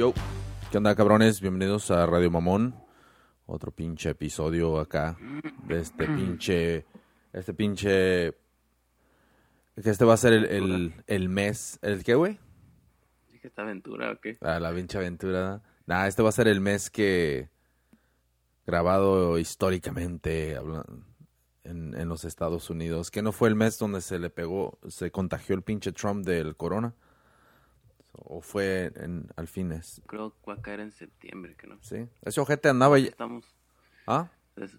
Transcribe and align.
Yo. 0.00 0.14
¿Qué 0.70 0.78
onda, 0.78 0.94
cabrones? 0.94 1.42
Bienvenidos 1.42 1.90
a 1.90 2.06
Radio 2.06 2.30
Mamón. 2.30 2.74
Otro 3.44 3.70
pinche 3.70 4.08
episodio 4.08 4.80
acá 4.80 5.18
de 5.68 5.78
este 5.78 6.06
pinche... 6.06 6.86
Este 7.34 7.52
pinche... 7.52 8.32
Que 9.74 9.90
este 9.90 10.06
va 10.06 10.14
a 10.14 10.16
ser 10.16 10.32
el, 10.32 10.46
el, 10.46 10.94
el 11.06 11.28
mes... 11.28 11.78
¿El 11.82 12.02
qué, 12.02 12.14
güey? 12.14 12.38
Esta 13.42 13.60
aventura, 13.60 14.12
¿o 14.12 14.20
qué? 14.22 14.38
Ah, 14.40 14.58
la 14.58 14.72
pinche 14.72 14.96
aventura. 14.96 15.60
Nah, 15.84 16.06
este 16.06 16.22
va 16.22 16.30
a 16.30 16.32
ser 16.32 16.48
el 16.48 16.62
mes 16.62 16.88
que... 16.88 17.50
Grabado 18.66 19.36
históricamente 19.36 20.56
en, 21.64 21.94
en 21.94 22.08
los 22.08 22.24
Estados 22.24 22.70
Unidos. 22.70 23.10
Que 23.10 23.20
no 23.20 23.32
fue 23.32 23.50
el 23.50 23.54
mes 23.54 23.78
donde 23.78 24.00
se 24.00 24.18
le 24.18 24.30
pegó... 24.30 24.78
Se 24.88 25.10
contagió 25.10 25.54
el 25.54 25.62
pinche 25.62 25.92
Trump 25.92 26.24
del 26.24 26.56
corona. 26.56 26.94
O 28.22 28.40
fue 28.42 28.92
en, 28.96 29.28
al 29.36 29.48
fines. 29.48 30.02
Creo 30.06 30.30
que 30.30 30.50
va 30.50 30.54
a 30.54 30.62
caer 30.62 30.80
en 30.80 30.92
septiembre, 30.92 31.56
que 31.56 31.66
no. 31.66 31.78
Sí. 31.82 32.06
Ese 32.22 32.40
ojete 32.40 32.68
andaba... 32.68 32.98
ya- 32.98 33.08
Estamos... 33.08 33.44
¿Ah? 34.06 34.30
es- 34.56 34.76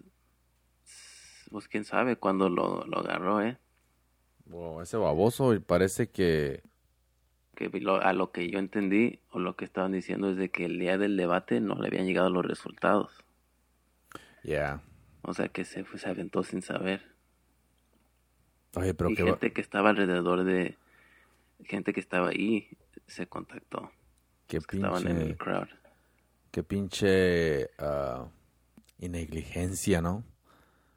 pues 1.50 1.68
quién 1.68 1.84
sabe 1.84 2.16
cuándo 2.16 2.48
lo, 2.48 2.86
lo 2.86 2.98
agarró, 3.00 3.42
¿eh? 3.42 3.58
Wow, 4.46 4.80
ese 4.80 4.96
baboso 4.96 5.52
y 5.54 5.58
parece 5.58 6.08
que... 6.08 6.62
Que 7.54 7.68
lo- 7.80 8.00
a 8.00 8.12
lo 8.14 8.32
que 8.32 8.48
yo 8.48 8.58
entendí, 8.58 9.20
o 9.30 9.38
lo 9.38 9.54
que 9.56 9.64
estaban 9.66 9.92
diciendo, 9.92 10.30
es 10.30 10.36
de 10.36 10.50
que 10.50 10.64
el 10.64 10.78
día 10.78 10.96
del 10.96 11.16
debate 11.18 11.60
no 11.60 11.74
le 11.74 11.88
habían 11.88 12.06
llegado 12.06 12.30
los 12.30 12.44
resultados. 12.46 13.12
Yeah. 14.44 14.80
O 15.22 15.34
sea 15.34 15.48
que 15.48 15.64
se, 15.64 15.84
fue- 15.84 15.98
se 15.98 16.08
aventó 16.08 16.42
sin 16.42 16.62
saber. 16.62 17.12
Oye, 18.74 18.94
pero 18.94 19.10
y 19.10 19.14
que... 19.14 19.22
va- 19.24 19.30
gente 19.32 19.52
que 19.52 19.60
estaba 19.60 19.90
alrededor 19.90 20.44
de... 20.44 20.76
Gente 21.64 21.92
que 21.92 22.00
estaba 22.00 22.28
ahí 22.30 22.68
se 23.12 23.26
contactó. 23.28 23.90
Qué 24.46 24.58
que 24.60 24.76
estaban 24.76 25.06
en 25.06 25.16
pinche... 25.16 25.30
el 25.30 25.36
crowd. 25.36 25.68
qué 26.50 26.62
pinche 26.62 27.70
ah, 27.78 28.28
y 28.98 29.08
negligencia, 29.08 30.02
¿no? 30.02 30.24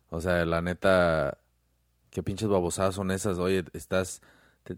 O 0.09 0.21
sea, 0.21 0.45
la 0.45 0.61
neta, 0.61 1.37
qué 2.09 2.23
pinches 2.23 2.47
babosadas 2.47 2.95
son 2.95 3.11
esas. 3.11 3.37
Oye, 3.39 3.65
estás, 3.73 4.21
te- 4.63 4.77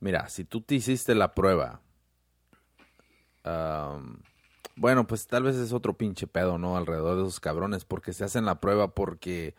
mira, 0.00 0.28
si 0.28 0.44
tú 0.44 0.60
te 0.60 0.74
hiciste 0.76 1.14
la 1.14 1.34
prueba, 1.34 1.80
am, 3.44 4.22
bueno, 4.76 5.06
pues 5.06 5.26
tal 5.26 5.44
vez 5.44 5.56
es 5.56 5.72
otro 5.72 5.94
pinche 5.96 6.26
pedo, 6.26 6.58
¿no? 6.58 6.76
Alrededor 6.76 7.16
de 7.16 7.22
esos 7.22 7.40
cabrones, 7.40 7.84
porque 7.84 8.12
se 8.12 8.24
hacen 8.24 8.44
la 8.44 8.60
prueba 8.60 8.94
porque 8.94 9.54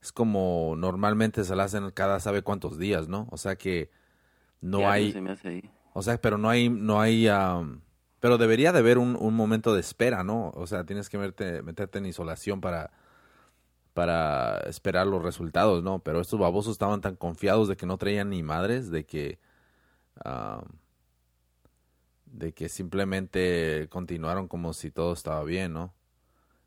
es 0.00 0.12
como 0.12 0.74
normalmente 0.76 1.44
se 1.44 1.56
la 1.56 1.64
hacen 1.64 1.90
cada 1.90 2.20
sabe 2.20 2.42
cuántos 2.42 2.78
días, 2.78 3.08
¿no? 3.08 3.28
O 3.30 3.36
sea 3.36 3.56
que 3.56 3.90
no 4.60 4.88
hay, 4.90 5.12
Se 5.12 5.20
me 5.20 5.32
hace 5.32 5.48
ahí. 5.48 5.70
O 5.98 6.02
sea, 6.02 6.20
pero 6.20 6.38
no 6.38 6.48
hay, 6.48 6.68
no 6.68 7.00
hay, 7.00 7.26
am, 7.28 7.80
pero 8.20 8.38
debería 8.38 8.70
de 8.72 8.78
haber 8.78 8.98
un, 8.98 9.16
un 9.16 9.34
momento 9.34 9.74
de 9.74 9.80
espera, 9.80 10.22
¿no? 10.22 10.50
O 10.54 10.66
sea, 10.68 10.84
tienes 10.84 11.08
que 11.08 11.18
meterte, 11.18 11.62
meterte 11.62 11.98
en 11.98 12.06
isolación 12.06 12.60
para, 12.60 12.92
para 13.94 14.58
esperar 14.68 15.08
los 15.08 15.22
resultados, 15.22 15.82
¿no? 15.82 15.98
Pero 16.00 16.20
estos 16.20 16.38
babosos 16.38 16.72
estaban 16.72 17.00
tan 17.00 17.16
confiados 17.16 17.66
de 17.68 17.76
que 17.76 17.86
no 17.86 17.98
traían 17.98 18.30
ni 18.30 18.44
madres, 18.44 18.90
de 18.92 19.04
que, 19.06 19.40
am, 20.24 20.62
de 22.26 22.52
que 22.52 22.68
simplemente 22.68 23.88
continuaron 23.90 24.46
como 24.46 24.72
si 24.74 24.90
todo 24.92 25.12
estaba 25.14 25.42
bien, 25.42 25.72
¿no? 25.72 25.92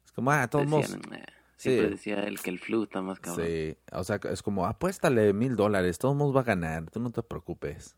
Es 0.06 0.12
como, 0.12 0.32
ah, 0.32 0.50
todos 0.50 0.68
modos, 0.68 0.94
eh, 0.96 1.24
siempre 1.56 1.88
Sí. 1.88 1.92
decía 1.92 2.16
él 2.24 2.42
que 2.42 2.50
el 2.50 2.60
flu 2.60 2.84
está 2.84 3.02
más 3.02 3.20
cabrón. 3.22 3.46
Sí, 3.46 3.78
o 3.94 4.04
sea, 4.04 4.20
es 4.30 4.42
como, 4.42 4.66
apuéstale 4.66 5.32
mil 5.34 5.56
dólares, 5.56 6.00
todos 6.00 6.16
modos 6.18 6.36
va 6.36 6.42
a 6.42 6.44
ganar, 6.44 6.90
tú 6.90 7.00
no 7.00 7.12
te 7.12 7.24
preocupes. 7.24 7.96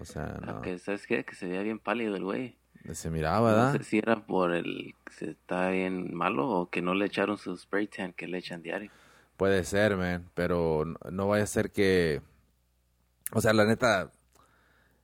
O 0.00 0.04
sea, 0.04 0.38
no, 0.44 0.52
Aunque, 0.52 0.78
¿sabes 0.78 1.06
qué? 1.06 1.24
Que 1.24 1.34
se 1.34 1.46
veía 1.46 1.62
bien 1.62 1.78
pálido 1.78 2.16
el 2.16 2.24
güey. 2.24 2.56
se 2.92 3.10
miraba, 3.10 3.50
No 3.50 3.56
¿verdad? 3.56 3.72
sé 3.78 3.84
si 3.84 3.98
era 3.98 4.24
por 4.26 4.52
el 4.52 4.94
que 5.04 5.12
se 5.12 5.30
está 5.30 5.70
bien 5.70 6.14
malo 6.14 6.48
o 6.48 6.70
que 6.70 6.82
no 6.82 6.94
le 6.94 7.06
echaron 7.06 7.36
su 7.38 7.56
spray 7.56 7.86
tan 7.88 8.12
que 8.12 8.28
le 8.28 8.38
echan 8.38 8.62
diario. 8.62 8.90
Puede 9.36 9.64
ser, 9.64 9.96
man, 9.96 10.28
pero 10.34 10.84
no, 10.84 10.98
no 11.10 11.28
vaya 11.28 11.44
a 11.44 11.46
ser 11.46 11.70
que... 11.70 12.22
O 13.32 13.40
sea, 13.40 13.52
la 13.52 13.64
neta... 13.66 14.10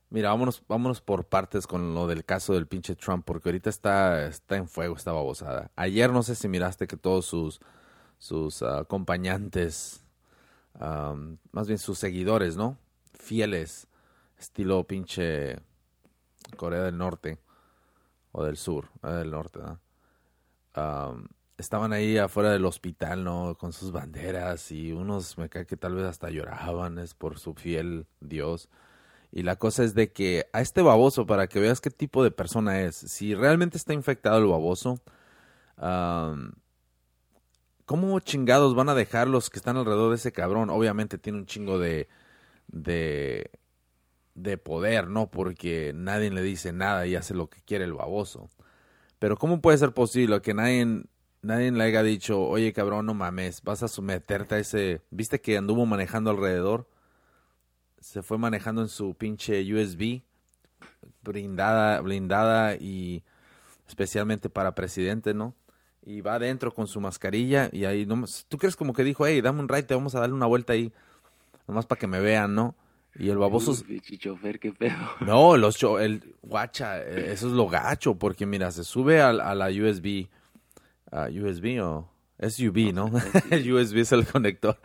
Mira, 0.09 0.29
vámonos, 0.29 0.63
vámonos 0.67 1.01
por 1.01 1.25
partes 1.25 1.67
con 1.67 1.93
lo 1.93 2.07
del 2.07 2.23
caso 2.23 2.53
del 2.53 2.67
pinche 2.67 2.95
Trump, 2.95 3.25
porque 3.25 3.49
ahorita 3.49 3.69
está, 3.69 4.27
está 4.27 4.55
en 4.55 4.67
fuego 4.69 4.95
esta 4.95 5.11
babosada. 5.11 5.71
Ayer 5.75 6.11
no 6.11 6.23
sé 6.23 6.35
si 6.35 6.47
miraste 6.47 6.87
que 6.87 6.95
todos 6.95 7.25
sus, 7.25 7.59
sus 8.17 8.61
ah, 8.61 8.79
acompañantes, 8.79 10.05
más 11.51 11.67
bien 11.67 11.79
sus 11.79 11.97
seguidores, 11.97 12.55
¿no? 12.55 12.77
Fieles, 13.19 13.87
estilo 14.37 14.85
pinche 14.85 15.57
Corea 16.57 16.83
del 16.83 16.97
Norte, 16.97 17.39
o 18.31 18.43
del 18.43 18.57
sur, 18.57 18.89
eh, 19.03 19.07
del 19.07 19.31
norte. 19.31 19.59
Am, 20.73 21.27
estaban 21.57 21.93
ahí 21.93 22.17
afuera 22.17 22.51
del 22.51 22.65
hospital, 22.65 23.23
¿no? 23.23 23.55
Con 23.57 23.73
sus 23.73 23.91
banderas 23.91 24.71
y 24.71 24.91
unos 24.91 25.37
me 25.37 25.49
cae 25.49 25.65
que 25.65 25.77
tal 25.77 25.95
vez 25.95 26.05
hasta 26.05 26.29
lloraban, 26.29 26.99
es 26.99 27.13
por 27.13 27.39
su 27.39 27.53
fiel 27.53 28.07
Dios. 28.19 28.69
Y 29.31 29.43
la 29.43 29.57
cosa 29.57 29.83
es 29.83 29.95
de 29.95 30.11
que 30.11 30.47
a 30.53 30.61
este 30.61 30.81
baboso, 30.81 31.25
para 31.25 31.47
que 31.47 31.59
veas 31.59 31.81
qué 31.81 31.89
tipo 31.89 32.23
de 32.23 32.31
persona 32.31 32.81
es, 32.81 32.95
si 32.95 33.35
realmente 33.35 33.77
está 33.77 33.93
infectado 33.93 34.37
el 34.37 34.47
baboso, 34.47 34.99
¿cómo 37.85 38.19
chingados 38.19 38.75
van 38.75 38.89
a 38.89 38.95
dejar 38.95 39.27
los 39.27 39.49
que 39.49 39.57
están 39.59 39.77
alrededor 39.77 40.09
de 40.11 40.15
ese 40.17 40.31
cabrón? 40.31 40.69
Obviamente 40.69 41.17
tiene 41.17 41.39
un 41.39 41.45
chingo 41.45 41.79
de, 41.79 42.07
de, 42.67 43.51
de 44.35 44.57
poder, 44.57 45.07
¿no? 45.07 45.31
Porque 45.31 45.93
nadie 45.95 46.29
le 46.29 46.41
dice 46.41 46.73
nada 46.73 47.07
y 47.07 47.15
hace 47.15 47.33
lo 47.33 47.49
que 47.49 47.61
quiere 47.61 47.85
el 47.85 47.93
baboso. 47.93 48.49
Pero 49.17 49.37
¿cómo 49.37 49.61
puede 49.61 49.77
ser 49.77 49.93
posible 49.93 50.41
que 50.41 50.53
nadie, 50.53 51.03
nadie 51.41 51.71
le 51.71 51.83
haya 51.83 52.03
dicho, 52.03 52.41
oye 52.41 52.73
cabrón, 52.73 53.05
no 53.05 53.13
mames, 53.13 53.63
vas 53.63 53.81
a 53.81 53.87
someterte 53.87 54.55
a 54.55 54.59
ese... 54.59 55.01
¿Viste 55.09 55.41
que 55.41 55.57
anduvo 55.57 55.85
manejando 55.85 56.29
alrededor? 56.29 56.87
Se 57.99 58.21
fue 58.21 58.37
manejando 58.37 58.81
en 58.81 58.89
su 58.89 59.15
pinche 59.15 59.61
USB, 59.73 60.21
blindada, 61.23 62.01
blindada 62.01 62.75
y 62.75 63.23
especialmente 63.87 64.49
para 64.49 64.75
presidente, 64.75 65.33
¿no? 65.33 65.55
Y 66.03 66.21
va 66.21 66.35
adentro 66.35 66.71
con 66.73 66.87
su 66.87 67.01
mascarilla 67.01 67.69
y 67.71 67.85
ahí, 67.85 68.05
no, 68.05 68.25
¿tú 68.47 68.57
crees 68.57 68.75
como 68.75 68.93
que 68.93 69.03
dijo, 69.03 69.25
hey, 69.25 69.41
dame 69.41 69.61
un 69.61 69.69
ride, 69.69 69.83
te 69.83 69.95
vamos 69.95 70.13
a 70.13 70.19
darle 70.19 70.35
una 70.35 70.45
vuelta 70.45 70.73
ahí, 70.73 70.93
nomás 71.67 71.87
para 71.87 71.97
que 71.97 72.05
me 72.05 72.19
vean, 72.19 72.53
¿no? 72.53 72.75
Y 73.17 73.29
el 73.29 73.37
baboso... 73.37 73.71
Uy, 73.71 73.83
pinche 73.83 74.17
chofer, 74.17 74.59
qué 74.59 74.71
pedo. 74.73 74.95
No, 75.21 75.55
los 75.57 75.77
cho- 75.77 75.99
el 75.99 76.35
guacha, 76.41 77.01
eh, 77.01 77.31
eso 77.31 77.47
es 77.47 77.53
lo 77.53 77.67
gacho, 77.67 78.15
porque 78.15 78.45
mira, 78.45 78.71
se 78.71 78.83
sube 78.83 79.21
al- 79.21 79.39
a, 79.41 79.55
la 79.55 79.67
USB, 79.69 80.27
a 81.11 81.27
USB 81.29 81.81
o 81.81 82.09
SUV, 82.39 82.93
¿no? 82.93 83.09
el 83.51 83.71
USB 83.71 83.97
es 83.99 84.11
el 84.11 84.25
conector, 84.27 84.77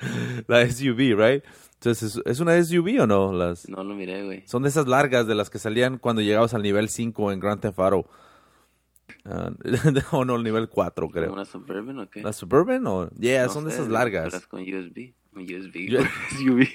la 0.46 0.68
SUV, 0.70 1.16
right? 1.16 1.44
Entonces, 1.74 2.20
¿es, 2.24 2.40
una 2.40 2.62
SUV 2.62 3.00
o 3.02 3.06
no? 3.06 3.32
Las, 3.32 3.68
No 3.68 3.82
lo 3.82 3.94
miré, 3.94 4.22
güey. 4.24 4.46
son 4.46 4.62
de 4.62 4.68
esas 4.68 4.86
largas 4.86 5.26
de 5.26 5.34
las 5.34 5.50
que 5.50 5.58
salían 5.58 5.98
cuando 5.98 6.22
llegabas 6.22 6.54
al 6.54 6.62
nivel 6.62 6.88
5 6.88 7.32
en 7.32 7.40
Grand 7.40 7.60
Theft 7.60 7.78
Auto. 7.80 8.10
Ah, 9.24 9.50
o 10.12 10.24
no, 10.24 10.36
el 10.36 10.44
nivel 10.44 10.68
4, 10.68 11.06
¿Como 11.06 11.12
creo. 11.12 11.32
¿Una 11.32 11.44
Suburban 11.44 11.98
o 11.98 12.08
qué? 12.08 12.22
¿La 12.22 12.32
Suburban 12.32 12.86
o? 12.86 13.10
Yeah, 13.18 13.46
No 13.46 13.52
son 13.52 13.64
de 13.64 13.72
esas 13.72 13.88
largas. 13.88 14.32
es 14.34 14.46
con 14.46 14.60
USB. 14.62 15.14
USB. 15.34 15.88
Yo- 15.88 16.00
SUV. 16.38 16.68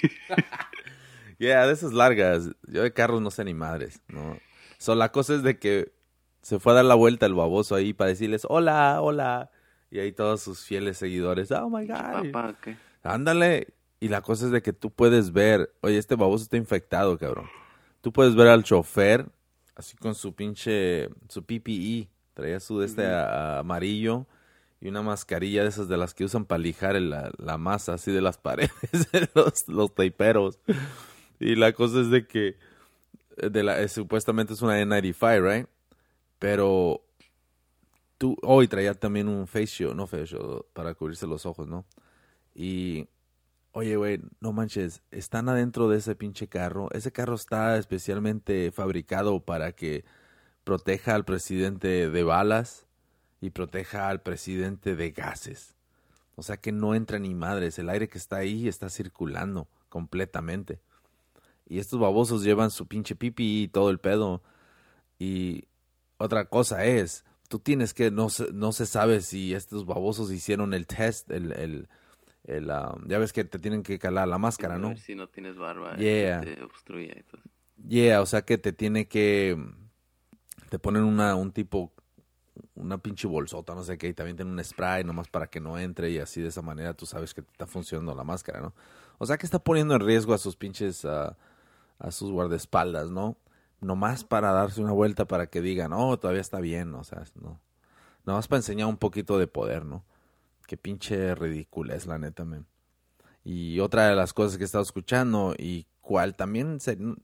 Yeah, 1.38 1.68
de 1.68 1.74
esas 1.74 1.94
largas. 1.94 2.50
Yo 2.68 2.84
de 2.84 2.94
carros 2.94 3.22
no 3.22 3.32
sé 3.32 3.44
ni 3.44 3.54
madres, 3.54 4.02
¿no? 4.08 4.38
So, 4.78 4.96
la 4.96 5.12
cosa 5.12 5.36
es 5.36 5.44
de 5.44 5.58
que 5.58 5.94
se 6.42 6.60
fue 6.60 6.74
a 6.74 6.76
dar 6.76 6.86
la 6.86 6.96
vuelta 6.96 7.26
el 7.26 7.34
baboso 7.34 7.76
ahí 7.76 7.94
para 7.94 8.10
decirles, 8.10 8.46
hola, 8.48 9.02
hola. 9.02 9.50
Y 9.90 10.00
ahí 10.00 10.12
todos 10.12 10.42
sus 10.42 10.64
fieles 10.64 10.98
seguidores, 10.98 11.52
oh 11.52 11.70
my 11.70 11.88
God. 11.88 12.32
Papá, 12.32 12.50
¿o 12.50 12.62
¿qué? 12.62 12.78
Ándale. 13.04 13.74
Y 14.00 14.10
la 14.10 14.22
cosa 14.22 14.46
es 14.46 14.52
de 14.52 14.62
que 14.62 14.74
tú 14.74 14.92
puedes 14.92 15.32
ver, 15.32 15.74
oye, 15.82 15.98
este 15.98 16.16
baboso 16.16 16.44
está 16.44 16.58
infectado, 16.58 17.18
cabrón. 17.18 17.50
Tú 18.02 18.12
puedes 18.12 18.36
ver 18.36 18.48
al 18.48 18.64
chofer, 18.64 19.28
así 19.76 19.98
con 19.98 20.14
su 20.14 20.36
pinche, 20.36 21.10
su 21.30 21.44
PPE. 21.44 22.10
Traía 22.34 22.60
su 22.60 22.80
de 22.80 22.86
este 22.86 23.08
amarillo 23.08 24.28
y 24.82 24.90
una 24.90 25.02
mascarilla 25.02 25.64
de 25.64 25.70
esas 25.70 25.88
de 25.88 25.98
las 25.98 26.14
que 26.14 26.26
usan 26.26 26.46
para 26.46 26.60
lijar 26.60 26.96
la, 27.02 27.32
la 27.38 27.58
masa 27.58 27.94
así 27.94 28.12
de 28.12 28.22
las 28.22 28.38
paredes, 28.40 29.12
de 29.12 29.30
los, 29.34 29.68
los 29.68 29.96
taiperos. 29.96 30.60
Y 31.40 31.56
la 31.56 31.74
cosa 31.74 32.02
es 32.02 32.10
de 32.10 32.28
que 32.28 32.58
eh, 33.38 33.50
de 33.50 33.64
la, 33.64 33.82
eh, 33.82 33.90
supuestamente 33.90 34.54
es 34.54 34.62
una 34.62 34.82
N95, 34.82 35.42
right? 35.42 35.68
Pero 36.40 37.06
tú, 38.18 38.38
hoy 38.44 38.68
traía 38.68 38.94
también 38.94 39.28
un 39.28 39.48
face 39.48 39.86
no 39.94 40.08
face 40.08 40.38
para 40.74 40.94
cubrirse 40.96 41.28
los 41.28 41.46
ojos, 41.46 41.68
¿no? 41.68 41.86
Y, 42.54 43.08
oye, 43.74 43.98
güey, 43.98 44.22
no 44.40 44.54
manches, 44.54 45.02
están 45.12 45.50
adentro 45.50 45.90
de 45.90 45.98
ese 45.98 46.16
pinche 46.16 46.48
carro. 46.48 46.90
Ese 46.92 47.12
carro 47.12 47.36
está 47.36 47.78
especialmente 47.78 48.72
fabricado 48.72 49.42
para 49.42 49.74
que 49.74 50.06
proteja 50.64 51.16
al 51.16 51.26
presidente 51.26 52.10
de 52.10 52.24
balas 52.24 52.88
y 53.42 53.52
proteja 53.52 54.10
al 54.10 54.22
presidente 54.22 54.96
de 54.96 55.12
gases. 55.12 55.76
O 56.36 56.44
sea 56.44 56.58
que 56.58 56.72
no 56.72 56.96
entra 56.96 57.20
ni 57.20 57.34
madres, 57.34 57.80
el 57.80 57.90
aire 57.90 58.10
que 58.10 58.18
está 58.18 58.38
ahí 58.38 58.68
está 58.68 58.90
circulando 58.90 59.68
completamente. 59.90 60.80
Y 61.68 61.80
estos 61.80 62.00
babosos 62.00 62.44
llevan 62.44 62.72
su 62.72 62.88
pinche 62.88 63.16
pipi 63.16 63.64
y 63.64 63.68
todo 63.68 63.90
el 63.90 64.00
pedo. 64.00 64.44
Y 65.18 65.66
otra 66.18 66.46
cosa 66.46 66.86
es, 66.86 67.26
tú 67.48 67.60
tienes 67.60 67.94
que, 67.94 68.12
no 68.12 68.30
se, 68.30 68.52
no 68.54 68.72
se 68.72 68.86
sabe 68.86 69.22
si 69.22 69.54
estos 69.54 69.86
babosos 69.86 70.32
hicieron 70.32 70.74
el 70.74 70.88
test, 70.88 71.30
el, 71.32 71.52
el, 71.54 71.90
el 72.44 72.70
um, 72.70 73.08
ya 73.08 73.18
ves 73.18 73.34
que 73.34 73.44
te 73.44 73.60
tienen 73.60 73.84
que 73.84 74.00
calar 74.00 74.28
la 74.28 74.38
máscara, 74.38 74.78
¿no? 74.78 74.96
si 74.98 75.16
no 75.16 75.28
tienes 75.28 75.58
barba, 75.58 75.96
yeah. 75.98 76.42
te 76.42 76.62
obstruye. 76.64 77.24
Yeah, 77.88 78.22
o 78.22 78.26
sea 78.26 78.44
que 78.44 78.58
te 78.58 78.72
tiene 78.72 79.08
que, 79.08 79.58
te 80.70 80.80
ponen 80.80 81.04
una, 81.04 81.36
un 81.36 81.52
tipo, 81.52 81.94
una 82.76 82.98
pinche 82.98 83.28
bolsota, 83.28 83.76
no 83.76 83.84
sé 83.84 83.98
qué, 83.98 84.08
y 84.08 84.14
también 84.14 84.38
tienen 84.38 84.54
un 84.54 84.64
spray 84.64 85.04
nomás 85.04 85.28
para 85.28 85.48
que 85.48 85.60
no 85.60 85.78
entre 85.78 86.12
y 86.12 86.20
así 86.20 86.42
de 86.42 86.50
esa 86.50 86.62
manera 86.62 86.94
tú 86.94 87.06
sabes 87.06 87.34
que 87.34 87.42
te 87.42 87.52
está 87.52 87.68
funcionando 87.68 88.16
la 88.16 88.24
máscara, 88.24 88.62
¿no? 88.62 88.74
O 89.18 89.26
sea 89.26 89.38
que 89.38 89.46
está 89.46 89.60
poniendo 89.60 89.96
en 89.96 90.02
riesgo 90.02 90.34
a 90.34 90.38
sus 90.38 90.56
pinches, 90.56 91.04
uh, 91.06 91.34
a 92.00 92.12
sus 92.12 92.32
guardaespaldas, 92.32 93.12
¿no? 93.12 93.38
Nomás 93.82 94.24
para 94.24 94.52
darse 94.52 94.82
una 94.82 94.94
vuelta 94.94 95.26
para 95.26 95.48
que 95.48 95.62
digan, 95.62 95.94
oh, 95.94 96.18
todavía 96.18 96.42
está 96.42 96.60
bien, 96.60 96.94
o 96.96 97.04
sea, 97.04 97.24
no. 97.42 97.60
Nomás 98.26 98.48
para 98.48 98.60
enseñar 98.60 98.88
un 98.88 98.98
poquito 98.98 99.38
de 99.38 99.48
poder, 99.48 99.86
¿no? 99.86 100.04
Qué 100.68 100.78
pinche 100.78 101.36
ridícula 101.36 101.96
es 101.96 102.08
la 102.08 102.18
neta, 102.18 102.44
man. 102.46 102.66
Y 103.44 103.80
otra 103.80 104.10
de 104.10 104.16
las 104.16 104.34
cosas 104.34 104.58
que 104.58 104.64
he 104.64 104.66
estado 104.66 104.84
escuchando 104.84 105.54
y 105.58 105.86
cual 106.02 106.36
también 106.36 106.80
se, 106.80 106.98
no 106.98 107.16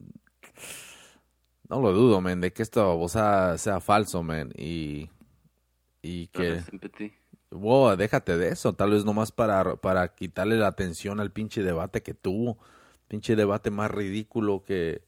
lo 1.79 1.94
dudo, 1.94 2.21
man, 2.21 2.41
de 2.41 2.51
que 2.53 2.63
esto 2.63 3.07
sea, 3.07 3.57
sea 3.57 3.79
falso, 3.79 4.21
man, 4.23 4.51
y 4.57 5.09
y 6.01 6.27
que 6.27 6.62
wow, 7.51 7.95
déjate 7.95 8.38
de 8.38 8.50
eso, 8.50 8.73
tal 8.73 8.91
vez 8.91 9.06
nomás 9.06 9.31
para 9.31 9.75
para 9.75 10.13
quitarle 10.13 10.57
la 10.57 10.68
atención 10.68 11.19
al 11.19 11.31
pinche 11.31 11.63
debate 11.63 12.01
que 12.01 12.13
tuvo, 12.13 12.57
pinche 13.11 13.35
debate 13.35 13.71
más 13.71 13.91
ridículo 13.91 14.63
que 14.63 15.03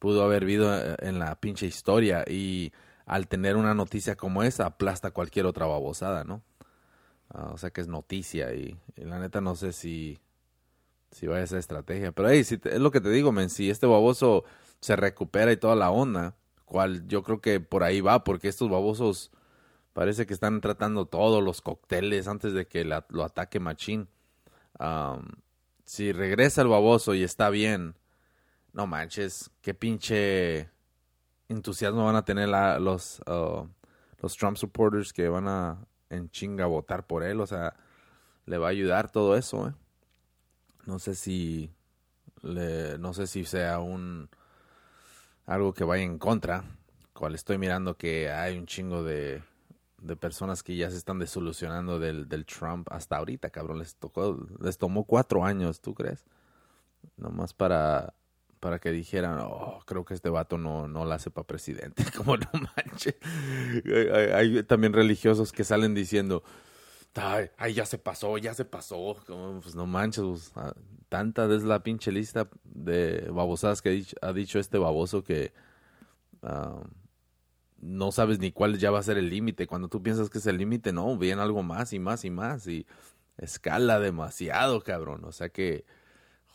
pudo 0.00 0.24
haber 0.24 0.42
habido 0.42 0.76
eh, 0.76 0.96
en 0.98 1.20
la 1.20 1.36
pinche 1.36 1.66
historia 1.66 2.24
y 2.26 2.72
al 3.06 3.28
tener 3.28 3.54
una 3.54 3.74
noticia 3.74 4.16
como 4.16 4.42
esa 4.42 4.66
aplasta 4.66 5.12
cualquier 5.12 5.46
otra 5.46 5.64
babosada, 5.64 6.24
¿no? 6.24 6.42
Ah, 7.32 7.50
o 7.52 7.56
sea 7.56 7.70
que 7.70 7.80
es 7.80 7.86
noticia 7.86 8.52
y, 8.54 8.76
la 8.96 9.20
neta 9.20 9.40
no 9.40 9.54
sé 9.54 9.72
si 9.72 10.18
si 11.12 11.28
vaya 11.28 11.44
esa 11.44 11.58
estrategia, 11.58 12.10
pero 12.10 12.28
hey, 12.28 12.42
si 12.42 12.58
es 12.64 12.80
lo 12.80 12.90
que 12.90 13.00
te 13.00 13.08
digo, 13.10 13.30
men, 13.30 13.48
si 13.48 13.70
este 13.70 13.86
baboso 13.86 14.42
se 14.80 14.96
recupera 14.96 15.52
y 15.52 15.56
toda 15.56 15.76
la 15.76 15.92
onda, 15.92 16.34
cual 16.64 17.06
yo 17.06 17.22
creo 17.22 17.40
que 17.40 17.60
por 17.60 17.84
ahí 17.84 18.00
va, 18.00 18.24
porque 18.24 18.48
estos 18.48 18.68
babosos 18.68 19.30
parece 19.92 20.26
que 20.26 20.34
están 20.34 20.60
tratando 20.60 21.06
todos 21.06 21.40
los 21.40 21.62
cócteles 21.62 22.26
antes 22.26 22.52
de 22.52 22.66
que 22.66 22.84
lo 22.84 23.22
ataque 23.22 23.60
Machín. 23.60 24.08
Si 25.84 26.12
regresa 26.12 26.62
el 26.62 26.68
baboso 26.68 27.14
y 27.14 27.22
está 27.22 27.50
bien, 27.50 27.94
no 28.72 28.86
manches, 28.86 29.50
qué 29.60 29.74
pinche 29.74 30.70
entusiasmo 31.48 32.04
van 32.04 32.16
a 32.16 32.24
tener 32.24 32.48
los, 32.80 33.20
uh, 33.26 33.66
los 34.20 34.36
Trump 34.36 34.56
supporters 34.56 35.12
que 35.12 35.28
van 35.28 35.48
a 35.48 35.86
en 36.10 36.30
chinga 36.30 36.66
votar 36.66 37.06
por 37.06 37.22
él, 37.22 37.40
o 37.40 37.46
sea, 37.46 37.74
le 38.46 38.58
va 38.58 38.68
a 38.68 38.70
ayudar 38.70 39.10
todo 39.10 39.36
eso, 39.36 39.68
¿eh? 39.68 39.74
No 40.86 40.98
sé 40.98 41.14
si 41.14 41.70
le, 42.42 42.98
no 42.98 43.14
sé 43.14 43.26
si 43.26 43.44
sea 43.44 43.78
un 43.78 44.28
algo 45.46 45.72
que 45.72 45.84
vaya 45.84 46.02
en 46.02 46.18
contra, 46.18 46.64
cual 47.12 47.34
estoy 47.34 47.58
mirando 47.58 47.96
que 47.96 48.30
hay 48.30 48.58
un 48.58 48.66
chingo 48.66 49.02
de, 49.02 49.42
de 50.04 50.16
personas 50.16 50.62
que 50.62 50.76
ya 50.76 50.90
se 50.90 50.96
están 50.96 51.18
desolucionando 51.18 51.98
del, 51.98 52.28
del 52.28 52.44
Trump 52.44 52.88
hasta 52.90 53.16
ahorita, 53.16 53.50
cabrón, 53.50 53.78
les 53.78 53.96
tocó, 53.96 54.46
les 54.60 54.78
tomó 54.78 55.04
cuatro 55.04 55.44
años, 55.44 55.80
¿tú 55.80 55.94
crees? 55.94 56.24
Nomás 57.16 57.54
para 57.54 58.14
para 58.64 58.78
que 58.78 58.90
dijeran, 58.90 59.40
oh, 59.42 59.82
creo 59.84 60.06
que 60.06 60.14
este 60.14 60.30
vato 60.30 60.56
no, 60.56 60.88
no 60.88 61.04
la 61.04 61.16
hace 61.16 61.30
para 61.30 61.46
presidente. 61.46 62.02
Como 62.16 62.38
no 62.38 62.48
manches. 62.54 63.14
Hay, 64.32 64.62
también 64.62 64.94
religiosos 64.94 65.52
que 65.52 65.64
salen 65.64 65.92
diciendo, 65.92 66.42
ay, 67.58 67.74
ya 67.74 67.84
se 67.84 67.98
pasó, 67.98 68.38
ya 68.38 68.54
se 68.54 68.64
pasó. 68.64 69.16
Como, 69.26 69.60
pues 69.60 69.74
no 69.74 69.84
manches, 69.84 70.24
pues, 70.24 70.50
tanta 71.10 71.44
es 71.54 71.62
la 71.62 71.82
pinche 71.82 72.10
lista 72.10 72.48
de 72.64 73.28
babosadas 73.30 73.82
que 73.82 74.02
ha 74.22 74.32
dicho, 74.32 74.58
este 74.58 74.78
baboso 74.78 75.22
que 75.22 75.52
ah, 76.42 76.82
no 77.84 78.12
sabes 78.12 78.38
ni 78.38 78.50
cuál 78.50 78.78
ya 78.78 78.90
va 78.90 78.98
a 78.98 79.02
ser 79.02 79.18
el 79.18 79.28
límite. 79.28 79.66
Cuando 79.66 79.88
tú 79.88 80.02
piensas 80.02 80.30
que 80.30 80.38
es 80.38 80.46
el 80.46 80.58
límite, 80.58 80.92
no, 80.92 81.16
viene 81.18 81.42
algo 81.42 81.62
más 81.62 81.92
y 81.92 81.98
más 81.98 82.24
y 82.24 82.30
más 82.30 82.66
y 82.66 82.86
escala 83.36 84.00
demasiado, 84.00 84.82
cabrón. 84.82 85.24
O 85.24 85.32
sea 85.32 85.50
que 85.50 85.84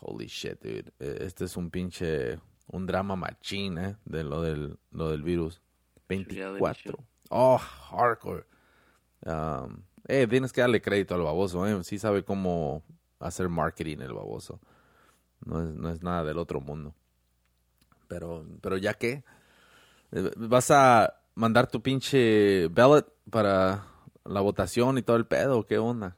Holy 0.00 0.26
shit, 0.26 0.60
dude. 0.62 0.92
E, 0.98 1.24
este 1.26 1.44
es 1.44 1.56
un 1.56 1.70
pinche, 1.70 2.38
un 2.68 2.86
drama 2.86 3.16
machín, 3.16 3.78
¿eh? 3.78 3.96
De 4.04 4.24
lo 4.24 4.42
del, 4.42 4.78
lo 4.90 5.10
del 5.10 5.22
virus. 5.22 5.60
24. 6.08 6.98
Oh, 7.28 7.58
hardcore. 7.58 8.44
Um, 9.24 9.82
eh, 10.08 10.26
tienes 10.26 10.52
que 10.52 10.62
darle 10.62 10.80
crédito 10.80 11.14
al 11.14 11.22
baboso, 11.22 11.66
¿eh? 11.66 11.84
Sí 11.84 11.98
sabe 11.98 12.24
cómo 12.24 12.82
hacer 13.18 13.48
marketing 13.48 13.98
el 14.00 14.14
baboso. 14.14 14.60
No 15.44 15.62
es, 15.62 15.74
no 15.74 15.90
es 15.90 16.02
nada 16.02 16.24
del 16.24 16.38
otro 16.38 16.60
mundo. 16.60 16.94
Pero, 18.08 18.44
pero 18.60 18.76
ya 18.76 18.94
que, 18.94 19.22
eh, 20.12 20.30
vas 20.36 20.70
a 20.70 21.19
mandar 21.40 21.68
tu 21.68 21.80
pinche 21.80 22.68
ballot 22.68 23.10
para 23.30 23.86
la 24.24 24.40
votación 24.42 24.98
y 24.98 25.02
todo 25.02 25.16
el 25.16 25.26
pedo, 25.26 25.66
¿qué 25.66 25.78
onda? 25.78 26.16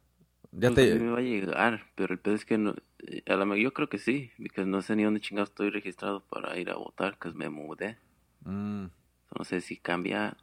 Ya 0.50 0.70
pues 0.70 0.92
te... 0.92 0.98
me 0.98 1.10
va 1.10 1.18
a 1.18 1.22
llegar, 1.22 1.86
pero 1.94 2.12
el 2.12 2.18
pedo 2.18 2.34
es 2.34 2.44
que 2.44 2.58
no, 2.58 2.74
eh, 3.06 3.22
a 3.26 3.36
la 3.36 3.56
yo 3.56 3.72
creo 3.72 3.88
que 3.88 3.98
sí, 3.98 4.32
porque 4.36 4.66
no 4.66 4.82
sé 4.82 4.96
ni 4.96 5.04
dónde 5.04 5.20
chingados 5.20 5.50
estoy 5.50 5.70
registrado 5.70 6.20
para 6.20 6.58
ir 6.58 6.70
a 6.70 6.74
votar, 6.74 7.18
que 7.18 7.30
me 7.30 7.48
mudé. 7.48 7.96
Mm. 8.44 8.86
No 9.38 9.44
sé 9.44 9.60
si 9.60 9.76
cambia, 9.76 10.36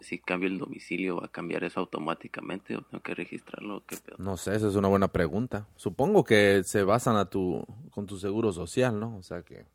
si 0.00 0.20
cambia 0.20 0.46
el 0.46 0.58
domicilio, 0.58 1.16
va 1.16 1.26
a 1.26 1.32
cambiar 1.32 1.64
eso 1.64 1.80
automáticamente 1.80 2.76
o 2.76 2.82
tengo 2.82 3.02
que 3.02 3.16
registrarlo. 3.16 3.82
¿Qué 3.84 3.96
pedo? 3.96 4.16
No 4.18 4.36
sé, 4.36 4.54
esa 4.54 4.68
es 4.68 4.76
una 4.76 4.88
buena 4.88 5.08
pregunta. 5.08 5.66
Supongo 5.74 6.22
que 6.22 6.62
se 6.62 6.84
basan 6.84 7.16
a 7.16 7.28
tu, 7.28 7.66
con 7.90 8.06
tu 8.06 8.16
seguro 8.16 8.52
social, 8.52 8.98
¿no? 8.98 9.16
O 9.16 9.22
sea 9.24 9.42
que 9.42 9.66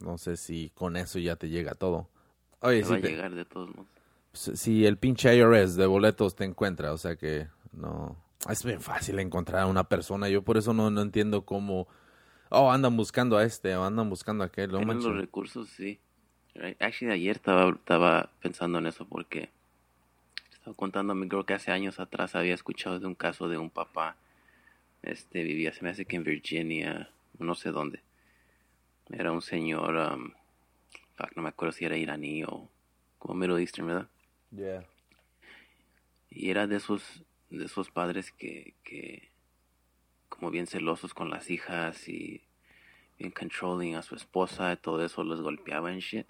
no 0.00 0.18
sé 0.18 0.36
si 0.36 0.70
con 0.74 0.98
eso 0.98 1.18
ya 1.18 1.36
te 1.36 1.48
llega 1.48 1.74
todo. 1.74 2.10
Oye, 2.60 2.82
va 2.82 2.96
a 2.96 2.98
llegar 2.98 3.34
de 3.34 3.44
todos 3.44 3.68
modos. 3.74 3.88
Si 4.32 4.84
el 4.86 4.98
pinche 4.98 5.34
IRS 5.34 5.76
de 5.76 5.86
boletos 5.86 6.36
te 6.36 6.44
encuentra, 6.44 6.92
o 6.92 6.98
sea 6.98 7.16
que 7.16 7.48
no 7.72 8.16
es 8.48 8.64
bien 8.64 8.80
fácil 8.80 9.18
encontrar 9.18 9.62
a 9.62 9.66
una 9.66 9.84
persona. 9.84 10.28
Yo 10.28 10.42
por 10.42 10.56
eso 10.56 10.72
no, 10.72 10.90
no 10.90 11.02
entiendo 11.02 11.44
cómo. 11.44 11.88
Oh, 12.50 12.70
andan 12.70 12.96
buscando 12.96 13.36
a 13.36 13.44
este 13.44 13.76
o 13.76 13.84
andan 13.84 14.08
buscando 14.08 14.44
a 14.44 14.46
aquel. 14.46 14.70
No 14.70 14.80
los 14.80 15.16
recursos, 15.16 15.68
sí. 15.68 15.98
Actually, 16.80 17.12
ayer 17.12 17.36
estaba, 17.36 17.70
estaba 17.70 18.30
pensando 18.40 18.78
en 18.78 18.86
eso 18.86 19.06
porque 19.06 19.50
estaba 20.52 20.74
contando 20.74 21.12
a 21.12 21.16
mi 21.16 21.28
girl 21.28 21.44
que 21.44 21.54
hace 21.54 21.70
años 21.70 22.00
atrás 22.00 22.34
había 22.34 22.54
escuchado 22.54 22.98
de 22.98 23.06
un 23.06 23.14
caso 23.14 23.48
de 23.48 23.58
un 23.58 23.70
papá. 23.70 24.16
Este 25.02 25.42
vivía, 25.42 25.72
se 25.72 25.84
me 25.84 25.90
hace 25.90 26.04
que 26.04 26.16
en 26.16 26.24
Virginia, 26.24 27.10
no 27.38 27.54
sé 27.54 27.70
dónde. 27.70 28.02
Era 29.10 29.30
un 29.30 29.42
señor, 29.42 29.94
um, 29.94 30.32
no 31.34 31.42
me 31.42 31.48
acuerdo 31.48 31.72
si 31.72 31.84
era 31.84 31.96
iraní 31.96 32.44
o 32.44 32.70
como 33.18 33.34
Middle 33.34 33.60
Eastern, 33.60 33.86
¿verdad? 33.86 34.08
Yeah. 34.50 34.86
Y 36.30 36.50
era 36.50 36.66
de 36.66 36.76
esos 36.76 37.24
de 37.50 37.64
esos 37.64 37.90
padres 37.90 38.30
que, 38.32 38.74
que 38.84 39.30
como 40.28 40.50
bien 40.50 40.66
celosos 40.66 41.14
con 41.14 41.30
las 41.30 41.50
hijas 41.50 42.08
y 42.08 42.42
bien 43.18 43.30
controlling 43.30 43.96
a 43.96 44.02
su 44.02 44.14
esposa, 44.14 44.76
todo 44.76 45.04
eso 45.04 45.24
los 45.24 45.40
golpeaba 45.40 45.92
en 45.92 46.00
shit, 46.00 46.26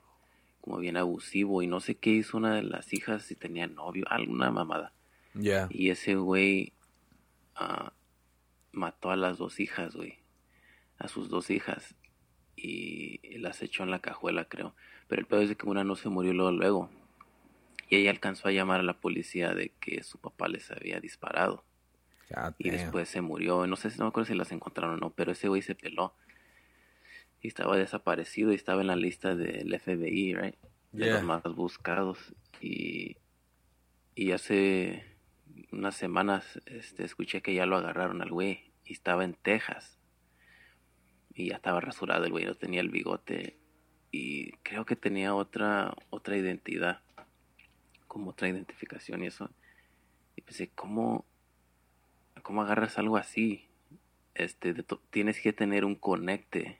como 0.61 0.79
bien 0.79 0.97
abusivo 0.97 1.63
y 1.63 1.67
no 1.67 1.81
sé 1.81 1.97
qué 1.97 2.11
hizo 2.11 2.37
una 2.37 2.55
de 2.55 2.63
las 2.63 2.93
hijas 2.93 3.25
si 3.25 3.35
tenía 3.35 3.67
novio, 3.67 4.05
alguna 4.09 4.51
mamada. 4.51 4.93
Y 5.71 5.91
ese 5.91 6.15
güey 6.15 6.73
uh, 7.61 7.91
mató 8.73 9.11
a 9.11 9.17
las 9.17 9.39
dos 9.39 9.61
hijas, 9.61 9.95
güey, 9.95 10.19
a 10.99 11.09
sus 11.09 11.29
dos 11.29 11.51
hijas 11.51 11.95
y 12.61 13.39
las 13.39 13.63
echó 13.63 13.83
en 13.85 13.91
la 13.91 14.01
cajuela, 14.01 14.45
creo. 14.45 14.75
Pero 15.07 15.21
el 15.21 15.27
peor 15.27 15.43
es 15.43 15.57
que 15.57 15.69
una 15.69 15.85
no 15.85 15.97
se 15.97 16.09
murió 16.09 16.33
luego, 16.33 16.53
luego 16.53 16.91
y 17.89 17.97
ella 17.97 18.11
alcanzó 18.11 18.49
a 18.49 18.53
llamar 18.53 18.81
a 18.81 18.85
la 18.85 19.01
policía 19.01 19.55
de 19.55 19.73
que 19.81 20.03
su 20.03 20.19
papá 20.19 20.49
les 20.49 20.71
había 20.71 21.01
disparado. 21.01 21.65
y 22.59 22.69
después 22.69 23.09
se 23.09 23.23
murió. 23.23 23.67
No 23.67 23.77
sé, 23.77 23.89
no 23.97 24.05
me 24.05 24.09
acuerdo 24.09 24.27
si 24.27 24.35
las 24.35 24.53
encontraron 24.53 24.97
o 24.97 24.99
no, 24.99 25.11
pero 25.11 25.33
ese 25.33 25.49
güey 25.49 25.63
se 25.63 25.75
peló. 25.75 26.15
Y 27.41 27.49
estaba 27.49 27.77
desaparecido 27.77 28.53
y 28.53 28.57
estaba 28.57 28.83
en 28.83 28.89
la 28.89 28.97
lista 28.97 29.35
del 29.35 29.79
FBI, 29.81 30.35
right? 30.35 30.57
De 30.93 31.11
los 31.11 31.23
más 31.23 31.43
buscados. 31.45 32.35
Y, 32.61 33.17
y 34.15 34.33
hace 34.33 35.17
unas 35.73 35.97
semanas 35.97 36.61
este, 36.67 37.05
escuché 37.05 37.41
que 37.41 37.55
ya 37.55 37.65
lo 37.65 37.77
agarraron 37.77 38.21
al 38.21 38.31
güey. 38.31 38.73
Y 38.85 38.93
estaba 38.93 39.25
en 39.25 39.33
Texas. 39.33 39.98
Y 41.39 41.49
ya 41.49 41.57
estaba 41.57 41.81
rasurado 41.81 42.25
el 42.25 42.33
güey, 42.33 42.45
no 42.45 42.55
tenía 42.55 42.81
el 42.81 42.91
bigote. 42.91 43.57
Y 44.11 44.53
creo 44.63 44.85
que 44.85 44.97
tenía 44.97 45.35
otra, 45.35 45.95
otra 46.11 46.37
identidad 46.37 47.01
como 48.07 48.31
otra 48.31 48.49
identificación 48.49 49.23
y 49.23 49.29
eso. 49.29 49.51
Y 50.37 50.43
pensé, 50.43 50.69
¿cómo, 50.75 51.25
cómo 52.43 52.63
agarras 52.63 52.99
algo 52.99 53.17
así? 53.17 53.69
este, 54.39 54.73
tienes 55.11 55.41
que 55.41 55.53
tener 55.53 55.85
un 55.85 55.97
conecte 55.97 56.79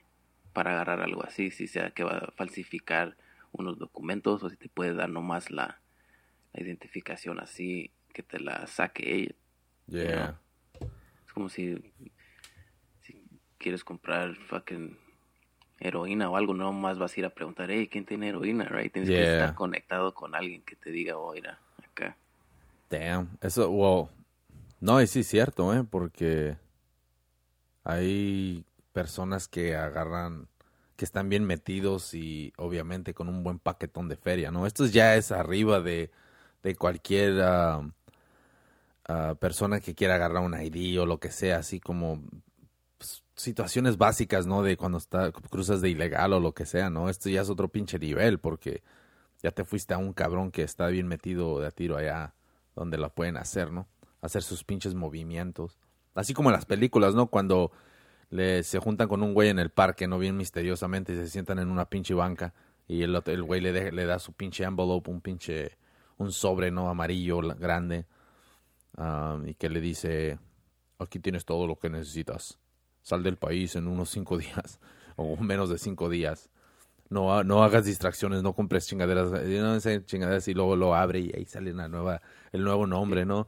para 0.53 0.71
agarrar 0.71 1.01
algo 1.01 1.23
así, 1.23 1.51
si 1.51 1.67
sea 1.67 1.91
que 1.91 2.03
va 2.03 2.17
a 2.17 2.31
falsificar 2.31 3.17
unos 3.51 3.77
documentos 3.77 4.41
o 4.43 4.49
si 4.49 4.55
te 4.55 4.69
puede 4.69 4.93
dar 4.93 5.09
nomás 5.09 5.51
la, 5.51 5.81
la 6.53 6.63
identificación 6.63 7.39
así 7.39 7.91
que 8.13 8.23
te 8.23 8.39
la 8.39 8.65
saque 8.67 9.13
ella. 9.13 9.35
Yeah. 9.87 10.39
Es 11.27 11.33
como 11.33 11.49
si, 11.49 11.75
si 11.75 12.11
quieres 13.59 13.83
comprar 13.83 14.35
fucking 14.47 14.97
heroína 15.79 16.29
o 16.29 16.35
algo, 16.35 16.53
no 16.53 16.73
más 16.73 16.97
vas 16.97 17.15
a 17.15 17.19
ir 17.19 17.25
a 17.25 17.29
preguntar, 17.29 17.69
hey, 17.69 17.87
¿quién 17.91 18.05
tiene 18.05 18.29
heroína? 18.29 18.65
Right? 18.65 18.91
Tienes 18.91 19.09
que 19.09 19.21
estar 19.21 19.53
conectado 19.55 20.13
con 20.13 20.35
alguien 20.35 20.61
que 20.63 20.75
te 20.75 20.91
diga, 20.91 21.17
oh, 21.17 21.33
mira, 21.33 21.59
acá. 21.83 22.17
Damn, 22.89 23.29
eso, 23.41 23.69
wow. 23.69 24.09
No, 24.81 25.01
y 25.01 25.07
sí 25.07 25.19
es 25.19 25.27
cierto, 25.27 25.73
¿eh? 25.73 25.83
Porque 25.83 26.57
hay 27.83 28.65
personas 28.93 29.47
que 29.47 29.75
agarran, 29.75 30.47
que 30.95 31.05
están 31.05 31.29
bien 31.29 31.45
metidos 31.45 32.13
y 32.13 32.53
obviamente 32.57 33.13
con 33.13 33.29
un 33.29 33.43
buen 33.43 33.59
paquetón 33.59 34.09
de 34.09 34.15
feria, 34.15 34.51
¿no? 34.51 34.65
Esto 34.65 34.85
ya 34.85 35.15
es 35.15 35.31
arriba 35.31 35.81
de, 35.81 36.11
de 36.63 36.75
cualquier 36.75 37.41
ah, 37.41 37.89
ah, 39.07 39.35
persona 39.39 39.79
que 39.79 39.95
quiera 39.95 40.15
agarrar 40.15 40.43
un 40.43 40.59
ID 40.59 40.99
o 40.99 41.05
lo 41.05 41.19
que 41.19 41.31
sea, 41.31 41.57
así 41.57 41.79
como 41.79 42.21
situaciones 43.39 43.97
básicas, 43.97 44.45
¿no? 44.45 44.63
De 44.63 44.77
cuando 44.77 44.97
está, 44.97 45.31
cruzas 45.31 45.81
de 45.81 45.89
ilegal 45.89 46.33
o 46.33 46.39
lo 46.39 46.53
que 46.53 46.65
sea, 46.65 46.89
¿no? 46.89 47.09
Esto 47.09 47.29
ya 47.29 47.41
es 47.41 47.49
otro 47.49 47.69
pinche 47.69 47.97
nivel 47.97 48.39
porque 48.39 48.83
ya 49.41 49.51
te 49.51 49.63
fuiste 49.63 49.93
a 49.93 49.97
un 49.97 50.13
cabrón 50.13 50.51
que 50.51 50.63
está 50.63 50.87
bien 50.87 51.07
metido 51.07 51.59
de 51.59 51.67
a 51.67 51.71
tiro 51.71 51.97
allá 51.97 52.33
donde 52.75 52.97
lo 52.97 53.09
pueden 53.13 53.37
hacer, 53.37 53.71
¿no? 53.71 53.87
Hacer 54.21 54.43
sus 54.43 54.63
pinches 54.63 54.93
movimientos. 54.93 55.79
Así 56.15 56.33
como 56.33 56.49
en 56.49 56.55
las 56.55 56.65
películas, 56.65 57.15
¿no? 57.15 57.27
Cuando 57.27 57.71
le, 58.29 58.63
se 58.63 58.79
juntan 58.79 59.07
con 59.07 59.23
un 59.23 59.33
güey 59.33 59.49
en 59.49 59.59
el 59.59 59.69
parque, 59.69 60.07
¿no? 60.07 60.19
Bien 60.19 60.35
misteriosamente 60.35 61.13
y 61.13 61.15
se 61.15 61.29
sientan 61.29 61.59
en 61.59 61.71
una 61.71 61.85
pinche 61.85 62.13
banca 62.13 62.53
y 62.87 63.03
el, 63.03 63.21
el 63.25 63.43
güey 63.43 63.61
le, 63.61 63.91
le 63.91 64.05
da 64.05 64.19
su 64.19 64.33
pinche 64.33 64.63
envelope, 64.65 65.09
un 65.09 65.21
pinche, 65.21 65.77
un 66.17 66.31
sobre, 66.31 66.71
¿no? 66.71 66.89
Amarillo, 66.89 67.39
grande. 67.57 68.05
Um, 68.97 69.47
y 69.47 69.53
que 69.53 69.69
le 69.69 69.79
dice, 69.79 70.39
aquí 70.97 71.19
tienes 71.19 71.45
todo 71.45 71.67
lo 71.67 71.77
que 71.77 71.89
necesitas. 71.89 72.59
Sal 73.09 73.23
del 73.23 73.37
país 73.37 73.75
en 73.75 73.87
unos 73.87 74.11
cinco 74.11 74.37
días 74.37 74.79
o 75.15 75.35
menos 75.37 75.69
de 75.69 75.77
cinco 75.77 76.09
días. 76.09 76.49
No, 77.09 77.43
no 77.43 77.63
hagas 77.63 77.85
distracciones, 77.85 78.43
no 78.43 78.53
compres 78.53 78.87
chingaderas, 78.87 79.31
eh, 79.33 79.59
no 79.59 79.79
chingaderas 80.05 80.47
y 80.47 80.53
luego 80.53 80.75
lo 80.75 80.93
abre 80.93 81.21
y 81.21 81.31
ahí 81.35 81.45
sale 81.45 81.73
la 81.73 81.87
nueva, 81.87 82.21
el 82.51 82.63
nuevo 82.63 82.85
nombre, 82.85 83.25
¿no? 83.25 83.47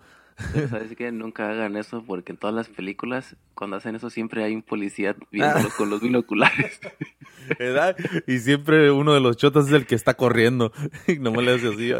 ¿Sabes 0.70 0.96
que 0.96 1.12
Nunca 1.12 1.52
hagan 1.52 1.78
eso 1.78 2.04
porque 2.04 2.32
en 2.32 2.40
todas 2.40 2.56
las 2.56 2.70
películas, 2.70 3.36
cuando 3.54 3.78
hacen 3.78 3.96
eso, 3.96 4.10
siempre 4.10 4.44
hay 4.44 4.56
un 4.56 4.64
policía 4.64 5.16
viéndolos 5.32 5.76
con 5.76 5.92
los 5.92 6.02
binoculares. 6.02 6.80
¿Verdad? 7.60 7.96
Y 8.26 8.40
siempre 8.40 8.90
uno 8.90 9.14
de 9.14 9.20
los 9.20 9.38
chotas 9.38 9.68
es 9.68 9.74
el 9.74 9.86
que 9.86 9.94
está 9.94 10.16
corriendo. 10.16 10.72
Y 11.08 11.20
me 11.20 11.42
le 11.44 11.54
hace 11.54 11.68
así. 11.68 11.94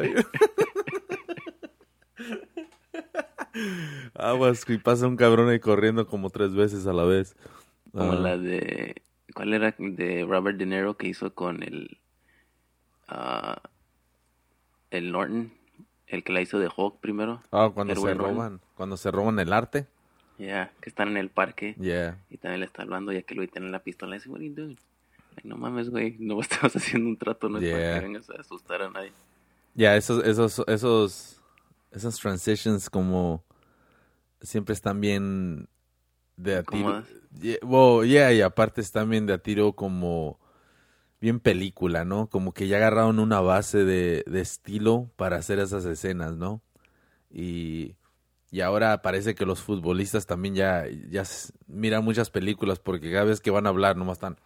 Aguas, 4.14 4.66
y 4.68 4.78
pasa 4.78 5.08
un 5.08 5.18
cabrón 5.18 5.50
ahí 5.50 5.60
corriendo 5.60 6.08
como 6.08 6.30
tres 6.30 6.54
veces 6.54 6.88
a 6.88 6.94
la 6.94 7.04
vez. 7.04 7.36
Como 7.92 8.14
ah. 8.14 8.16
la 8.16 8.38
de. 8.38 9.02
¿Cuál 9.34 9.54
era? 9.54 9.76
De 9.78 10.26
Robert 10.28 10.58
De 10.58 10.66
Niro 10.66 10.98
que 10.98 11.08
hizo 11.08 11.34
con 11.34 11.64
el. 11.64 11.98
Uh, 13.10 13.56
el 14.92 15.12
Norton 15.12 15.52
el 16.12 16.24
que 16.24 16.34
la 16.34 16.42
hizo 16.42 16.60
de 16.60 16.70
Hulk 16.76 17.00
primero. 17.00 17.42
Ah, 17.52 17.72
cuando 17.74 17.96
se 17.96 18.14
roban, 18.14 18.60
cuando 18.76 18.98
se 18.98 19.12
roban 19.12 19.40
el 19.40 19.54
arte. 19.54 19.88
Ya, 20.38 20.72
que 20.82 20.90
están 20.90 21.10
en 21.10 21.18
el 21.18 21.30
parque. 21.30 21.76
Yeah. 21.80 22.18
Y 22.30 22.38
también 22.38 22.60
le 22.60 22.66
está 22.66 22.84
hablando, 22.84 23.12
ya 23.12 23.22
que 23.22 23.36
lo 23.36 23.48
tiene 23.48 23.70
la 23.70 23.80
pistola. 23.80 24.16
Y 24.16 24.20
dice, 24.20 24.30
what 24.30 24.40
are 24.40 24.48
you 24.48 24.56
doing? 24.56 24.78
no 25.44 25.56
mames, 25.56 25.90
güey, 25.90 26.18
no 26.20 26.40
estamos 26.42 26.76
haciendo 26.76 27.08
un 27.08 27.18
trato, 27.18 27.48
no 27.50 27.60
es 27.60 27.72
para 27.72 27.94
que 27.96 28.06
vengas 28.06 28.30
a 28.30 28.42
asustar 28.42 28.82
a 28.82 28.90
nadie. 28.90 29.14
Ya, 29.74 29.96
esos, 29.96 30.24
esos, 30.26 30.62
esos, 30.68 31.41
esas 31.92 32.20
transitions 32.20 32.90
como 32.90 33.44
siempre 34.42 34.74
están 34.74 35.02
bien 35.02 35.70
de 36.38 36.58
a 36.58 36.64
tiro. 36.64 37.04
Yeah, 38.04 38.34
y 38.34 38.42
aparte 38.42 38.82
están 38.82 39.10
bien 39.10 39.26
de 39.26 39.34
a 39.34 39.38
tiro 39.38 39.74
como 39.74 40.40
bien 41.20 41.40
película, 41.40 42.04
¿no? 42.04 42.28
Como 42.28 42.54
que 42.54 42.68
ya 42.68 42.78
agarraron 42.78 43.20
una 43.20 43.40
base 43.42 43.86
de, 43.86 44.24
de 44.26 44.42
estilo 44.42 45.12
para 45.16 45.38
hacer 45.38 45.60
esas 45.60 45.86
escenas, 45.86 46.36
¿no? 46.36 46.62
Y, 47.30 47.96
y 48.50 48.62
ahora 48.62 49.02
parece 49.02 49.36
que 49.36 49.46
los 49.46 49.62
futbolistas 49.62 50.26
también 50.26 50.56
ya, 50.56 50.86
ya 51.10 51.24
miran 51.68 52.04
muchas 52.04 52.30
películas 52.30 52.80
porque 52.80 53.12
cada 53.12 53.26
vez 53.26 53.40
que 53.40 53.52
van 53.52 53.66
a 53.66 53.70
hablar 53.70 53.96
nomás 53.96 54.18
están... 54.18 54.38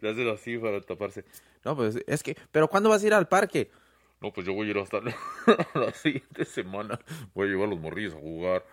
Le 0.00 0.10
hacen 0.10 0.28
así 0.28 0.58
para 0.58 0.80
taparse. 0.80 1.24
No, 1.64 1.76
pues 1.76 1.98
es 2.06 2.22
que, 2.22 2.36
pero 2.50 2.68
¿cuándo 2.68 2.88
vas 2.88 3.02
a 3.02 3.06
ir 3.06 3.14
al 3.14 3.28
parque? 3.28 3.70
No, 4.22 4.32
pues 4.32 4.46
yo 4.46 4.54
voy 4.54 4.68
a 4.68 4.70
ir 4.70 4.78
hasta 4.78 5.00
la 5.74 5.92
siguiente 5.92 6.44
semana. 6.44 6.98
Voy 7.34 7.48
a 7.48 7.50
llevar 7.50 7.66
a 7.66 7.70
los 7.70 7.80
morrillos 7.80 8.14
a 8.14 8.18
jugar. 8.18 8.64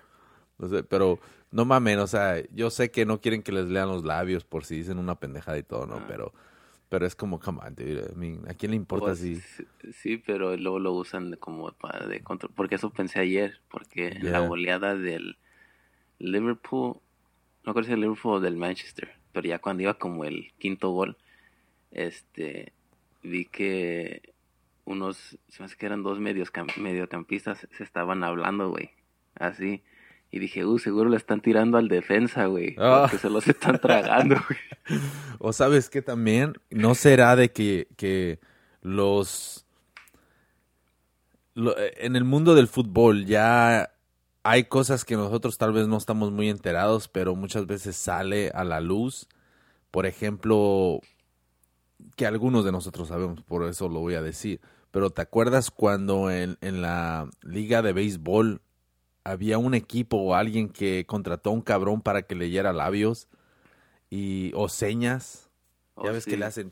No 0.58 0.68
sé, 0.68 0.84
pero 0.84 1.20
no 1.52 1.66
mames, 1.66 1.98
o 1.98 2.08
sea, 2.08 2.44
yo 2.52 2.70
sé 2.70 2.92
que 2.92 3.06
no 3.06 3.22
quieren 3.22 3.42
que 3.42 3.52
les 3.52 3.66
lean 3.66 3.88
los 3.88 4.04
labios 4.04 4.44
por 4.44 4.66
si 4.66 4.76
dicen 4.76 5.00
una 5.00 5.16
pendejada 5.16 5.58
y 5.58 5.64
todo, 5.64 5.88
¿no? 5.88 5.96
Ah. 5.96 6.06
Pero 6.08 6.34
pero 6.90 7.06
es 7.06 7.16
como, 7.16 7.40
come 7.40 7.60
on, 7.64 7.76
dude. 7.76 8.50
¿a 8.50 8.54
quién 8.56 8.72
le 8.72 8.76
importa 8.76 9.08
pues, 9.08 9.20
si...? 9.20 9.40
Sí, 9.94 10.18
pero 10.18 10.58
luego 10.58 10.80
lo 10.80 10.94
usan 10.94 11.36
como 11.36 11.72
para 11.74 12.08
de 12.08 12.22
control. 12.22 12.52
Porque 12.56 12.76
eso 12.76 12.90
pensé 12.90 13.20
ayer. 13.20 13.62
Porque 13.70 14.18
la 14.22 14.40
goleada 14.40 14.96
del 14.96 15.38
Liverpool... 16.18 16.98
No 17.64 17.74
creo 17.74 17.86
si 17.86 17.92
el 17.92 18.02
Liverpool 18.02 18.34
o 18.34 18.40
del 18.40 18.58
Manchester. 18.58 19.12
Pero 19.32 19.48
ya 19.48 19.60
cuando 19.60 19.84
iba 19.84 19.94
como 19.94 20.26
el 20.26 20.52
quinto 20.58 20.90
gol, 20.90 21.16
este... 21.92 22.74
Vi 23.22 23.46
que 23.46 24.34
unos... 24.92 25.38
Se 25.48 25.60
me 25.60 25.66
hace 25.66 25.76
que 25.78 25.86
eran 25.86 26.04
dos 26.04 26.20
medios 26.20 26.52
mediocampistas 26.78 27.68
se 27.72 27.84
estaban 27.84 28.24
hablando, 28.24 28.70
güey. 28.70 28.92
Así. 29.36 29.84
Y 30.32 30.40
dije, 30.40 30.66
uh, 30.66 30.78
seguro 30.78 31.10
le 31.10 31.18
están 31.18 31.42
tirando 31.42 31.78
al 31.78 31.88
defensa, 31.88 32.46
güey. 32.46 32.76
Ah. 32.78 33.02
Porque 33.02 33.18
se 33.18 33.30
los 33.30 33.48
están 33.48 33.80
tragando, 33.82 34.36
güey. 34.48 35.00
O 35.40 35.54
sabes 35.54 35.90
que 35.90 36.02
también, 36.02 36.54
¿no 36.70 36.96
será 36.96 37.36
de 37.36 37.52
que, 37.52 37.88
que 37.96 38.40
los... 38.82 39.66
en 41.56 42.16
el 42.16 42.26
mundo 42.26 42.54
del 42.56 42.68
fútbol 42.68 43.26
ya 43.26 43.92
hay 44.44 44.66
cosas 44.66 45.04
que 45.04 45.16
nosotros 45.16 45.58
tal 45.58 45.74
vez 45.74 45.88
no 45.88 45.98
estamos 45.98 46.32
muy 46.32 46.50
enterados, 46.50 47.08
pero 47.08 47.36
muchas 47.36 47.66
veces 47.66 47.96
sale 47.96 48.52
a 48.54 48.64
la 48.64 48.82
luz. 48.82 49.28
Por 49.92 50.06
ejemplo, 50.06 51.02
que 52.16 52.26
algunos 52.26 52.66
de 52.66 52.72
nosotros 52.72 53.08
sabemos, 53.08 53.42
por 53.42 53.68
eso 53.68 53.90
lo 53.90 54.00
voy 54.00 54.14
a 54.14 54.22
decir. 54.22 54.62
Pero 54.92 55.12
¿te 55.12 55.22
acuerdas 55.22 55.72
cuando 55.72 56.32
en, 56.32 56.58
en 56.62 56.82
la 56.82 57.30
liga 57.42 57.82
de 57.82 57.94
béisbol 57.94 58.62
había 59.24 59.58
un 59.58 59.74
equipo 59.74 60.18
o 60.18 60.36
alguien 60.36 60.70
que 60.70 61.06
contrató 61.06 61.52
a 61.52 61.54
un 61.54 61.62
cabrón 61.62 62.02
para 62.02 62.24
que 62.24 62.36
leyera 62.36 62.74
labios 62.74 63.28
y 64.10 64.52
o 64.56 64.70
señas. 64.70 65.50
ya 65.98 66.10
oh, 66.10 66.14
ves 66.14 66.26
que 66.26 66.38
le 66.38 66.46
hacen 66.46 66.72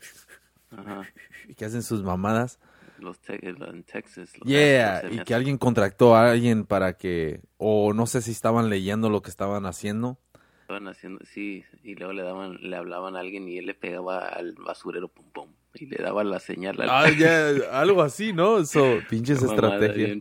y 1.48 1.54
que 1.54 1.64
hacen 1.64 1.82
sus 1.82 2.02
mamadas. 2.02 2.58
Los 2.98 3.16
en 3.28 3.84
Texas. 3.84 4.32
yeah, 4.44 5.02
y 5.08 5.20
que 5.20 5.32
alguien 5.32 5.56
contrató 5.56 6.16
a 6.16 6.32
alguien 6.32 6.64
para 6.64 6.94
que 6.94 7.42
o 7.56 7.92
no 7.92 8.06
sé 8.06 8.22
si 8.22 8.32
estaban 8.32 8.68
leyendo 8.68 9.08
lo 9.08 9.22
que 9.22 9.30
estaban 9.30 9.66
haciendo. 9.66 10.18
Estaban 10.62 10.88
haciendo, 10.88 11.24
sí, 11.24 11.64
y 11.84 11.94
luego 11.94 12.12
le 12.12 12.24
daban 12.24 12.58
le 12.60 12.76
hablaban 12.76 13.14
a 13.14 13.20
alguien 13.20 13.48
y 13.48 13.58
él 13.58 13.66
le 13.66 13.74
pegaba 13.74 14.26
al 14.26 14.54
basurero 14.54 15.06
pum 15.06 15.30
pum 15.32 15.48
y 15.80 15.86
le 15.86 15.96
daba 16.02 16.24
la 16.24 16.38
señal. 16.40 16.76
Ah, 16.88 17.10
ya, 17.10 17.48
algo 17.72 18.02
así, 18.02 18.32
¿no? 18.32 18.64
So, 18.64 18.98
pinches 19.08 19.42
estrategias. 19.42 20.18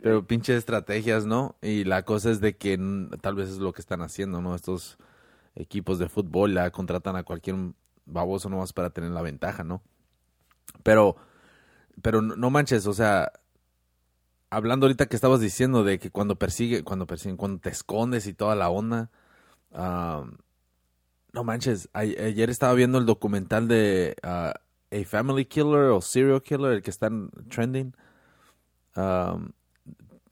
Pero 0.00 0.26
pinches 0.26 0.56
estrategias, 0.56 1.26
¿no? 1.26 1.56
Y 1.62 1.84
la 1.84 2.04
cosa 2.04 2.30
es 2.30 2.40
de 2.40 2.56
que 2.56 2.78
tal 3.20 3.34
vez 3.34 3.50
es 3.50 3.58
lo 3.58 3.72
que 3.72 3.80
están 3.80 4.02
haciendo, 4.02 4.40
¿no? 4.40 4.54
Estos 4.54 4.98
equipos 5.54 5.98
de 5.98 6.08
fútbol 6.08 6.54
la 6.54 6.70
contratan 6.70 7.16
a 7.16 7.22
cualquier 7.22 7.56
baboso 8.06 8.48
nomás 8.48 8.72
para 8.72 8.90
tener 8.90 9.10
la 9.10 9.22
ventaja, 9.22 9.64
¿no? 9.64 9.82
Pero, 10.82 11.16
pero 12.02 12.22
no 12.22 12.50
manches, 12.50 12.86
o 12.86 12.92
sea, 12.92 13.32
hablando 14.50 14.86
ahorita 14.86 15.06
que 15.06 15.16
estabas 15.16 15.40
diciendo 15.40 15.84
de 15.84 15.98
que 15.98 16.10
cuando 16.10 16.36
persigue, 16.36 16.82
cuando 16.82 17.06
persiguen, 17.06 17.36
cuando 17.36 17.58
te 17.58 17.70
escondes 17.70 18.26
y 18.26 18.34
toda 18.34 18.54
la 18.54 18.68
onda, 18.68 19.10
no 21.32 21.44
manches, 21.44 21.88
ayer 21.92 22.50
estaba 22.50 22.74
viendo 22.74 22.98
el 22.98 23.06
documental 23.06 23.68
de 23.68 24.16
ah, 24.22 24.54
a 24.90 25.04
family 25.04 25.44
killer 25.44 25.90
o 25.90 26.00
serial 26.00 26.42
killer, 26.42 26.72
el 26.72 26.82
que 26.82 26.90
está 26.90 27.10
trending. 27.48 27.94
Um, 28.96 29.52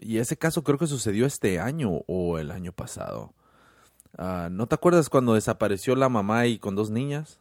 y 0.00 0.19
ese 0.19 0.37
caso 0.37 0.62
creo 0.62 0.79
que 0.79 0.87
sucedió 0.87 1.27
este 1.27 1.61
año 1.61 2.03
o 2.07 2.38
el 2.38 2.50
año 2.50 2.73
pasado. 2.73 3.35
Uh, 4.17 4.49
¿No 4.50 4.67
te 4.67 4.75
acuerdas 4.75 5.09
cuando 5.09 5.35
desapareció 5.35 5.95
la 5.95 6.09
mamá 6.09 6.47
y 6.47 6.59
con 6.59 6.75
dos 6.75 6.91
niñas? 6.91 7.41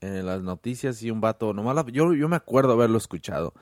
En 0.00 0.26
las 0.26 0.42
noticias 0.42 1.02
y 1.02 1.10
un 1.10 1.20
vato, 1.20 1.52
nomás 1.52 1.84
yo, 1.92 2.14
yo 2.14 2.28
me 2.28 2.36
acuerdo 2.36 2.72
haberlo 2.72 2.98
escuchado. 2.98 3.52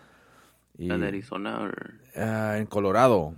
¿En 0.78 1.02
Arizona? 1.02 1.73
Uh, 2.14 2.57
en 2.57 2.66
Colorado. 2.66 3.35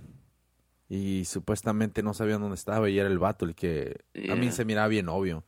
y 0.89 1.25
supuestamente 1.25 2.03
no 2.03 2.13
sabían 2.13 2.41
dónde 2.41 2.55
estaba 2.55 2.89
y 2.89 2.97
era 2.97 3.07
el 3.07 3.19
vato 3.19 3.45
el 3.45 3.55
que 3.55 4.01
a 4.29 4.35
mí 4.35 4.51
se 4.51 4.65
miraba 4.65 4.87
bien 4.87 5.07
obvio. 5.07 5.43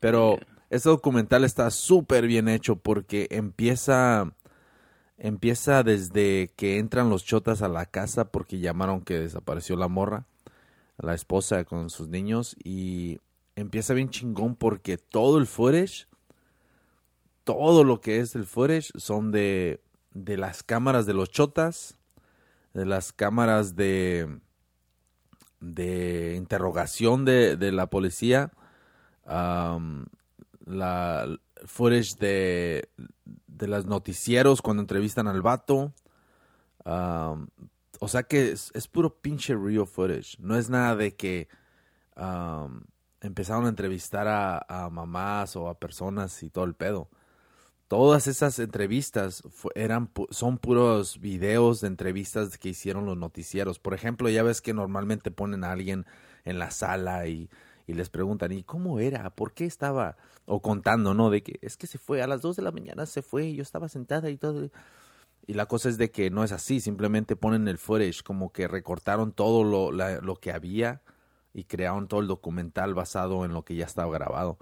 Pero 0.00 0.38
este 0.70 0.88
documental 0.88 1.44
está 1.44 1.70
súper 1.70 2.26
bien 2.26 2.48
hecho 2.48 2.76
porque 2.76 3.28
empieza 3.30 4.32
empieza 5.18 5.82
desde 5.82 6.52
que 6.56 6.78
entran 6.78 7.08
los 7.08 7.24
chotas 7.24 7.62
a 7.62 7.68
la 7.68 7.86
casa 7.86 8.30
porque 8.30 8.58
llamaron 8.58 9.00
que 9.00 9.18
desapareció 9.18 9.76
la 9.76 9.88
morra, 9.88 10.26
la 10.98 11.14
esposa 11.14 11.64
con 11.64 11.88
sus 11.88 12.08
niños 12.08 12.54
y 12.62 13.18
empieza 13.54 13.94
bien 13.94 14.10
chingón 14.10 14.56
porque 14.56 14.98
todo 14.98 15.38
el 15.38 15.46
footage 15.46 16.06
todo 17.44 17.84
lo 17.84 18.00
que 18.00 18.20
es 18.20 18.34
el 18.34 18.44
footage 18.44 18.90
son 18.96 19.30
de 19.30 19.80
de 20.12 20.38
las 20.38 20.62
cámaras 20.62 21.04
de 21.04 21.12
los 21.12 21.30
chotas, 21.30 21.98
de 22.72 22.86
las 22.86 23.12
cámaras 23.12 23.76
de 23.76 24.40
de 25.60 26.34
interrogación 26.36 27.24
de, 27.24 27.56
de 27.56 27.72
la 27.72 27.86
policía, 27.86 28.52
la 30.66 31.38
footage 31.64 32.16
de, 32.18 32.90
de 33.46 33.66
los 33.66 33.86
noticieros 33.86 34.60
cuando 34.60 34.82
entrevistan 34.82 35.28
al 35.28 35.40
vato. 35.40 35.94
o 36.84 38.08
sea 38.08 38.22
que 38.24 38.52
es, 38.52 38.88
puro 38.88 39.16
pinche 39.20 39.54
real 39.54 39.86
footage. 39.86 40.36
No 40.38 40.56
es 40.56 40.68
nada 40.68 40.96
de 40.96 41.16
que 41.16 41.48
empezaron 43.20 43.64
a 43.64 43.70
entrevistar 43.70 44.28
a, 44.28 44.64
a 44.68 44.90
mamás 44.90 45.56
o 45.56 45.68
a 45.68 45.78
personas 45.78 46.42
y 46.42 46.50
todo 46.50 46.64
el 46.64 46.74
pedo. 46.74 47.08
Todas 47.88 48.26
esas 48.26 48.58
entrevistas 48.58 49.44
eran 49.76 50.10
son 50.30 50.58
puros 50.58 51.20
videos 51.20 51.80
de 51.80 51.86
entrevistas 51.86 52.58
que 52.58 52.70
hicieron 52.70 53.06
los 53.06 53.16
noticieros. 53.16 53.78
Por 53.78 53.94
ejemplo, 53.94 54.28
ya 54.28 54.42
ves 54.42 54.60
que 54.60 54.74
normalmente 54.74 55.30
ponen 55.30 55.62
a 55.62 55.70
alguien 55.70 56.04
en 56.44 56.58
la 56.58 56.72
sala 56.72 57.28
y, 57.28 57.48
y 57.86 57.94
les 57.94 58.10
preguntan, 58.10 58.52
¿y 58.52 58.62
cómo 58.62 58.98
era? 59.00 59.30
¿Por 59.30 59.52
qué 59.52 59.64
estaba? 59.64 60.16
O 60.44 60.60
contando, 60.60 61.14
¿no? 61.14 61.30
De 61.30 61.42
que 61.42 61.58
es 61.62 61.76
que 61.76 61.86
se 61.86 61.98
fue 61.98 62.22
a 62.22 62.26
las 62.26 62.42
2 62.42 62.56
de 62.56 62.62
la 62.62 62.72
mañana, 62.72 63.06
se 63.06 63.22
fue, 63.22 63.54
yo 63.54 63.62
estaba 63.62 63.88
sentada 63.88 64.30
y 64.30 64.36
todo. 64.36 64.70
Y 65.46 65.54
la 65.54 65.66
cosa 65.66 65.88
es 65.88 65.98
de 65.98 66.10
que 66.10 66.30
no 66.30 66.44
es 66.44 66.52
así, 66.52 66.80
simplemente 66.80 67.36
ponen 67.36 67.68
el 67.68 67.78
footage, 67.78 68.22
como 68.24 68.52
que 68.52 68.66
recortaron 68.68 69.32
todo 69.32 69.64
lo, 69.64 69.92
lo 69.92 70.36
que 70.36 70.52
había 70.52 71.02
y 71.54 71.64
crearon 71.64 72.08
todo 72.08 72.20
el 72.20 72.26
documental 72.26 72.94
basado 72.94 73.44
en 73.44 73.52
lo 73.52 73.64
que 73.64 73.76
ya 73.76 73.86
estaba 73.86 74.12
grabado. 74.12 74.58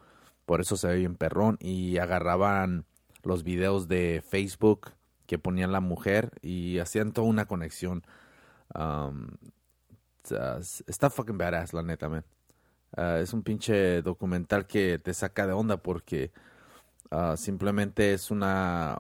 Por 0.47 0.61
eso 0.61 0.77
se 0.77 0.89
ve 0.89 0.97
bien 0.97 1.17
perrón. 1.17 1.57
Y 1.61 1.99
agarraban 1.99 2.85
los 3.23 3.43
videos 3.43 3.89
de 3.89 4.23
Facebook 4.27 4.93
que 5.27 5.39
ponían 5.39 5.73
la 5.73 5.81
mujer 5.81 6.33
y 6.43 6.79
hacían 6.79 7.13
toda 7.13 7.27
una 7.27 7.47
conexión. 7.47 8.05
Um, 8.75 9.29
está 10.87 11.11
fucking 11.11 11.39
badass, 11.39 11.73
la 11.73 11.83
neta, 11.83 12.09
man. 12.09 12.25
Ah, 12.97 13.19
es 13.21 13.33
un 13.33 13.43
pinche 13.43 14.03
documental 14.03 14.67
que 14.67 14.99
te 14.99 15.15
saca 15.15 15.47
de 15.47 15.53
onda 15.53 15.79
porque 15.79 16.33
ah, 17.11 17.37
simplemente 17.37 18.15
es 18.15 18.31
una 18.31 18.99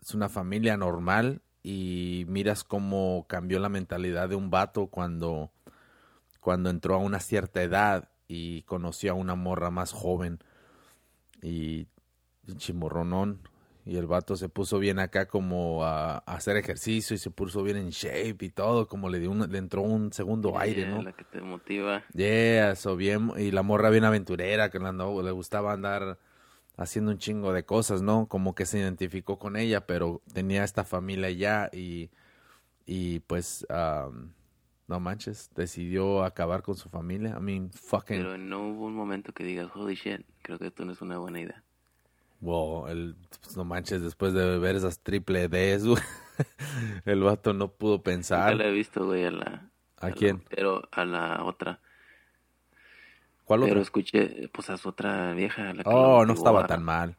es 0.00 0.14
una 0.14 0.28
familia 0.28 0.76
normal 0.76 1.42
y 1.62 2.24
miras 2.28 2.64
cómo 2.64 3.26
cambió 3.28 3.58
la 3.60 3.68
mentalidad 3.68 4.28
de 4.28 4.36
un 4.36 4.50
vato 4.50 4.88
cuando 4.88 5.50
cuando 6.40 6.70
entró 6.70 6.94
a 6.94 6.98
una 6.98 7.20
cierta 7.20 7.62
edad 7.62 8.08
y 8.28 8.62
conoció 8.62 9.12
a 9.12 9.14
una 9.14 9.34
morra 9.34 9.70
más 9.70 9.92
joven. 9.92 10.38
Y 11.42 11.88
chimorronón 12.56 13.40
y 13.90 13.96
el 13.96 14.06
vato 14.06 14.36
se 14.36 14.48
puso 14.48 14.78
bien 14.78 15.00
acá 15.00 15.26
como 15.26 15.82
a, 15.84 16.18
a 16.18 16.34
hacer 16.36 16.56
ejercicio 16.56 17.16
y 17.16 17.18
se 17.18 17.32
puso 17.32 17.64
bien 17.64 17.76
en 17.76 17.90
shape 17.90 18.36
y 18.44 18.50
todo 18.50 18.86
como 18.86 19.08
le 19.08 19.18
dio 19.18 19.32
un- 19.32 19.50
le 19.50 19.58
entró 19.58 19.82
un 19.82 20.12
segundo 20.12 20.56
aire, 20.60 20.86
¿no? 20.86 21.02
La 21.02 21.12
que 21.12 21.24
te 21.24 21.40
motiva. 21.40 22.04
Yeah, 22.14 22.76
so 22.76 22.94
bien, 22.94 23.32
y 23.36 23.50
la 23.50 23.64
morra 23.64 23.90
bien 23.90 24.04
aventurera, 24.04 24.70
que 24.70 24.78
le 24.78 25.30
gustaba 25.32 25.72
andar 25.72 26.20
haciendo 26.76 27.10
un 27.10 27.18
chingo 27.18 27.52
de 27.52 27.64
cosas, 27.64 28.00
¿no? 28.00 28.28
Como 28.28 28.54
que 28.54 28.64
se 28.64 28.78
identificó 28.78 29.40
con 29.40 29.56
ella, 29.56 29.88
pero 29.88 30.22
tenía 30.32 30.62
esta 30.62 30.84
familia 30.84 31.28
ya 31.32 31.68
y, 31.72 32.10
y 32.86 33.18
pues, 33.18 33.66
um, 33.70 34.30
no 34.86 35.00
manches, 35.00 35.50
decidió 35.56 36.22
acabar 36.22 36.62
con 36.62 36.76
su 36.76 36.88
familia. 36.90 37.36
I 37.36 37.42
mean, 37.42 37.70
fucking, 37.72 38.18
Pero 38.18 38.38
no 38.38 38.68
hubo 38.68 38.86
un 38.86 38.94
momento 38.94 39.32
que 39.32 39.42
digas, 39.42 39.68
holy 39.74 39.96
shit, 39.96 40.24
creo 40.42 40.60
que 40.60 40.68
esto 40.68 40.84
no 40.84 40.92
es 40.92 41.00
una 41.02 41.18
buena 41.18 41.40
idea. 41.40 41.64
Wow, 42.40 42.88
el, 42.88 43.16
pues, 43.42 43.56
no 43.56 43.64
manches, 43.64 44.02
después 44.02 44.32
de 44.32 44.58
ver 44.58 44.76
esas 44.76 45.00
triple 45.00 45.48
Ds, 45.48 45.86
güey, 45.86 46.02
el 47.04 47.20
vato 47.22 47.52
no 47.52 47.72
pudo 47.72 48.02
pensar. 48.02 48.54
la 48.56 48.66
he 48.66 48.72
visto, 48.72 49.06
güey, 49.06 49.24
a 49.24 49.30
la... 49.30 49.70
¿A 49.98 50.10
quién? 50.12 50.42
pero 50.48 50.82
a 50.92 51.04
la 51.04 51.44
otra. 51.44 51.78
¿Cuál 53.44 53.60
Pero 53.60 53.72
otro? 53.72 53.82
escuché, 53.82 54.48
pues 54.52 54.70
a 54.70 54.76
su 54.76 54.88
otra 54.88 55.32
vieja. 55.34 55.74
La 55.74 55.82
que 55.82 55.90
Oh, 55.90 56.24
no 56.24 56.32
estaba 56.32 56.64
a- 56.64 56.66
tan 56.66 56.82
mal. 56.84 57.16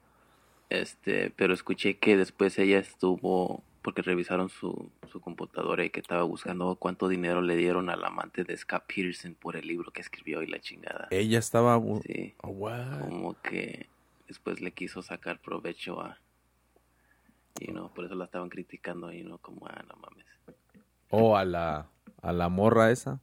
Este, 0.70 1.32
pero 1.36 1.54
escuché 1.54 1.98
que 1.98 2.16
después 2.16 2.58
ella 2.58 2.80
estuvo, 2.80 3.62
porque 3.82 4.02
revisaron 4.02 4.48
su, 4.50 4.90
su 5.12 5.20
computadora 5.20 5.84
y 5.84 5.90
que 5.90 6.00
estaba 6.00 6.24
buscando 6.24 6.76
cuánto 6.78 7.10
dinero 7.10 7.42
le 7.42 7.58
dieron 7.58 7.90
al 7.90 8.04
amante 8.06 8.46
de 8.46 8.56
Scott 8.56 8.84
Peterson 8.88 9.36
por 9.36 9.58
el 9.58 9.68
libro 9.68 9.92
que 9.92 10.00
escribió 10.02 10.42
y 10.42 10.48
la 10.48 10.60
chingada. 10.62 11.08
Ella 11.12 11.40
estaba... 11.40 11.80
Sí, 12.06 12.34
Oh, 12.42 12.70
como 13.02 13.36
que 13.42 13.88
después 14.32 14.62
le 14.62 14.72
quiso 14.72 15.02
sacar 15.02 15.40
provecho 15.40 16.02
a, 16.02 16.18
y 17.60 17.72
no, 17.72 17.94
por 17.94 18.06
eso 18.06 18.16
la 18.16 18.26
estaban 18.26 18.50
criticando 18.50 19.12
y 19.12 19.24
no 19.24 19.38
como, 19.38 19.68
ah, 19.68 19.84
no 19.88 19.96
mames. 19.98 20.26
Oh, 21.10 21.36
a 21.36 21.44
la, 21.46 21.88
a 22.22 22.32
la 22.32 22.50
morra 22.50 22.92
esa. 22.92 23.20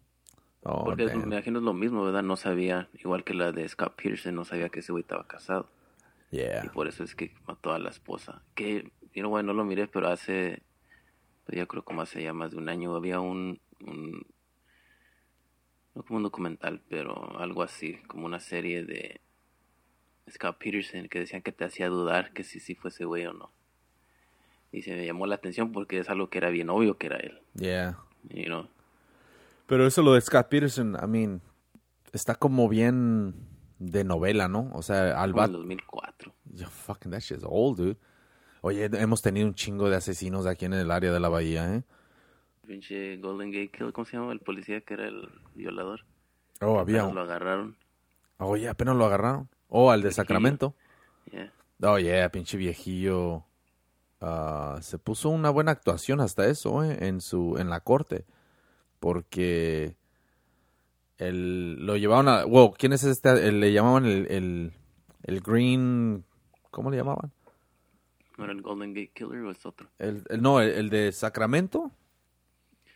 Oh, 0.65 0.85
Porque 0.85 1.05
es- 1.05 1.15
me 1.15 1.23
imagino 1.23 1.59
es 1.59 1.65
lo 1.65 1.73
mismo, 1.75 2.05
¿verdad? 2.05 2.23
No 2.23 2.37
sabía, 2.37 2.89
igual 2.95 3.25
que 3.25 3.35
la 3.35 3.53
de 3.53 3.69
Scott 3.69 3.95
Peterson, 3.97 4.35
no 4.35 4.45
sabía 4.45 4.69
que 4.69 4.81
ese 4.81 4.93
güey 4.93 5.03
estaba 5.03 5.27
casado. 5.27 5.69
Y 6.31 6.37
Yeah. 6.37 6.73
por 6.73 6.89
eso 6.89 7.05
es 7.05 7.15
que 7.15 7.33
mató 7.47 7.73
a 7.73 7.79
la 7.79 7.91
esposa. 7.91 8.43
Que, 8.55 8.93
you 9.15 9.23
know, 9.23 9.31
bueno, 9.31 9.49
no 9.53 9.55
lo 9.55 9.65
miré, 9.65 9.87
pero 9.89 10.09
hace, 10.09 10.63
pues 11.47 11.57
ya 11.59 11.67
creo 11.67 11.85
como 11.85 12.03
hace 12.03 12.23
ya 12.23 12.33
más 12.33 12.51
de 12.53 12.59
un 12.59 12.69
año, 12.69 12.95
había 12.95 13.21
un, 13.21 13.61
un, 13.81 14.27
no 15.95 16.03
como 16.03 16.19
un 16.19 16.23
documental, 16.25 16.83
pero 16.89 17.39
algo 17.39 17.63
así, 17.63 17.97
como 18.09 18.27
una 18.27 18.41
serie 18.41 18.85
de 18.85 19.21
Scott 20.31 20.59
Peterson 20.59 21.09
que 21.09 21.21
decían 21.21 21.43
que 21.43 21.53
te 21.53 21.65
hacía 21.65 21.89
dudar 21.89 22.33
que 22.33 22.45
si 22.45 22.61
sí 22.61 22.75
fuese 22.75 23.05
güey 23.05 23.27
o 23.27 23.33
no. 23.33 23.51
Y 24.73 24.83
se 24.83 24.95
me 24.95 25.07
llamó 25.07 25.27
la 25.27 25.37
atención 25.37 25.73
porque 25.73 25.99
es 25.99 26.09
algo 26.11 26.29
que 26.29 26.39
era 26.39 26.51
bien 26.51 26.69
obvio 26.71 26.99
que 26.99 27.07
era 27.07 27.17
él, 27.19 27.41
Yeah. 27.55 27.99
you 28.31 28.45
know. 28.45 28.69
Pero 29.67 29.87
eso 29.87 30.03
lo 30.03 30.15
de 30.15 30.21
Scott 30.21 30.49
Peterson, 30.49 30.97
I 31.03 31.07
mean, 31.07 31.41
está 32.13 32.35
como 32.35 32.69
bien 32.69 33.35
de 33.79 34.05
novela, 34.05 34.49
¿no? 34.49 34.71
O 34.75 34.83
sea, 34.83 35.21
al 35.23 35.33
Como 35.33 35.45
en 35.45 35.51
vato... 35.53 35.59
2004. 35.59 36.35
Yo, 36.53 36.69
fucking 36.69 37.11
that 37.13 37.21
shit's 37.21 37.45
old, 37.47 37.79
dude. 37.79 37.97
Oye, 38.61 38.85
hemos 38.93 39.23
tenido 39.23 39.47
un 39.47 39.55
chingo 39.55 39.89
de 39.89 39.97
asesinos 39.97 40.47
aquí 40.47 40.65
en 40.65 40.75
el 40.75 40.91
área 40.91 41.13
de 41.13 41.21
la 41.21 41.29
bahía, 41.29 41.75
¿eh? 41.77 41.83
Pinche 42.67 43.17
Golden 43.19 43.51
Gate 43.51 43.71
Kill, 43.71 43.93
¿cómo 43.93 44.05
se 44.05 44.17
llama? 44.17 44.33
El 44.33 44.41
policía 44.41 44.81
que 44.83 44.95
era 44.95 45.07
el 45.09 45.29
violador. 45.55 46.05
Oh, 46.61 46.79
había... 46.79 47.01
Apenas 47.03 47.15
Lo 47.15 47.21
agarraron. 47.23 47.77
Oye, 48.39 48.69
apenas 48.69 48.97
lo 48.97 49.05
agarraron. 49.07 49.49
Oh, 49.69 49.91
al 49.91 50.03
de. 50.03 50.13
Sacramento. 50.13 50.75
Yeah. 51.31 51.53
Oh, 51.83 51.99
yeah, 51.99 52.29
pinche 52.31 52.57
viejillo. 52.57 53.45
Ah, 54.21 54.79
se 54.81 54.99
puso 54.99 55.29
una 55.29 55.51
buena 55.51 55.71
actuación 55.73 56.21
hasta 56.21 56.47
eso, 56.49 56.83
¿eh? 56.83 57.07
En, 57.07 57.21
su, 57.21 57.57
en 57.59 57.71
la 57.71 57.81
corte. 57.81 58.25
Porque... 58.99 59.95
El, 61.19 61.85
lo 61.85 61.97
llevaban 61.97 62.29
a... 62.29 62.45
Wow, 62.45 62.75
¿quién 62.79 62.93
es 62.93 63.03
este? 63.05 63.31
El- 63.49 63.61
le 63.61 63.73
llamaban 63.73 64.07
el, 64.07 64.27
el, 64.31 64.73
el 65.25 65.41
Green... 65.41 66.25
¿Cómo 66.71 66.91
le 66.91 66.97
llamaban? 66.97 67.33
¿No 68.37 68.45
era 68.45 68.53
el 68.53 68.63
Golden 68.63 68.95
Gate 68.95 69.11
Killer 69.15 69.41
o 69.43 69.51
es 69.51 69.67
otro? 69.67 69.89
El, 69.99 70.23
el- 70.29 70.41
no, 70.43 70.61
el, 70.61 70.91
de 70.91 71.11
Sacramento. 71.13 71.91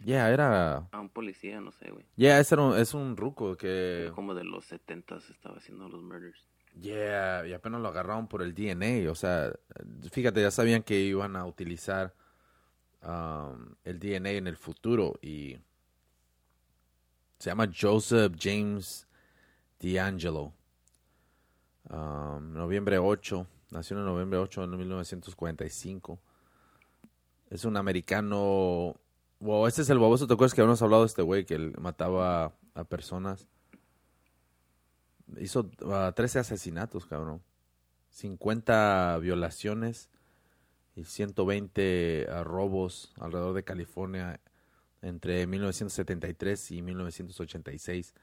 Yeah, 0.05 0.31
era... 0.31 0.89
Ah, 0.93 1.01
un 1.01 1.09
policía, 1.09 1.61
no 1.61 1.73
sé, 1.73 1.91
güey. 1.91 2.05
Yeah, 2.17 2.39
ese 2.39 2.55
era 2.55 2.63
un- 2.63 2.77
es 2.79 2.95
un 2.95 3.17
ruco 3.17 3.57
que... 3.57 4.11
Como 4.15 4.35
de 4.35 4.45
los 4.45 4.65
70 4.67 5.17
estaba 5.31 5.57
haciendo 5.59 5.89
los 5.89 6.03
murders. 6.03 6.47
Yeah, 6.81 7.47
y 7.47 7.53
apenas 7.53 7.81
lo 7.81 7.89
agarraron 7.89 8.29
por 8.29 8.43
el 8.43 8.55
DNA. 8.55 9.11
O 9.11 9.15
sea, 9.15 9.53
fíjate, 10.11 10.41
ya 10.41 10.51
sabían 10.51 10.83
que 10.83 10.99
iban 11.01 11.37
a 11.37 11.45
utilizar 11.47 12.15
um, 13.03 13.75
el 13.85 13.99
DNA 13.99 14.31
en 14.31 14.47
el 14.47 14.57
futuro 14.57 15.19
y 15.21 15.59
se 17.39 17.51
llama 17.51 17.69
Joseph 17.79 18.35
James 18.39 19.07
D'Angelo. 19.81 20.53
Um, 21.91 22.55
noviembre 22.55 22.99
8, 22.99 23.47
nació 23.71 23.99
en 23.99 24.05
noviembre 24.05 24.39
8 24.39 24.67
de 24.67 24.77
1945. 24.77 26.21
Es 27.51 27.65
un 27.65 27.77
americano. 27.77 28.97
Wow, 29.41 29.67
este 29.67 29.83
es 29.83 29.91
el 29.91 29.99
baboso. 29.99 30.27
¿Te 30.27 30.35
acuerdas 30.35 30.55
que 30.55 30.63
habíamos 30.63 30.81
hablado 30.81 31.03
de 31.03 31.09
este 31.09 31.23
güey 31.23 31.45
que 31.45 31.55
él 31.55 31.75
mataba 31.79 32.55
a 32.75 32.85
personas? 32.85 33.47
Hizo 35.39 35.71
ah, 35.87 36.13
13 36.15 36.41
asesinatos, 36.41 37.07
cabrón. 37.07 37.43
50 38.11 39.19
violaciones 39.19 40.11
y 40.95 41.05
120 41.05 42.27
ah, 42.31 42.45
robos 42.45 43.13
alrededor 43.19 43.55
de 43.55 43.65
California 43.65 44.41
entre 45.01 45.47
1973 45.47 46.71
y 46.71 46.83
1986. 46.83 48.15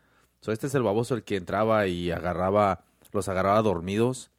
So, 0.41 0.51
este 0.51 0.67
es 0.67 0.75
el 0.75 0.83
baboso 0.83 1.15
el 1.15 1.23
que 1.23 1.35
entraba 1.35 1.87
y 1.87 2.11
agarraba, 2.11 2.85
los 3.11 3.27
agarraba 3.27 3.61
dormidos 3.61 4.31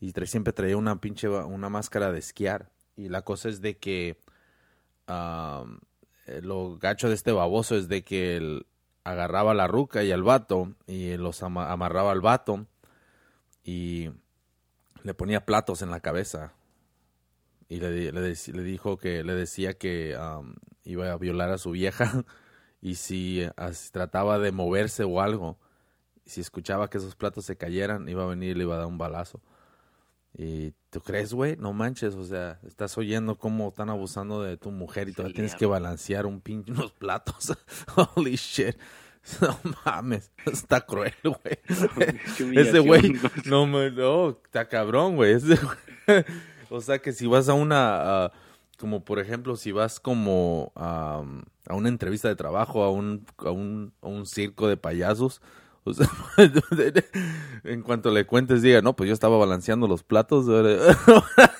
y 0.00 0.12
siempre 0.26 0.52
traía 0.52 0.76
una 0.76 1.00
pinche, 1.00 1.28
una 1.28 1.68
máscara 1.68 2.12
de 2.12 2.18
esquiar. 2.18 2.70
Y 2.96 3.08
la 3.08 3.22
cosa 3.22 3.48
es 3.48 3.60
de 3.60 3.76
que 3.78 4.18
eh, 5.08 6.40
lo 6.42 6.78
gacho 6.78 7.08
de 7.08 7.14
este 7.14 7.32
baboso 7.32 7.76
es 7.76 7.88
de 7.88 8.04
que 8.04 8.36
él 8.36 8.66
agarraba 9.04 9.54
la 9.54 9.66
ruca 9.66 10.02
y 10.02 10.12
al 10.12 10.22
vato 10.22 10.74
y 10.86 11.16
los 11.16 11.42
ama- 11.42 11.70
amarraba 11.70 12.12
al 12.12 12.20
vato 12.20 12.66
y 13.62 14.10
le 15.02 15.14
ponía 15.14 15.44
platos 15.44 15.82
en 15.82 15.90
la 15.90 16.00
cabeza 16.00 16.52
y 17.68 17.80
le, 17.80 18.12
dijo 18.62 18.96
que 18.98 19.24
le 19.24 19.34
decía 19.34 19.74
que 19.74 20.16
iba 20.84 21.12
a 21.12 21.16
violar 21.16 21.50
a 21.50 21.58
su 21.58 21.72
vieja 21.72 22.24
y 22.80 22.96
si, 22.96 23.46
si 23.72 23.90
trataba 23.92 24.38
de 24.38 24.52
moverse 24.52 25.04
o 25.04 25.20
algo, 25.20 25.58
si 26.26 26.40
escuchaba 26.40 26.88
que 26.88 26.98
esos 26.98 27.16
platos 27.16 27.44
se 27.44 27.56
cayeran, 27.56 28.08
iba 28.08 28.24
a 28.24 28.26
venir 28.28 28.50
y 28.52 28.54
le 28.54 28.64
iba 28.64 28.74
a 28.74 28.78
dar 28.78 28.86
un 28.86 28.98
balazo. 28.98 29.40
¿Y 30.36 30.72
tú 30.90 31.00
crees, 31.00 31.32
güey? 31.32 31.56
No 31.56 31.72
manches, 31.72 32.14
o 32.16 32.24
sea, 32.24 32.58
estás 32.66 32.98
oyendo 32.98 33.36
cómo 33.38 33.68
están 33.68 33.88
abusando 33.88 34.42
de 34.42 34.56
tu 34.56 34.70
mujer 34.72 35.08
y 35.08 35.12
Sí, 35.12 35.16
todavía 35.16 35.34
tienes 35.34 35.52
ya. 35.52 35.58
que 35.58 35.66
balancear 35.66 36.26
un 36.26 36.40
pinche 36.40 36.72
unos 36.72 36.92
platos. 36.92 37.56
Holy 38.16 38.36
shit. 38.36 38.76
No 39.40 39.56
mames, 39.86 40.30
está 40.52 40.82
cruel, 40.82 41.14
güey. 41.22 41.58
Ese 42.58 42.78
güey, 42.80 43.14
no, 43.46 43.66
me- 43.66 43.90
no, 43.90 44.30
está 44.44 44.68
cabrón, 44.68 45.16
güey. 45.16 45.36
O 46.68 46.80
sea 46.82 46.98
que 46.98 47.12
si 47.12 47.26
vas 47.26 47.48
a 47.48 47.54
una, 47.54 48.30
como 48.78 49.02
por 49.02 49.18
ejemplo, 49.20 49.56
si 49.56 49.72
vas 49.72 49.98
como 49.98 50.72
a 50.76 51.22
una 51.70 51.88
entrevista 51.88 52.28
de 52.28 52.36
trabajo, 52.36 52.82
a 52.82 52.90
un, 52.90 53.24
a 53.38 53.50
un, 53.50 53.94
a 54.02 54.08
un 54.08 54.26
circo 54.26 54.68
de 54.68 54.76
payasos, 54.76 55.40
o 55.86 55.92
sea, 55.94 56.08
en 57.64 57.82
cuanto 57.82 58.10
le 58.10 58.26
cuentes, 58.26 58.62
diga, 58.62 58.80
no, 58.82 58.96
pues 58.96 59.08
yo 59.08 59.14
estaba 59.14 59.36
balanceando 59.36 59.86
los 59.86 60.02
platos. 60.02 60.46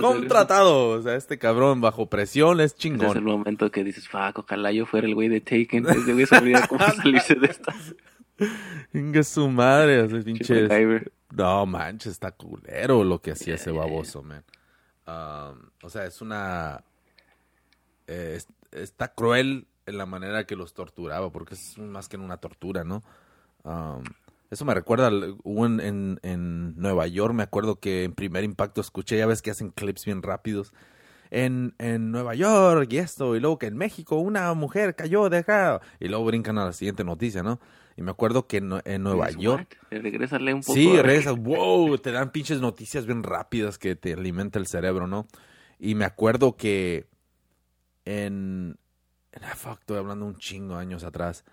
Contratado, 0.00 0.90
o 0.90 1.02
sea, 1.02 1.14
este 1.16 1.38
cabrón 1.38 1.80
bajo 1.80 2.06
presión 2.08 2.60
es 2.60 2.72
Ese 2.72 2.88
es 2.88 2.92
el 2.92 2.98
chingón. 2.98 3.24
momento 3.24 3.70
que 3.70 3.84
dices, 3.84 4.08
fuck, 4.08 4.38
ojalá 4.38 4.72
yo 4.72 4.86
fuera 4.86 5.06
el 5.06 5.14
güey 5.14 5.28
de 5.28 5.40
Taken. 5.40 5.86
Ese 5.88 6.12
güey 6.12 6.26
sabría 6.26 6.66
cómo 6.66 6.84
salirse 6.86 7.34
de 7.34 7.46
esta. 7.46 7.74
Venga 8.92 9.22
su 9.22 9.48
madre, 9.50 10.04
ese 10.04 10.22
pinche... 10.22 10.68
No, 11.32 11.64
manches, 11.66 12.12
está 12.12 12.32
culero 12.32 13.04
lo 13.04 13.20
que 13.20 13.32
hacía 13.32 13.54
ese 13.54 13.70
baboso, 13.70 14.22
man. 14.22 14.44
Um, 15.06 15.70
o 15.82 15.90
sea, 15.90 16.06
es 16.06 16.20
una... 16.20 16.82
eh, 18.06 18.34
es- 18.36 18.48
está 18.72 19.08
cruel 19.12 19.66
en 19.86 19.98
la 19.98 20.06
manera 20.06 20.44
que 20.44 20.56
los 20.56 20.74
torturaba, 20.74 21.30
porque 21.30 21.54
es 21.54 21.78
más 21.78 22.08
que 22.08 22.16
una 22.16 22.36
tortura, 22.36 22.84
¿no? 22.84 23.02
Um, 23.64 24.04
eso 24.50 24.64
me 24.64 24.74
recuerda, 24.74 25.10
hubo 25.44 25.66
en, 25.66 25.80
en, 25.80 26.20
en 26.22 26.76
Nueva 26.76 27.06
York, 27.06 27.34
me 27.34 27.42
acuerdo 27.42 27.78
que 27.78 28.04
en 28.04 28.14
primer 28.14 28.42
impacto 28.44 28.80
escuché, 28.80 29.16
ya 29.16 29.26
ves 29.26 29.42
que 29.42 29.50
hacen 29.50 29.70
clips 29.70 30.04
bien 30.04 30.22
rápidos. 30.22 30.72
En, 31.32 31.76
en 31.78 32.10
Nueva 32.10 32.34
York 32.34 32.88
y 32.92 32.98
esto, 32.98 33.36
y 33.36 33.40
luego 33.40 33.56
que 33.56 33.66
en 33.66 33.76
México 33.76 34.16
una 34.16 34.52
mujer 34.54 34.96
cayó 34.96 35.28
de 35.28 35.38
acá, 35.38 35.80
y 36.00 36.08
luego 36.08 36.24
brincan 36.24 36.58
a 36.58 36.64
la 36.64 36.72
siguiente 36.72 37.04
noticia, 37.04 37.44
¿no? 37.44 37.60
Y 37.96 38.02
me 38.02 38.10
acuerdo 38.10 38.48
que 38.48 38.56
en, 38.56 38.72
en 38.84 39.02
Nueva 39.04 39.30
York... 39.30 39.78
"What?". 39.92 40.00
Regrésale 40.02 40.52
un 40.54 40.62
poco. 40.62 40.74
Sí, 40.74 41.00
regresas, 41.00 41.36
wow, 41.36 41.98
te 41.98 42.10
dan 42.10 42.32
pinches 42.32 42.60
noticias 42.60 43.06
bien 43.06 43.22
rápidas 43.22 43.78
que 43.78 43.94
te 43.94 44.14
alimenta 44.14 44.58
el 44.58 44.66
cerebro, 44.66 45.06
¿no? 45.06 45.28
Y 45.78 45.94
me 45.94 46.04
acuerdo 46.04 46.56
que 46.56 47.06
en... 48.04 48.76
ah, 49.42 49.54
fuck, 49.54 49.80
estoy 49.80 49.98
hablando 49.98 50.26
un 50.26 50.36
chingo 50.36 50.76
años 50.76 51.04
atrás. 51.04 51.44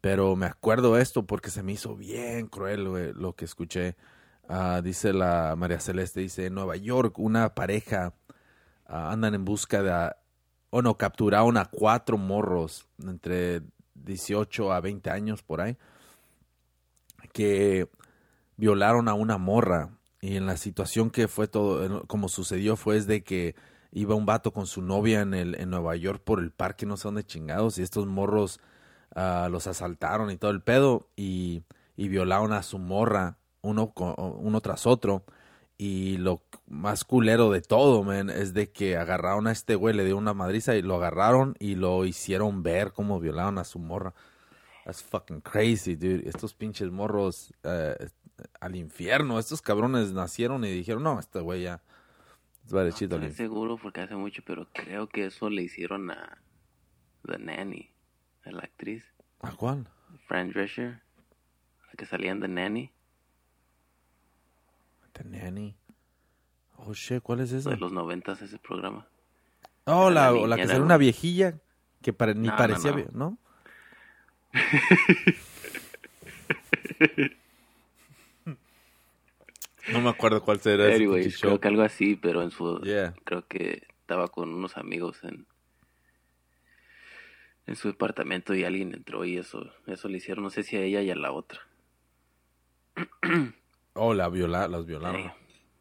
Pero 0.00 0.34
me 0.36 0.46
acuerdo 0.46 0.96
esto 0.98 1.26
porque 1.26 1.50
se 1.50 1.62
me 1.62 1.72
hizo 1.72 1.96
bien 1.96 2.46
cruel 2.46 3.12
lo 3.14 3.34
que 3.34 3.44
escuché. 3.44 3.96
Ah, 4.48 4.80
dice 4.82 5.12
la 5.12 5.54
María 5.56 5.80
Celeste, 5.80 6.20
dice, 6.20 6.46
en 6.46 6.54
Nueva 6.54 6.76
York 6.76 7.18
una 7.18 7.54
pareja 7.54 8.14
ah, 8.86 9.10
andan 9.12 9.34
en 9.34 9.44
busca 9.44 9.82
de... 9.82 10.12
O 10.70 10.82
no, 10.82 10.96
capturaron 10.96 11.56
a 11.56 11.66
cuatro 11.66 12.16
morros 12.16 12.86
entre 13.04 13.62
18 13.94 14.72
a 14.72 14.80
20 14.80 15.10
años 15.10 15.42
por 15.42 15.60
ahí 15.60 15.76
que 17.32 17.88
violaron 18.56 19.08
a 19.08 19.14
una 19.14 19.38
morra 19.38 19.90
y 20.20 20.36
en 20.36 20.46
la 20.46 20.56
situación 20.56 21.10
que 21.10 21.28
fue 21.28 21.48
todo 21.48 22.06
como 22.06 22.28
sucedió 22.28 22.76
fue 22.76 22.96
es 22.96 23.06
de 23.06 23.22
que 23.22 23.54
iba 23.92 24.14
un 24.14 24.26
vato 24.26 24.52
con 24.52 24.66
su 24.66 24.82
novia 24.82 25.20
en 25.20 25.34
el 25.34 25.54
en 25.56 25.70
Nueva 25.70 25.96
York 25.96 26.22
por 26.24 26.40
el 26.40 26.50
parque 26.52 26.86
no 26.86 26.96
sé 26.96 27.08
dónde 27.08 27.24
chingados 27.24 27.78
y 27.78 27.82
estos 27.82 28.06
morros 28.06 28.60
ah, 29.14 29.48
los 29.50 29.66
asaltaron 29.66 30.30
y 30.30 30.36
todo 30.36 30.50
el 30.50 30.62
pedo 30.62 31.08
y, 31.16 31.62
violaron 31.96 32.54
a 32.54 32.62
su 32.62 32.78
morra 32.78 33.36
uno 33.60 33.92
uno 33.96 34.60
tras 34.62 34.86
otro 34.86 35.24
y 35.82 36.18
lo 36.18 36.42
más 36.66 37.04
culero 37.04 37.50
de 37.50 37.62
todo, 37.62 38.04
man, 38.04 38.28
es 38.28 38.52
de 38.52 38.70
que 38.70 38.98
agarraron 38.98 39.46
a 39.46 39.52
este 39.52 39.76
güey, 39.76 39.94
le 39.94 40.04
dieron 40.04 40.24
una 40.24 40.34
madriza 40.34 40.76
y 40.76 40.82
lo 40.82 40.96
agarraron 40.96 41.56
y 41.58 41.74
lo 41.74 42.04
hicieron 42.04 42.62
ver 42.62 42.92
cómo 42.92 43.18
violaron 43.18 43.56
a 43.56 43.64
su 43.64 43.78
morra. 43.78 44.12
That's 44.84 45.02
fucking 45.02 45.40
crazy, 45.40 45.96
dude. 45.96 46.28
Estos 46.28 46.52
pinches 46.52 46.90
morros 46.90 47.54
eh, 47.62 47.96
al 48.60 48.76
infierno. 48.76 49.38
Estos 49.38 49.62
cabrones 49.62 50.12
nacieron 50.12 50.66
y 50.66 50.70
dijeron, 50.70 51.02
no, 51.02 51.18
este 51.18 51.40
güey 51.40 51.62
ya 51.62 51.80
al 52.78 52.84
No 52.84 52.88
estoy 52.90 53.06
infierno. 53.06 53.30
seguro 53.36 53.76
porque 53.78 54.00
hace 54.02 54.14
mucho, 54.16 54.42
pero 54.44 54.68
creo 54.72 55.08
que 55.08 55.26
eso 55.26 55.48
le 55.50 55.62
hicieron 55.62 56.10
a 56.10 56.38
The 57.26 57.38
Nanny, 57.38 57.90
a 58.44 58.50
la 58.52 58.60
actriz, 58.62 59.04
¿A 59.40 59.52
cuál? 59.52 59.88
Fran 60.26 60.50
Drescher, 60.50 61.00
la 61.88 61.92
que 61.96 62.06
salía 62.06 62.32
en 62.32 62.40
The 62.40 62.48
Nanny, 62.48 62.90
The 65.12 65.24
Nanny. 65.24 65.76
Oh, 66.76 66.94
shit, 66.94 67.22
¿cuál 67.22 67.40
es 67.40 67.52
eso? 67.52 67.70
de 67.70 67.76
los 67.76 67.92
noventas 67.92 68.40
ese 68.42 68.58
programa. 68.58 69.06
Oh, 69.84 70.10
la, 70.10 70.30
la 70.30 70.46
la 70.46 70.56
que 70.56 70.66
salió 70.66 70.82
una 70.84 70.96
viejilla 70.96 71.58
que 72.02 72.12
ni 72.34 72.46
No, 72.48 72.52
no, 72.52 72.56
parecía, 72.56 72.92
no. 72.92 73.06
¿no? 73.12 73.38
no 79.92 80.00
me 80.00 80.10
acuerdo 80.10 80.42
cuál 80.42 80.60
será 80.60 80.86
ese 80.86 80.96
Anyways, 80.96 81.34
show. 81.36 81.50
creo 81.50 81.60
que 81.60 81.68
algo 81.68 81.82
así, 81.82 82.16
pero 82.16 82.42
en 82.42 82.50
su... 82.50 82.80
Yeah. 82.80 83.14
Creo 83.24 83.46
que 83.46 83.86
estaba 84.00 84.28
con 84.28 84.52
unos 84.54 84.76
amigos 84.76 85.22
en 85.24 85.46
en 87.66 87.76
su 87.76 87.86
departamento 87.88 88.52
y 88.54 88.64
alguien 88.64 88.92
entró 88.94 89.24
y 89.24 89.36
eso 89.36 89.70
eso 89.86 90.08
le 90.08 90.16
hicieron, 90.16 90.42
no 90.42 90.50
sé 90.50 90.64
si 90.64 90.76
a 90.76 90.80
ella 90.80 91.02
y 91.02 91.10
a 91.10 91.14
la 91.16 91.32
otra. 91.32 91.60
Oh, 93.94 94.14
la 94.14 94.28
viola, 94.28 94.68
las 94.68 94.86
violaron. 94.86 95.32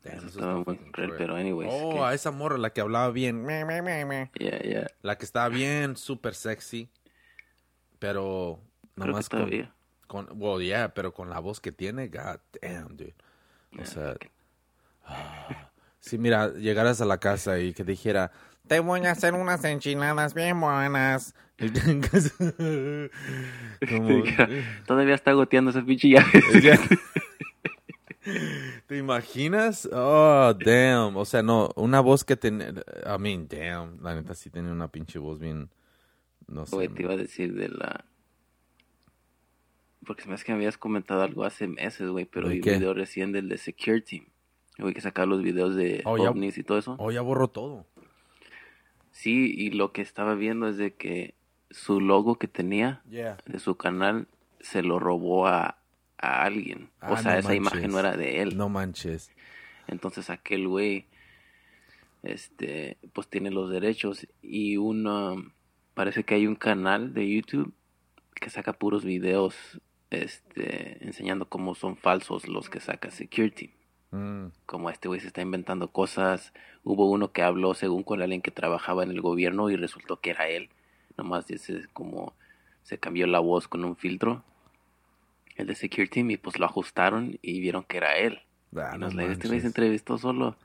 Damn, 0.04 0.18
Eso 0.18 0.28
eso 0.28 0.40
estaba 0.40 0.56
muy 0.66 0.80
pero 1.18 1.36
anyways. 1.36 1.70
Oh, 1.72 1.94
que- 1.94 2.00
a 2.00 2.14
esa 2.16 2.32
morra, 2.32 2.58
la 2.58 2.72
que 2.74 2.82
hablaba 2.82 3.12
bien. 3.12 3.46
Ya, 3.48 4.62
ya. 4.64 4.88
La 5.04 5.18
que 5.18 5.26
estaba 5.26 5.48
bien, 5.48 5.96
súper 5.96 6.34
sexy. 6.34 6.90
Pero 8.00 8.60
nomás 8.96 9.30
con, 9.30 9.50
con. 10.08 10.28
Well, 10.34 10.66
yeah, 10.66 10.94
pero 10.96 11.14
con 11.14 11.30
la 11.30 11.40
voz 11.40 11.62
que 11.62 11.72
tiene, 11.72 12.08
god 12.08 12.40
damn, 12.62 12.98
dude. 12.98 13.14
O 13.78 13.86
sea, 13.86 14.14
it. 14.14 14.26
si 16.00 16.18
mira, 16.18 16.54
llegaras 16.54 17.02
a 17.02 17.06
la 17.06 17.20
casa 17.20 17.60
y 17.60 17.74
que 17.74 17.84
dijera, 17.84 18.32
te 18.68 18.80
voy 18.80 19.06
a 19.06 19.12
hacer 19.12 19.34
unas 19.34 19.64
enchiladas 19.64 20.34
bien 20.34 20.60
buenas. 20.60 21.34
Como- 23.90 24.24
Todavía 24.88 25.16
está 25.16 25.34
goteando 25.34 25.72
ese 25.72 25.82
pinche 25.82 26.08
llave. 26.10 26.42
¿Te 28.88 28.98
imaginas? 28.98 29.88
Oh, 29.92 30.54
damn. 30.54 31.16
O 31.18 31.26
sea, 31.26 31.42
no, 31.42 31.72
una 31.76 32.00
voz 32.00 32.24
que 32.24 32.36
tenía. 32.36 32.70
I 32.70 33.18
mean, 33.20 33.48
damn. 33.48 34.02
La 34.04 34.14
neta 34.16 34.36
sí 34.36 34.50
tenía 34.50 34.72
una 34.72 34.88
pinche 34.88 35.20
voz 35.20 35.40
bien. 35.40 35.70
No 36.48 36.66
sé. 36.66 36.76
Güey, 36.76 36.90
te 36.90 37.04
iba 37.04 37.14
a 37.14 37.18
decir 37.18 37.54
de 37.54 37.70
la... 37.70 38.06
Porque 40.06 40.24
se 40.24 40.30
me 40.30 40.36
hace 40.36 40.46
que 40.46 40.52
me 40.54 40.58
habías 40.58 40.78
comentado 40.78 41.22
algo 41.22 41.44
hace 41.44 41.68
meses, 41.68 42.10
güey, 42.10 42.26
pero 42.26 42.48
¿De 42.48 42.56
vi 42.56 42.60
un 42.62 42.78
video 42.80 42.94
recién 42.94 43.32
del 43.32 43.50
de 43.50 43.58
Security. 43.58 44.24
Güey, 44.78 44.94
que 44.94 45.02
sacaba 45.02 45.26
los 45.26 45.42
videos 45.44 45.76
de 45.76 46.02
Oh, 46.06 46.18
ya- 46.18 46.30
ovnis 46.32 46.58
y 46.58 46.64
todo 46.64 46.78
eso. 46.78 46.96
Oh, 47.00 47.12
ya 47.12 47.22
borró 47.22 47.50
todo. 47.50 47.86
Sí, 49.12 49.54
y 49.58 49.72
lo 49.72 49.92
que 49.92 50.02
estaba 50.02 50.36
viendo 50.36 50.68
es 50.70 50.78
de 50.78 50.94
que 50.94 51.36
su 51.70 52.00
logo 52.00 52.36
que 52.40 52.48
tenía 52.48 53.02
Yeah. 53.10 53.38
de 53.46 53.60
su 53.60 53.76
canal 53.76 54.28
se 54.62 54.82
lo 54.82 55.00
robó 55.00 55.48
a, 55.48 55.78
a 56.18 56.44
alguien. 56.44 56.90
o 57.02 57.14
Ah, 57.14 57.18
sea, 57.18 57.34
no 57.34 57.40
esa 57.40 57.50
manches. 57.50 57.58
imagen 57.58 57.92
no 57.92 58.00
era 58.00 58.16
de 58.16 58.42
él. 58.42 58.58
No 58.58 58.70
manches. 58.70 59.32
Entonces 59.88 60.30
aquel 60.30 60.68
güey, 60.68 61.08
este, 62.24 62.98
pues 63.14 63.28
tiene 63.28 63.52
los 63.52 63.70
derechos 63.70 64.28
y 64.42 64.78
uno, 64.78 65.52
parece 65.94 66.24
que 66.24 66.36
hay 66.36 66.48
un 66.48 66.56
canal 66.56 67.14
de 67.14 67.30
YouTube 67.30 67.74
que 68.36 68.50
saca 68.50 68.74
puros 68.74 69.04
videos, 69.04 69.56
este, 70.12 71.06
enseñando 71.06 71.48
cómo 71.48 71.76
son 71.76 71.96
falsos 71.96 72.48
los 72.48 72.70
que 72.70 72.80
saca 72.80 73.12
Security. 73.12 73.72
Mm. 74.12 74.48
Como 74.66 74.90
este 74.90 75.08
güey 75.08 75.20
se 75.20 75.28
está 75.28 75.42
inventando 75.42 75.92
cosas. 75.92 76.54
Hubo 76.84 77.10
uno 77.10 77.32
que 77.32 77.44
habló 77.44 77.74
según 77.74 78.04
con 78.04 78.22
alguien 78.22 78.42
que 78.42 78.52
trabajaba 78.52 79.04
en 79.04 79.12
el 79.12 79.22
gobierno 79.22 79.70
y 79.70 79.76
resultó 79.76 80.20
que 80.20 80.32
era 80.32 80.48
él. 80.48 80.70
Nomás 81.18 81.48
dice 81.48 81.86
como 81.94 82.34
se 82.84 82.98
cambió 82.98 83.28
la 83.28 83.40
voz 83.40 83.68
con 83.68 83.86
un 83.86 83.96
filtro. 83.96 84.44
El 85.56 85.68
de 85.68 85.76
Security 85.76 86.22
y 86.22 86.38
pues 86.38 86.58
lo 86.58 86.66
ajustaron 86.66 87.38
y 87.42 87.60
vieron 87.60 87.84
que 87.84 87.98
era 87.98 88.18
él. 88.18 88.42
Ah, 88.76 88.94
y 88.96 89.00
no 89.00 89.06
nos 89.06 89.16
le 89.16 89.32
este 89.32 89.48
güey 89.48 89.60
se 89.60 89.68
entrevistó 89.68 90.18
solo. 90.18 90.58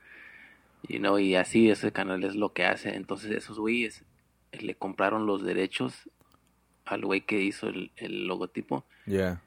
You 0.87 0.99
know, 0.99 1.19
y 1.19 1.35
así 1.35 1.69
ese 1.69 1.91
canal 1.91 2.23
es 2.23 2.35
lo 2.35 2.53
que 2.53 2.65
hace. 2.65 2.95
Entonces 2.95 3.31
esos 3.31 3.59
güeyes 3.59 4.03
le 4.51 4.75
compraron 4.75 5.25
los 5.25 5.43
derechos 5.43 6.09
al 6.85 7.01
güey 7.05 7.21
que 7.21 7.41
hizo 7.41 7.67
el, 7.67 7.91
el 7.97 8.27
logotipo. 8.27 8.85
Yeah. 9.05 9.41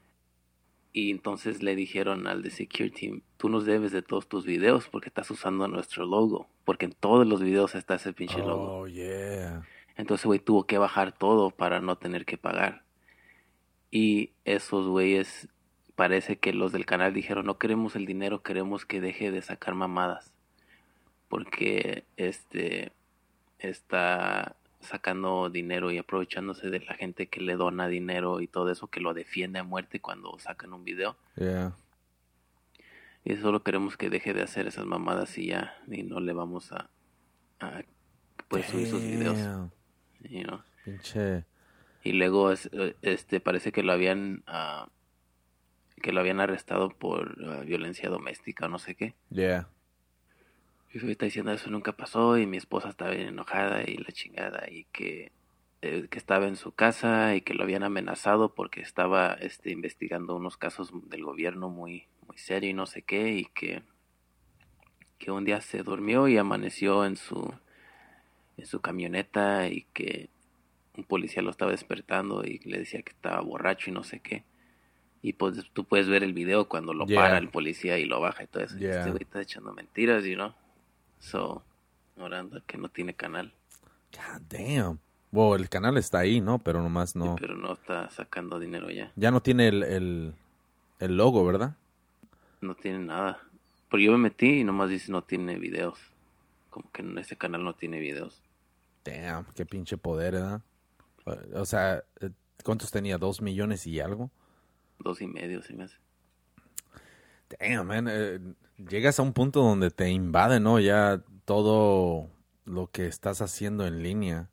Y 0.91 1.11
entonces 1.11 1.61
le 1.61 1.75
dijeron 1.75 2.27
al 2.27 2.41
de 2.41 2.49
Security 2.49 3.07
Team, 3.07 3.21
tú 3.37 3.49
nos 3.49 3.65
debes 3.65 3.91
de 3.91 4.01
todos 4.01 4.27
tus 4.27 4.45
videos 4.45 4.87
porque 4.87 5.09
estás 5.09 5.29
usando 5.29 5.67
nuestro 5.67 6.05
logo. 6.05 6.49
Porque 6.65 6.85
en 6.85 6.93
todos 6.93 7.27
los 7.27 7.41
videos 7.41 7.75
está 7.75 7.95
ese 7.95 8.13
pinche 8.13 8.39
logo. 8.39 8.79
Oh, 8.79 8.87
yeah. 8.87 9.63
Entonces, 9.95 10.25
güey, 10.25 10.39
tuvo 10.39 10.65
que 10.65 10.77
bajar 10.77 11.11
todo 11.11 11.51
para 11.51 11.79
no 11.79 11.97
tener 11.97 12.25
que 12.25 12.37
pagar. 12.37 12.83
Y 13.91 14.31
esos 14.45 14.87
güeyes, 14.87 15.47
parece 15.95 16.39
que 16.39 16.53
los 16.53 16.71
del 16.71 16.85
canal 16.85 17.13
dijeron, 17.13 17.45
no 17.45 17.57
queremos 17.59 17.95
el 17.95 18.05
dinero, 18.05 18.41
queremos 18.41 18.85
que 18.85 19.01
deje 19.01 19.31
de 19.31 19.41
sacar 19.41 19.75
mamadas. 19.75 20.33
Porque 21.27 22.05
este 22.17 22.93
está 23.59 24.55
sacando 24.81 25.49
dinero 25.49 25.91
y 25.91 25.97
aprovechándose 25.97 26.69
de 26.69 26.79
la 26.79 26.93
gente 26.93 27.27
que 27.27 27.41
le 27.41 27.55
dona 27.55 27.87
dinero 27.87 28.41
y 28.41 28.47
todo 28.47 28.71
eso, 28.71 28.87
que 28.87 29.01
lo 29.01 29.13
defiende 29.13 29.59
a 29.59 29.63
muerte 29.63 29.99
cuando 29.99 30.37
sacan 30.39 30.73
un 30.73 30.83
video. 30.83 31.17
Yeah. 31.35 31.73
Y 33.25 33.35
solo 33.35 33.61
queremos 33.63 33.97
que 33.97 34.09
deje 34.09 34.33
de 34.33 34.41
hacer 34.41 34.67
esas 34.67 34.85
mamadas 34.85 35.37
y 35.37 35.47
ya, 35.47 35.75
y 35.91 36.03
no 36.03 36.19
le 36.19 36.33
vamos 36.33 36.71
a, 36.71 36.89
a 37.59 37.81
pues, 38.47 38.65
subir 38.67 38.87
sus 38.87 39.01
videos. 39.01 39.37
You 40.21 40.43
know. 40.43 40.61
Pinche. 40.85 41.43
Y 42.03 42.13
luego 42.13 42.51
es- 42.51 42.69
eh, 42.71 42.95
este 43.01 43.39
parece 43.41 43.71
que 43.73 43.83
lo 43.83 43.91
habían 43.91 44.43
ah, 44.47 44.87
que 46.01 46.13
lo 46.13 46.21
habían 46.21 46.39
arrestado 46.39 46.89
por 46.89 47.35
ah, 47.45 47.61
violencia 47.65 48.09
doméstica 48.09 48.65
o 48.67 48.69
no 48.69 48.79
sé 48.79 48.95
qué. 48.95 49.13
Yeah. 49.29 49.67
Y 50.93 50.99
me 50.99 51.11
está 51.11 51.25
diciendo 51.25 51.51
eso 51.51 51.69
nunca 51.69 51.91
pasó 51.91 52.37
y 52.37 52.47
mi 52.47 52.57
esposa 52.57 52.89
estaba 52.89 53.11
bien 53.11 53.27
enojada 53.27 53.83
y 53.87 53.97
la 53.97 54.11
chingada 54.11 54.69
y 54.69 54.85
que 54.85 55.31
eh, 55.81 56.07
que 56.09 56.17
estaba 56.17 56.47
en 56.47 56.55
su 56.55 56.71
casa 56.73 57.35
y 57.35 57.41
que 57.41 57.53
lo 57.53 57.63
habían 57.63 57.83
amenazado 57.83 58.53
porque 58.53 58.81
estaba 58.81 59.33
este 59.33 59.71
investigando 59.71 60.35
unos 60.35 60.57
casos 60.57 60.91
del 61.09 61.23
gobierno 61.23 61.69
muy 61.69 62.07
muy 62.27 62.37
serio 62.37 62.69
y 62.69 62.73
no 62.73 62.85
sé 62.85 63.01
qué 63.03 63.33
y 63.33 63.45
que 63.45 63.83
que 65.19 65.31
un 65.31 65.45
día 65.45 65.61
se 65.61 65.83
durmió 65.83 66.27
y 66.27 66.37
amaneció 66.37 67.05
en 67.05 67.17
su 67.17 67.53
en 68.57 68.65
su 68.65 68.81
camioneta 68.81 69.67
y 69.69 69.83
que 69.93 70.29
un 70.97 71.03
policía 71.05 71.41
lo 71.41 71.51
estaba 71.51 71.71
despertando 71.71 72.43
y 72.43 72.59
le 72.59 72.79
decía 72.79 73.01
que 73.01 73.11
estaba 73.11 73.39
borracho 73.41 73.89
y 73.89 73.93
no 73.93 74.03
sé 74.03 74.19
qué. 74.19 74.43
Y 75.21 75.33
pues 75.33 75.65
tú 75.71 75.85
puedes 75.85 76.07
ver 76.09 76.23
el 76.23 76.33
video 76.33 76.67
cuando 76.67 76.93
lo 76.93 77.05
Yeah. 77.05 77.21
para 77.21 77.37
el 77.37 77.49
policía 77.49 77.97
y 77.99 78.05
lo 78.05 78.19
baja 78.19 78.43
y 78.43 78.47
todo 78.47 78.63
eso. 78.63 78.75
Y 78.77 78.81
Yeah. 78.81 78.99
Este 78.99 79.11
güey 79.11 79.23
está 79.23 79.41
echando 79.41 79.71
mentiras, 79.73 80.25
you 80.25 80.35
know. 80.35 80.53
So, 81.19 81.63
ahora 82.17 82.39
anda 82.39 82.61
que 82.65 82.77
no 82.77 82.89
tiene 82.89 83.13
canal, 83.13 83.53
God 84.11 84.41
damn. 84.49 84.99
Wow, 85.31 85.55
el 85.55 85.69
canal 85.69 85.97
está 85.97 86.19
ahí, 86.19 86.41
¿no? 86.41 86.57
Pero 86.59 86.81
nomás 86.81 87.15
no. 87.15 87.35
pero 87.39 87.55
no 87.55 87.73
está 87.73 88.09
sacando 88.09 88.59
dinero 88.59 88.89
ya. 88.89 89.11
Ya 89.15 89.29
no 89.29 89.41
tiene 89.41 89.67
el, 89.67 89.83
el, 89.83 90.33
el 90.99 91.17
logo, 91.17 91.45
¿verdad? 91.45 91.75
No 92.61 92.73
tiene 92.73 92.99
nada. 92.99 93.39
Pero 93.91 94.01
yo 94.01 94.11
me 94.13 94.17
metí 94.17 94.61
y 94.61 94.63
nomás 94.63 94.89
dice 94.89 95.11
no 95.11 95.21
tiene 95.21 95.57
videos. 95.57 95.99
Como 96.71 96.89
que 96.91 97.01
en 97.03 97.17
ese 97.17 97.35
canal 97.35 97.63
no 97.63 97.73
tiene 97.73 97.99
videos. 97.99 98.41
Damn, 99.03 99.45
qué 99.55 99.65
pinche 99.65 99.97
poder, 99.97 100.33
¿verdad? 100.33 100.61
O 101.53 101.65
sea, 101.65 102.03
eh, 102.21 102.31
¿cuántos 102.63 102.91
tenía? 102.91 103.17
¿Dos 103.17 103.41
millones 103.41 103.85
y 103.85 103.99
algo? 103.99 104.31
Dos 104.99 105.21
y 105.21 105.27
medio 105.27 105.61
se 105.61 105.73
me 105.73 105.83
hace. 105.83 105.95
Damn, 107.57 107.87
man. 107.87 108.07
eh, 108.09 108.39
llegas 108.77 109.19
a 109.19 109.23
un 109.23 109.33
punto 109.33 109.61
donde 109.61 109.89
te 109.91 110.09
invade, 110.09 110.59
¿no? 110.59 110.79
Ya 110.79 111.23
todo 111.45 112.29
lo 112.65 112.87
que 112.87 113.07
estás 113.07 113.41
haciendo 113.41 113.85
en 113.87 114.03
línea. 114.03 114.49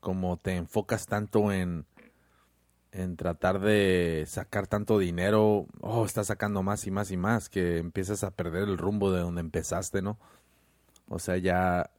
Como 0.00 0.36
te 0.36 0.56
enfocas 0.56 1.06
tanto 1.06 1.50
en, 1.52 1.86
en 2.92 3.16
tratar 3.16 3.60
de 3.60 4.24
sacar 4.26 4.66
tanto 4.66 4.98
dinero. 4.98 5.66
Oh, 5.80 6.04
estás 6.04 6.26
sacando 6.26 6.62
más 6.62 6.86
y 6.86 6.90
más 6.90 7.10
y 7.10 7.16
más. 7.16 7.48
Que 7.48 7.78
empiezas 7.78 8.24
a 8.24 8.32
perder 8.32 8.64
el 8.64 8.78
rumbo 8.78 9.12
de 9.12 9.20
donde 9.20 9.40
empezaste, 9.40 10.02
¿no? 10.02 10.18
O 11.08 11.18
sea, 11.18 11.36
ya. 11.36 11.90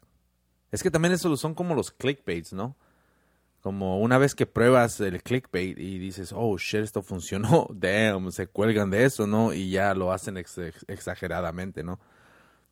Es 0.71 0.83
que 0.83 0.91
también 0.91 1.13
eso 1.13 1.35
son 1.37 1.55
como 1.55 1.73
los 1.75 1.91
clickbaits, 1.91 2.53
¿no? 2.53 2.75
Como 3.65 3.99
una 3.99 4.19
vez 4.19 4.35
que 4.35 4.45
pruebas 4.45 4.99
el 5.01 5.23
clickbait 5.23 5.79
y 5.79 5.97
dices, 5.97 6.31
oh 6.35 6.55
shit, 6.59 6.81
esto 6.81 7.01
funcionó, 7.01 7.65
damn, 7.73 8.31
se 8.31 8.45
cuelgan 8.45 8.91
de 8.91 9.05
eso, 9.05 9.25
¿no? 9.25 9.53
Y 9.55 9.71
ya 9.71 9.95
lo 9.95 10.11
hacen 10.11 10.37
ex- 10.37 10.59
ex- 10.59 10.85
exageradamente, 10.87 11.83
¿no? 11.83 11.99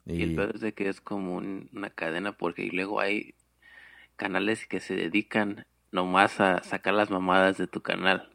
Y 0.06 0.22
el 0.22 0.36
peor 0.36 0.52
es 0.54 0.62
de 0.62 0.74
que 0.76 0.90
es 0.90 1.02
como 1.02 1.38
un- 1.38 1.68
una 1.74 1.90
cadena 1.90 2.34
porque 2.38 2.70
luego 2.72 3.00
hay 3.00 3.34
canales 4.18 4.68
que 4.68 4.80
se 4.80 4.94
dedican 4.96 5.66
nomás 5.92 6.40
a 6.40 6.62
sacar 6.62 6.94
las 6.94 7.10
mamadas 7.10 7.58
de 7.58 7.66
tu 7.66 7.82
canal. 7.82 8.30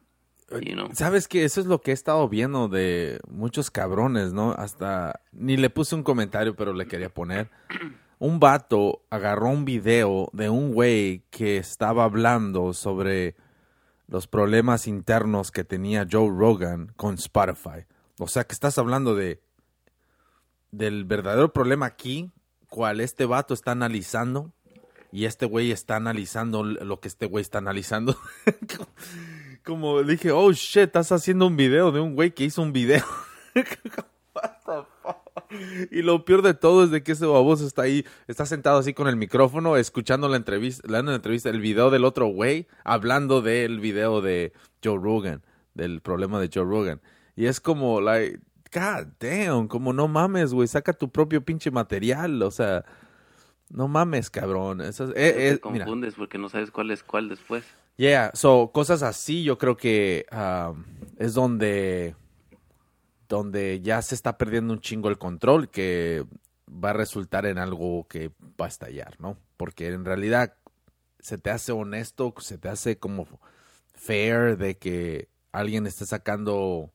You 0.50 0.72
know? 0.72 0.88
¿Sabes 0.94 1.28
qué? 1.28 1.44
Eso 1.44 1.60
es 1.60 1.68
lo 1.68 1.80
que 1.80 1.92
he 1.92 1.94
estado 1.94 2.28
viendo 2.28 2.66
de 2.66 3.20
muchos 3.28 3.70
cabrones, 3.70 4.32
¿no? 4.32 4.50
Hasta 4.50 5.20
ni 5.30 5.56
le 5.56 5.70
puse 5.70 5.94
un 5.94 6.02
comentario, 6.02 6.56
pero 6.56 6.72
le 6.72 6.88
quería 6.88 7.08
poner. 7.08 7.50
Un 8.18 8.40
vato 8.40 9.02
agarró 9.10 9.48
un 9.48 9.64
video 9.64 10.28
de 10.32 10.50
un 10.50 10.72
güey 10.72 11.22
que 11.30 11.56
estaba 11.56 12.04
hablando 12.04 12.72
sobre 12.72 13.36
los 14.08 14.26
problemas 14.26 14.88
internos 14.88 15.52
que 15.52 15.62
tenía 15.64 16.06
Joe 16.10 16.28
Rogan 16.28 16.92
con 16.96 17.14
Spotify. 17.14 17.86
O 18.18 18.26
sea, 18.26 18.44
que 18.44 18.54
estás 18.54 18.78
hablando 18.78 19.14
de 19.14 19.40
del 20.70 21.04
verdadero 21.04 21.52
problema 21.52 21.86
aquí, 21.86 22.30
cual 22.68 23.00
este 23.00 23.24
vato 23.24 23.54
está 23.54 23.70
analizando 23.72 24.52
y 25.12 25.24
este 25.24 25.46
güey 25.46 25.70
está 25.70 25.96
analizando 25.96 26.62
lo 26.62 27.00
que 27.00 27.08
este 27.08 27.26
güey 27.26 27.42
está 27.42 27.58
analizando. 27.58 28.18
Como 29.64 30.02
dije, 30.02 30.32
oh 30.32 30.52
shit, 30.52 30.84
estás 30.84 31.12
haciendo 31.12 31.46
un 31.46 31.56
video 31.56 31.92
de 31.92 32.00
un 32.00 32.14
güey 32.14 32.32
que 32.32 32.44
hizo 32.44 32.62
un 32.62 32.72
video. 32.72 33.04
Y 35.90 36.02
lo 36.02 36.24
peor 36.24 36.42
de 36.42 36.54
todo 36.54 36.84
es 36.84 36.90
de 36.90 37.02
que 37.02 37.12
ese 37.12 37.26
baboso 37.26 37.66
está 37.66 37.82
ahí, 37.82 38.04
está 38.26 38.46
sentado 38.46 38.78
así 38.78 38.94
con 38.94 39.08
el 39.08 39.16
micrófono, 39.16 39.76
escuchando 39.76 40.28
la 40.28 40.36
entrevista, 40.36 40.86
la 40.88 40.98
entrevista, 40.98 41.50
el 41.50 41.60
video 41.60 41.90
del 41.90 42.04
otro 42.04 42.26
güey, 42.26 42.66
hablando 42.84 43.42
del 43.42 43.80
video 43.80 44.20
de 44.20 44.52
Joe 44.84 44.98
Rogan, 44.98 45.42
del 45.74 46.00
problema 46.00 46.40
de 46.40 46.50
Joe 46.52 46.64
Rogan. 46.64 47.00
Y 47.36 47.46
es 47.46 47.60
como, 47.60 48.00
like, 48.00 48.40
god 48.72 49.06
damn, 49.20 49.68
como 49.68 49.92
no 49.92 50.08
mames, 50.08 50.52
güey, 50.52 50.68
saca 50.68 50.92
tu 50.92 51.10
propio 51.10 51.44
pinche 51.44 51.70
material, 51.70 52.42
o 52.42 52.50
sea, 52.50 52.84
no 53.70 53.88
mames, 53.88 54.30
cabrón. 54.30 54.80
Eh, 54.80 54.90
eh, 55.16 55.58
te 55.62 55.70
mira. 55.70 55.84
confundes 55.84 56.14
porque 56.14 56.38
no 56.38 56.48
sabes 56.48 56.70
cuál 56.70 56.90
es 56.90 57.02
cuál 57.02 57.28
después. 57.28 57.64
Yeah, 57.96 58.30
so 58.34 58.70
cosas 58.72 59.02
así 59.02 59.42
yo 59.42 59.58
creo 59.58 59.76
que 59.76 60.24
um, 60.32 60.84
es 61.16 61.34
donde 61.34 62.14
donde 63.28 63.80
ya 63.80 64.00
se 64.02 64.14
está 64.14 64.38
perdiendo 64.38 64.72
un 64.72 64.80
chingo 64.80 65.08
el 65.08 65.18
control 65.18 65.68
que 65.70 66.24
va 66.68 66.90
a 66.90 66.94
resultar 66.94 67.46
en 67.46 67.58
algo 67.58 68.06
que 68.08 68.30
va 68.60 68.66
a 68.66 68.68
estallar, 68.68 69.20
¿no? 69.20 69.38
Porque 69.56 69.88
en 69.88 70.04
realidad 70.04 70.54
se 71.20 71.38
te 71.38 71.50
hace 71.50 71.72
honesto, 71.72 72.34
se 72.38 72.58
te 72.58 72.68
hace 72.68 72.98
como 72.98 73.26
fair 73.94 74.56
de 74.56 74.78
que 74.78 75.28
alguien 75.52 75.86
esté 75.86 76.06
sacando 76.06 76.92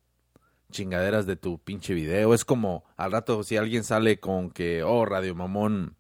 chingaderas 0.72 1.26
de 1.26 1.36
tu 1.36 1.60
pinche 1.60 1.94
video. 1.94 2.34
Es 2.34 2.46
como 2.46 2.84
al 2.98 3.12
rato 3.12 3.44
si 3.44 3.58
alguien 3.58 3.84
sale 3.84 4.20
con 4.20 4.50
que, 4.52 4.84
oh, 4.84 5.06
Radio 5.06 5.36
Mamón, 5.36 5.96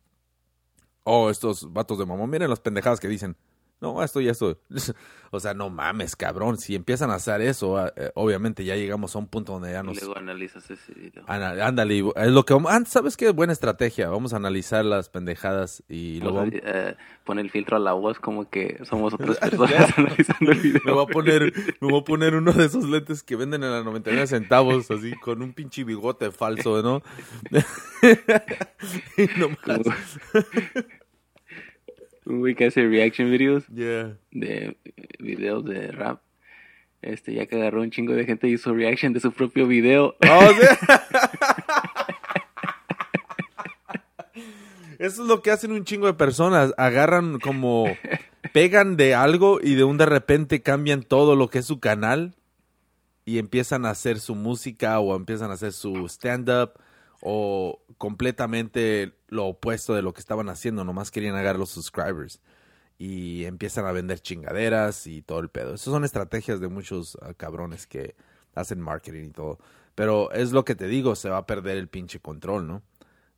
oh, 1.04 1.30
estos 1.30 1.72
vatos 1.72 2.00
de 2.00 2.06
mamón, 2.06 2.30
miren 2.30 2.50
las 2.50 2.60
pendejadas 2.60 3.00
que 3.00 3.08
dicen. 3.08 3.38
No, 3.84 4.02
esto 4.02 4.22
y 4.22 4.30
esto. 4.30 4.58
o 5.32 5.39
sea, 5.41 5.54
no 5.54 5.69
mames, 5.69 6.15
cabrón. 6.15 6.58
Si 6.58 6.74
empiezan 6.74 7.12
a 7.12 7.15
hacer 7.15 7.41
eso, 7.41 7.78
ah, 7.78 7.91
eh, 7.98 8.12
obviamente 8.15 8.63
ya 8.63 8.78
llegamos 8.78 9.13
a 9.15 9.19
un 9.19 9.28
punto 9.28 9.52
donde 9.52 9.74
ya 9.74 9.82
Y 9.82 9.84
nos... 9.84 9.98
luego 10.02 10.17
analizas 10.17 10.72
ese 10.72 10.93
video. 10.93 11.24
Ana- 11.28 11.65
Ándale, 11.67 11.96
y 11.96 12.04
es 12.15 12.32
lo 12.32 12.46
que... 12.46 12.58
ah, 12.69 12.80
¿Sabes 12.88 13.17
qué? 13.17 13.32
Buena 13.32 13.52
estrategia. 13.52 14.08
Vamos 14.08 14.32
a 14.34 14.38
analizar 14.38 14.86
las 14.86 15.10
pendejadas 15.10 15.84
y 15.89 16.22
lo 16.22 16.34
Vamos 16.34 16.54
a, 16.54 16.58
eh, 16.89 16.96
pone 17.26 17.41
el 17.41 17.52
filtro 17.52 17.76
a 17.76 17.80
la 17.82 17.91
voz 17.91 18.19
como 18.19 18.50
que 18.50 18.80
somos 18.86 19.13
otras 19.15 19.38
personas 19.38 19.98
analizando 19.98 20.52
el 20.54 20.60
video. 20.60 20.82
Me 20.86 20.91
voy 20.93 21.04
a 21.04 21.08
poner, 21.08 21.54
me 21.82 21.89
voy 21.91 22.00
a 22.00 22.04
poner 22.06 22.36
uno 22.36 22.54
de 22.54 22.65
esos 22.65 22.86
lentes 22.86 23.22
que 23.22 23.36
venden 23.36 23.63
en 23.65 23.72
la 23.72 23.84
99 23.84 24.28
centavos, 24.28 24.89
así, 24.91 25.12
con 25.19 25.41
un 25.41 25.52
pinche 25.54 25.84
bigote 25.84 26.32
falso, 26.32 26.82
¿no? 26.82 27.02
y 29.17 29.28
nomás, 29.39 29.82
güey 32.26 32.56
que 32.56 32.66
hace 32.66 32.88
reaction 32.88 33.32
videos 33.32 33.66
yeah. 33.68 34.18
de 34.32 34.78
eh, 34.86 35.08
videos 35.20 35.66
de 35.66 35.92
rap. 35.92 36.22
Este, 37.02 37.34
ya 37.34 37.46
que 37.48 37.58
agarró 37.58 37.82
un 37.82 37.92
chingo 37.92 38.14
de 38.14 38.26
gente 38.26 38.48
y 38.48 38.54
hizo 38.54 38.74
reaction 38.74 39.12
de 39.14 39.20
su 39.20 39.32
propio 39.32 39.68
video. 39.68 40.16
Oh, 40.30 40.50
sí. 40.50 40.68
Eso 45.00 45.24
es 45.24 45.28
lo 45.28 45.42
que 45.42 45.52
hacen 45.52 45.74
un 45.74 45.84
chingo 45.84 46.08
de 46.08 46.14
personas. 46.14 46.74
Agarran 46.78 47.40
como 47.40 47.88
pegan 48.54 48.96
de 48.96 49.16
algo 49.16 49.60
y 49.62 49.76
de 49.76 49.84
un 49.84 49.98
de 49.98 50.06
repente 50.06 50.62
cambian 50.62 51.04
todo 51.04 51.36
lo 51.36 51.50
que 51.50 51.60
es 51.60 51.66
su 51.66 51.82
canal 51.82 52.36
y 53.26 53.38
empiezan 53.38 53.86
a 53.86 53.90
hacer 53.90 54.22
su 54.22 54.34
música 54.34 55.00
o 55.00 55.16
empiezan 55.16 55.52
a 55.52 55.56
hacer 55.56 55.74
su 55.74 56.06
stand-up 56.08 56.72
o 57.20 57.82
completamente 57.98 59.12
lo 59.34 59.46
opuesto 59.48 59.93
de 59.93 60.02
lo 60.02 60.13
que 60.13 60.22
estaban 60.22 60.50
haciendo, 60.50 60.84
nomás 60.84 61.12
querían 61.12 61.36
agarrar 61.36 61.60
los 61.60 61.72
subscribers 61.72 62.41
y 62.98 63.46
empiezan 63.46 63.86
a 63.86 63.91
vender 63.91 64.19
chingaderas 64.19 65.08
y 65.08 65.22
todo 65.22 65.39
el 65.39 65.50
pedo. 65.50 65.74
Esas 65.74 65.91
son 65.91 66.06
estrategias 66.06 66.60
de 66.60 66.67
muchos 66.67 67.17
ah, 67.22 67.34
cabrones 67.34 67.88
que 67.88 68.15
hacen 68.56 68.80
marketing 68.80 69.26
y 69.26 69.32
todo. 69.32 69.60
Pero 69.96 70.32
es 70.32 70.52
lo 70.52 70.63
que 70.65 70.76
te 70.76 70.88
digo, 70.88 71.15
se 71.15 71.30
va 71.30 71.38
a 71.38 71.46
perder 71.46 71.78
el 71.78 71.88
pinche 71.88 72.19
control, 72.19 72.67
¿no? 72.67 72.82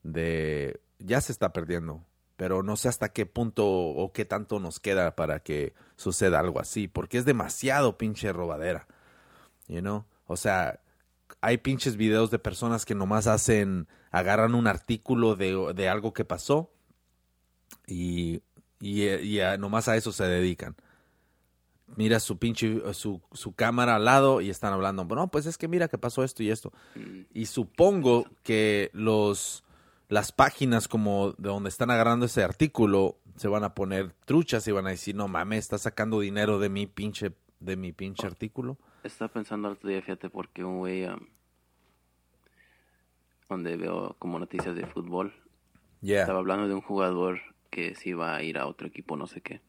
De 0.03 0.79
ya 0.99 1.19
se 1.21 1.31
está 1.31 1.51
perdiendo, 1.51 2.05
pero 2.38 2.63
no 2.63 2.77
sé 2.77 2.89
hasta 2.89 3.10
qué 3.10 3.25
punto 3.25 3.65
o 3.67 4.12
qué 4.13 4.25
tanto 4.25 4.60
nos 4.60 4.79
queda 4.79 5.15
para 5.15 5.39
que 5.39 5.73
suceda 5.95 6.39
algo 6.39 6.60
así, 6.60 6.88
porque 6.88 7.17
es 7.17 7.25
demasiado 7.25 7.97
pinche 7.97 8.31
robadera. 8.31 8.88
You 9.67 9.81
know? 9.81 10.05
O 10.27 10.38
sea, 10.38 10.79
hay 11.41 11.58
pinches 11.58 11.97
videos 11.97 12.31
de 12.31 12.39
personas 12.39 12.86
que 12.86 12.95
nomás 12.95 13.27
hacen, 13.27 13.88
agarran 14.15 14.56
un 14.56 14.65
artículo 14.65 15.36
de, 15.36 15.73
de 15.75 15.89
algo 15.89 16.13
que 16.13 16.23
pasó 16.23 16.71
y, 17.86 18.41
y, 18.80 19.04
y 19.10 19.39
nomás 19.60 19.89
a 19.89 19.97
eso 19.97 20.13
se 20.13 20.23
dedican. 20.23 20.78
Mira 21.97 22.21
su 22.21 22.38
pinche, 22.39 22.82
su, 22.93 23.21
su 23.34 23.54
cámara 23.56 23.97
al 23.97 24.06
lado 24.06 24.39
y 24.39 24.49
están 24.49 24.71
hablando, 24.71 25.04
no, 25.04 25.28
pues 25.28 25.45
es 25.47 25.58
que 25.58 25.67
mira 25.67 25.89
que 25.89 25.97
pasó 25.97 26.23
esto 26.23 26.43
y 26.43 26.49
esto. 26.49 26.71
Y 27.34 27.47
supongo 27.47 28.25
que 28.41 28.89
los, 28.93 29.65
las 30.08 30.32
páginas 30.32 30.88
como 30.88 31.34
de 31.34 31.49
donde 31.49 31.67
están 31.67 31.91
agarrando 31.91 32.25
ese 32.25 32.41
artículo 32.41 33.17
se 33.36 33.49
van 33.49 33.65
a 33.65 33.75
poner 33.75 34.13
truchas 34.23 34.65
y 34.69 34.71
van 34.71 34.88
a 34.88 34.91
decir, 34.91 35.13
no 35.13 35.28
mames, 35.28 35.60
está 35.60 35.78
sacando 35.78 36.21
dinero 36.21 36.58
de 36.58 36.69
mi 36.69 36.88
pinche, 36.88 37.34
de 37.60 37.75
mi 37.75 37.91
pinche 37.91 38.25
artículo. 38.25 38.78
Estaba 39.04 39.34
pensando 39.34 39.67
el 39.67 39.73
otro 39.73 39.89
día, 39.89 40.01
fíjate, 40.01 40.30
porque 40.30 40.63
un 40.63 40.78
güey 40.78 41.06
donde 43.49 43.77
veo 43.77 44.15
como 44.19 44.39
noticias 44.39 44.75
de 44.75 44.86
fútbol. 44.86 45.34
Estaba 46.01 46.39
hablando 46.39 46.67
de 46.67 46.73
un 46.73 46.81
jugador 46.81 47.41
que 47.69 47.95
se 47.95 48.10
iba 48.10 48.36
a 48.36 48.43
ir 48.43 48.58
a 48.58 48.67
otro 48.67 48.88
equipo, 48.88 49.17
no 49.17 49.27
sé 49.27 49.41
qué. 49.41 49.62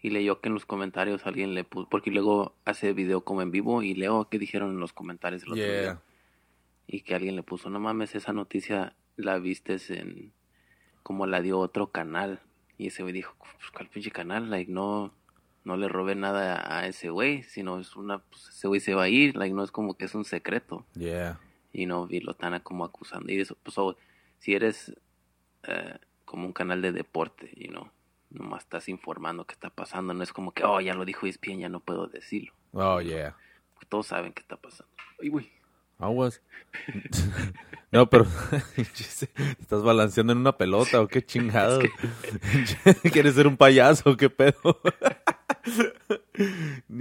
Y 0.00 0.10
leyó 0.10 0.40
que 0.40 0.48
en 0.48 0.54
los 0.54 0.64
comentarios 0.64 1.26
alguien 1.26 1.54
le 1.54 1.64
puso, 1.64 1.88
porque 1.88 2.10
luego 2.10 2.54
hace 2.64 2.92
video 2.92 3.22
como 3.22 3.42
en 3.42 3.50
vivo 3.50 3.82
y 3.82 3.94
leo 3.94 4.28
qué 4.30 4.38
dijeron 4.38 4.70
en 4.70 4.80
los 4.80 4.92
comentarios 4.92 5.42
del 5.42 5.52
otro 5.52 5.64
día. 5.64 6.00
Y 6.86 7.02
que 7.02 7.14
alguien 7.14 7.36
le 7.36 7.42
puso, 7.42 7.68
no 7.68 7.78
mames, 7.78 8.14
esa 8.14 8.32
noticia 8.32 8.94
la 9.16 9.38
vistes 9.38 9.90
en, 9.90 10.32
como 11.02 11.26
la 11.26 11.42
dio 11.42 11.58
otro 11.58 11.88
canal. 11.88 12.40
Y 12.78 12.86
ese 12.86 13.02
güey 13.02 13.12
dijo, 13.12 13.34
pues, 13.38 13.70
¿cuál 13.72 13.88
pinche 13.88 14.10
canal? 14.10 14.50
Like, 14.50 14.72
no, 14.72 15.12
no 15.64 15.76
le 15.76 15.88
robé 15.88 16.14
nada 16.14 16.78
a 16.78 16.86
ese 16.86 17.10
güey, 17.10 17.42
sino 17.42 17.78
es 17.78 17.94
una, 17.96 18.20
pues 18.20 18.48
ese 18.48 18.68
güey 18.68 18.80
se 18.80 18.94
va 18.94 19.02
a 19.04 19.08
ir, 19.08 19.36
like, 19.36 19.54
no 19.54 19.62
es 19.62 19.70
como 19.70 19.98
que 19.98 20.06
es 20.06 20.14
un 20.14 20.24
secreto. 20.24 20.86
Yeah. 20.94 21.38
Y 21.72 21.86
no, 21.86 22.06
y 22.10 22.20
lo 22.20 22.32
están 22.32 22.58
como 22.60 22.84
acusando. 22.84 23.32
Y 23.32 23.40
eso, 23.40 23.56
pues, 23.62 23.76
si 24.38 24.54
eres 24.54 24.92
eh, 25.64 25.98
como 26.24 26.46
un 26.46 26.52
canal 26.52 26.82
de 26.82 26.92
deporte, 26.92 27.52
you 27.56 27.68
know, 27.68 27.90
nomás 28.30 28.62
estás 28.62 28.88
informando 28.88 29.44
qué 29.46 29.54
está 29.54 29.70
pasando, 29.70 30.14
no 30.14 30.22
es 30.22 30.32
como 30.32 30.52
que, 30.52 30.64
oh, 30.64 30.80
ya 30.80 30.94
lo 30.94 31.04
dijo 31.04 31.26
ESPN, 31.26 31.60
ya 31.60 31.68
no 31.68 31.80
puedo 31.80 32.06
decirlo. 32.06 32.52
Oh, 32.72 33.00
yeah. 33.00 33.36
todos 33.88 34.06
saben 34.06 34.32
qué 34.32 34.40
está 34.40 34.56
pasando. 34.56 34.92
Ay, 35.20 35.28
güey. 35.28 35.50
Aguas. 35.98 36.40
no, 37.92 38.08
pero 38.08 38.26
estás 39.58 39.82
balanceando 39.82 40.32
en 40.32 40.38
una 40.38 40.56
pelota 40.56 41.00
o 41.00 41.08
qué 41.08 41.22
chingado. 41.26 41.80
¿Quieres 43.12 43.34
ser 43.34 43.46
un 43.46 43.56
payaso 43.56 44.10
o 44.10 44.16
qué 44.16 44.30
pedo? 44.30 44.80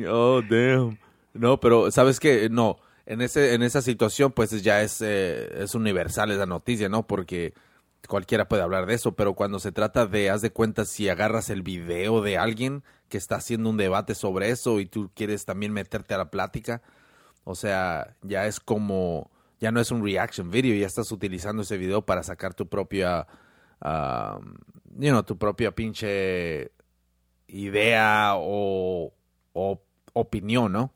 oh, 0.09 0.41
damn. 0.41 0.97
No, 1.33 1.59
pero 1.59 1.91
¿sabes 1.91 2.19
qué? 2.19 2.49
No, 2.49 2.79
en 3.09 3.21
ese 3.21 3.55
en 3.55 3.63
esa 3.63 3.81
situación 3.81 4.31
pues 4.31 4.51
ya 4.61 4.81
es 4.81 5.01
eh, 5.01 5.63
es 5.63 5.73
universal 5.73 6.31
esa 6.31 6.45
noticia, 6.45 6.89
¿no? 6.89 7.07
Porque 7.07 7.53
cualquiera 8.07 8.47
puede 8.47 8.61
hablar 8.61 8.85
de 8.85 8.93
eso, 8.93 9.15
pero 9.15 9.33
cuando 9.33 9.59
se 9.59 9.71
trata 9.71 10.05
de 10.05 10.29
haz 10.29 10.41
de 10.41 10.51
cuenta 10.51 10.85
si 10.85 11.09
agarras 11.09 11.49
el 11.49 11.63
video 11.63 12.21
de 12.21 12.37
alguien 12.37 12.83
que 13.09 13.17
está 13.17 13.37
haciendo 13.37 13.69
un 13.69 13.77
debate 13.77 14.13
sobre 14.13 14.51
eso 14.51 14.79
y 14.79 14.85
tú 14.85 15.09
quieres 15.15 15.45
también 15.45 15.73
meterte 15.73 16.13
a 16.13 16.19
la 16.19 16.29
plática, 16.29 16.83
o 17.43 17.55
sea, 17.55 18.15
ya 18.21 18.45
es 18.45 18.59
como 18.59 19.31
ya 19.59 19.71
no 19.71 19.81
es 19.81 19.89
un 19.89 20.03
reaction 20.03 20.51
video, 20.51 20.75
ya 20.75 20.85
estás 20.85 21.11
utilizando 21.11 21.63
ese 21.63 21.77
video 21.77 22.05
para 22.05 22.21
sacar 22.21 22.53
tu 22.53 22.69
propia 22.69 23.27
um, 23.83 24.53
you 24.99 25.09
know, 25.09 25.23
tu 25.23 25.35
propia 25.37 25.71
pinche 25.71 26.71
idea 27.47 28.33
o, 28.35 29.13
opinión, 30.13 30.71
¿no? 30.71 30.93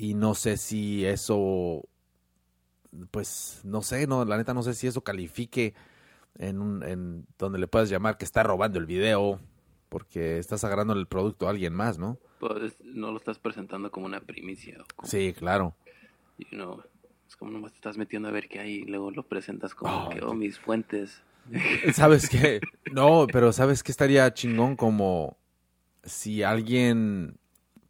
Y 0.00 0.14
no 0.14 0.34
sé 0.34 0.56
si 0.56 1.04
eso, 1.04 1.86
pues, 3.10 3.60
no 3.64 3.82
sé, 3.82 4.06
no, 4.06 4.24
la 4.24 4.38
neta 4.38 4.54
no 4.54 4.62
sé 4.62 4.72
si 4.72 4.86
eso 4.86 5.04
califique 5.04 5.74
en, 6.38 6.62
un, 6.62 6.82
en 6.82 7.26
donde 7.38 7.58
le 7.58 7.66
puedas 7.66 7.90
llamar 7.90 8.16
que 8.16 8.24
está 8.24 8.42
robando 8.42 8.78
el 8.78 8.86
video 8.86 9.38
porque 9.90 10.38
estás 10.38 10.64
agarrando 10.64 10.94
el 10.94 11.06
producto 11.06 11.46
a 11.46 11.50
alguien 11.50 11.74
más, 11.74 11.98
¿no? 11.98 12.18
Pues 12.38 12.80
no 12.82 13.10
lo 13.10 13.18
estás 13.18 13.38
presentando 13.38 13.90
como 13.90 14.06
una 14.06 14.20
primicia. 14.20 14.78
sí, 15.02 15.34
claro. 15.36 15.74
You 16.38 16.46
know, 16.48 16.82
es 17.28 17.36
como 17.36 17.50
nomás 17.50 17.72
te 17.72 17.76
estás 17.76 17.98
metiendo 17.98 18.30
a 18.30 18.32
ver 18.32 18.48
qué 18.48 18.60
hay 18.60 18.76
y 18.76 18.84
luego 18.84 19.10
lo 19.10 19.24
presentas 19.24 19.74
como 19.74 20.06
oh, 20.06 20.08
que, 20.08 20.22
oh, 20.22 20.32
mis 20.32 20.58
fuentes. 20.58 21.22
¿Sabes 21.92 22.26
qué? 22.26 22.60
No, 22.90 23.26
pero 23.30 23.52
¿sabes 23.52 23.82
qué 23.82 23.92
estaría 23.92 24.32
chingón 24.32 24.76
como 24.76 25.36
si 26.04 26.42
alguien, 26.42 27.36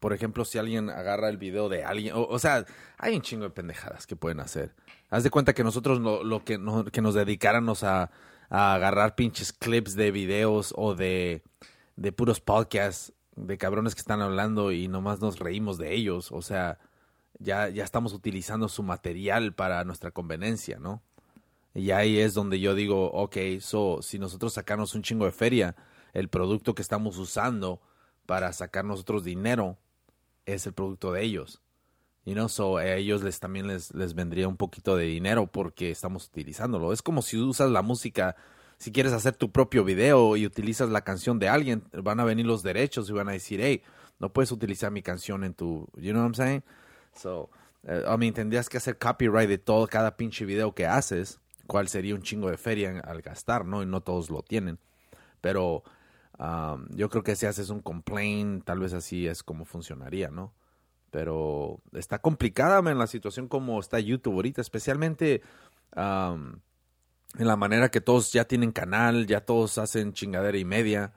por 0.00 0.14
ejemplo, 0.14 0.46
si 0.46 0.58
alguien 0.58 0.88
agarra 0.88 1.28
el 1.28 1.36
video 1.36 1.68
de 1.68 1.84
alguien, 1.84 2.14
o, 2.16 2.38
sea, 2.38 2.64
hay 2.96 3.14
un 3.14 3.22
chingo 3.22 3.44
de 3.44 3.50
pendejadas 3.50 4.06
que 4.06 4.16
pueden 4.16 4.40
hacer. 4.40 4.74
Haz 5.10 5.24
de 5.24 5.30
cuenta 5.30 5.52
que 5.52 5.62
nosotros 5.62 6.00
lo, 6.00 6.44
que, 6.44 6.58
que 6.90 7.02
nos 7.02 7.14
dedicáramos 7.14 7.84
a, 7.84 8.10
agarrar 8.48 9.14
pinches 9.14 9.52
clips 9.52 9.94
de 9.94 10.10
videos 10.10 10.74
o 10.76 10.96
de, 10.96 11.44
de 11.94 12.10
puros 12.10 12.40
podcasts 12.40 13.12
de 13.36 13.56
cabrones 13.58 13.94
que 13.94 14.00
están 14.00 14.20
hablando 14.22 14.72
y 14.72 14.88
nomás 14.88 15.20
nos 15.20 15.38
reímos 15.38 15.78
de 15.78 15.94
ellos. 15.94 16.32
O 16.32 16.42
sea, 16.42 16.78
ya, 17.38 17.68
ya 17.68 17.84
estamos 17.84 18.12
utilizando 18.12 18.68
su 18.68 18.82
material 18.82 19.54
para 19.54 19.84
nuestra 19.84 20.10
conveniencia, 20.10 20.78
¿no? 20.80 21.02
Y 21.74 21.92
ahí 21.92 22.18
es 22.18 22.34
donde 22.34 22.58
yo 22.58 22.74
digo, 22.74 23.12
ok, 23.12 23.36
so, 23.60 24.02
si 24.02 24.18
nosotros 24.18 24.54
sacamos 24.54 24.94
un 24.94 25.02
chingo 25.02 25.26
de 25.26 25.32
feria, 25.32 25.76
el 26.12 26.28
producto 26.28 26.74
que 26.74 26.82
estamos 26.82 27.18
usando 27.18 27.80
para 28.26 28.52
sacar 28.52 28.84
nosotros 28.84 29.22
dinero 29.22 29.78
es 30.46 30.66
el 30.66 30.72
producto 30.72 31.12
de 31.12 31.22
ellos. 31.22 31.62
Y 32.24 32.34
no 32.34 32.48
so, 32.48 32.76
a 32.76 32.94
ellos 32.94 33.22
les 33.22 33.40
también 33.40 33.66
les, 33.66 33.94
les 33.94 34.14
vendría 34.14 34.46
un 34.46 34.56
poquito 34.56 34.96
de 34.96 35.06
dinero 35.06 35.46
porque 35.46 35.90
estamos 35.90 36.26
utilizándolo. 36.26 36.92
Es 36.92 37.02
como 37.02 37.22
si 37.22 37.38
usas 37.38 37.70
la 37.70 37.82
música, 37.82 38.36
si 38.78 38.92
quieres 38.92 39.12
hacer 39.12 39.34
tu 39.36 39.50
propio 39.50 39.84
video 39.84 40.36
y 40.36 40.46
utilizas 40.46 40.90
la 40.90 41.02
canción 41.02 41.38
de 41.38 41.48
alguien, 41.48 41.82
van 41.92 42.20
a 42.20 42.24
venir 42.24 42.46
los 42.46 42.62
derechos 42.62 43.08
y 43.08 43.12
van 43.12 43.28
a 43.28 43.32
decir, 43.32 43.60
hey, 43.62 43.82
no 44.18 44.32
puedes 44.32 44.52
utilizar 44.52 44.90
mi 44.90 45.02
canción 45.02 45.44
en 45.44 45.54
tu, 45.54 45.88
you 45.96 46.12
know 46.12 46.22
what 46.22 46.28
I'm 46.28 46.34
saying? 46.34 46.62
So, 47.14 47.50
eh, 47.84 48.04
I 48.06 48.16
mean, 48.18 48.34
tendrías 48.34 48.68
que 48.68 48.76
hacer 48.76 48.98
copyright 48.98 49.48
de 49.48 49.58
todo 49.58 49.86
cada 49.86 50.16
pinche 50.16 50.44
video 50.44 50.74
que 50.74 50.86
haces, 50.86 51.40
cuál 51.66 51.88
sería 51.88 52.14
un 52.14 52.22
chingo 52.22 52.50
de 52.50 52.58
feria 52.58 53.00
al 53.00 53.22
gastar, 53.22 53.64
¿no? 53.64 53.82
Y 53.82 53.86
no 53.86 54.02
todos 54.02 54.30
lo 54.30 54.42
tienen. 54.42 54.78
Pero 55.40 55.82
yo 56.90 57.10
creo 57.10 57.22
que 57.22 57.36
si 57.36 57.46
haces 57.46 57.70
un 57.70 57.80
complaint, 57.80 58.64
tal 58.64 58.80
vez 58.80 58.94
así 58.94 59.26
es 59.26 59.42
como 59.42 59.64
funcionaría, 59.64 60.30
¿no? 60.30 60.54
Pero 61.10 61.82
está 61.92 62.20
complicada 62.20 62.78
en 62.90 62.98
la 62.98 63.06
situación 63.06 63.48
como 63.48 63.78
está 63.78 64.00
YouTube 64.00 64.34
ahorita, 64.34 64.60
especialmente 64.60 65.42
en 65.96 67.46
la 67.46 67.56
manera 67.56 67.90
que 67.90 68.00
todos 68.00 68.32
ya 68.32 68.44
tienen 68.44 68.72
canal, 68.72 69.26
ya 69.26 69.44
todos 69.44 69.76
hacen 69.78 70.12
chingadera 70.12 70.56
y 70.56 70.64
media, 70.64 71.12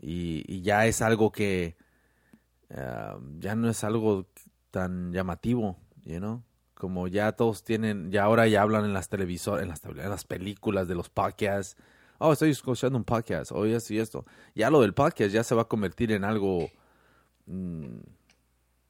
y, 0.00 0.62
ya 0.62 0.86
es 0.86 1.02
algo 1.02 1.32
que 1.32 1.76
ya 2.68 3.54
no 3.54 3.68
es 3.68 3.84
algo 3.84 4.26
tan 4.70 5.12
llamativo, 5.12 5.76
you 6.04 6.18
know? 6.18 6.42
Como 6.74 7.06
ya 7.06 7.32
todos 7.32 7.62
tienen, 7.62 8.10
ya 8.10 8.24
ahora 8.24 8.48
ya 8.48 8.62
hablan 8.62 8.84
en 8.84 8.94
las 8.94 9.08
televisoras, 9.08 9.62
en 9.62 9.68
las, 9.68 9.84
en 9.84 10.10
las 10.10 10.24
películas 10.24 10.88
de 10.88 10.94
los 10.96 11.10
podcasts, 11.10 11.76
oh, 12.22 12.32
estoy 12.32 12.50
escuchando 12.50 12.96
un 12.96 13.04
podcast, 13.04 13.52
oh, 13.52 13.64
esto 13.64 13.92
y 13.92 13.98
esto. 13.98 14.24
Ya 14.54 14.70
lo 14.70 14.80
del 14.80 14.94
podcast 14.94 15.32
ya 15.32 15.42
se 15.44 15.54
va 15.54 15.62
a 15.62 15.68
convertir 15.68 16.12
en 16.12 16.24
algo... 16.24 16.70
Mm, 17.46 17.98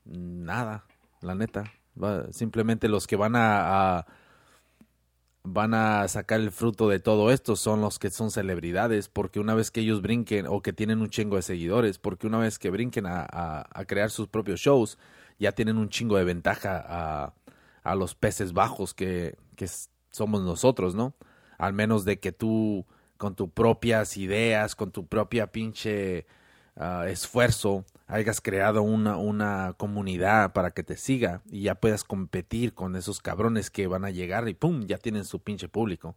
nada, 0.05 0.85
la 1.21 1.35
neta. 1.35 1.65
simplemente 2.31 2.89
los 2.89 3.07
que 3.07 3.17
van 3.17 3.35
a, 3.37 4.07
van 5.45 5.75
a 5.75 6.07
sacar 6.09 6.41
el 6.41 6.51
fruto 6.51 6.89
de 6.89 7.01
todo 7.01 7.31
esto 7.31 7.57
son 7.57 7.81
los 7.81 7.99
que 7.99 8.11
son 8.11 8.31
celebridades, 8.31 9.09
porque 9.09 9.41
una 9.41 9.55
vez 9.55 9.71
que 9.71 9.81
ellos 9.81 10.03
brinquen 10.03 10.47
o 10.47 10.61
que 10.61 10.73
tienen 10.73 11.01
un 11.01 11.09
chingo 11.09 11.37
de 11.37 11.43
seguidores, 11.43 11.99
porque 11.99 12.27
una 12.27 12.39
vez 12.39 12.59
que 12.59 12.71
brinquen 12.71 13.07
a, 13.07 13.67
crear 13.87 14.11
sus 14.11 14.29
propios 14.29 14.61
shows, 14.61 14.99
ya 15.39 15.53
tienen 15.53 15.79
un 15.79 15.89
chingo 15.89 16.17
de 16.17 16.25
ventaja 16.25 17.33
a, 17.83 17.95
los 17.95 18.15
peces 18.15 18.53
bajos 18.53 18.95
que 18.95 19.37
somos 20.11 20.43
nosotros, 20.43 20.95
¿no? 20.95 21.15
Al 21.59 21.73
menos 21.73 22.05
de 22.05 22.19
que 22.21 22.33
tú 22.33 22.85
con 23.23 23.37
tus 23.37 23.51
propias 23.51 24.17
ideas, 24.17 24.75
con 24.75 24.91
tu 24.91 25.07
propia 25.07 25.47
pinche 25.47 26.27
ah, 26.75 27.07
esfuerzo 27.07 27.85
hayas 28.09 28.41
creado 28.41 28.83
una, 28.83 29.17
una 29.17 29.75
comunidad 29.77 30.53
para 30.53 30.73
que 30.73 30.83
te 30.83 30.97
siga 30.97 31.41
y 31.49 31.63
ya 31.63 31.77
puedas 31.77 32.03
competir 32.03 32.75
con 32.75 32.97
esos 32.97 33.21
cabrones 33.21 33.71
que 33.71 33.87
van 33.87 34.05
a 34.05 34.11
llegar 34.11 34.49
y 34.49 34.55
pum, 34.55 34.87
ya 34.89 34.99
tienen 34.99 35.25
su 35.25 35.39
pinche 35.39 35.69
público. 35.69 36.17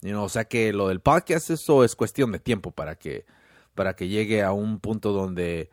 You 0.00 0.16
o 0.20 0.28
sea 0.28 0.44
que 0.44 0.72
lo 0.72 0.86
del 0.86 1.00
podcast, 1.00 1.50
eso 1.50 1.82
es 1.82 1.96
cuestión 1.96 2.30
de 2.30 2.38
tiempo 2.38 2.70
para 2.70 2.94
que, 2.94 3.26
para 3.74 3.96
que 3.96 4.06
llegue 4.06 4.44
a 4.44 4.52
un 4.52 4.78
punto 4.78 5.10
donde 5.10 5.70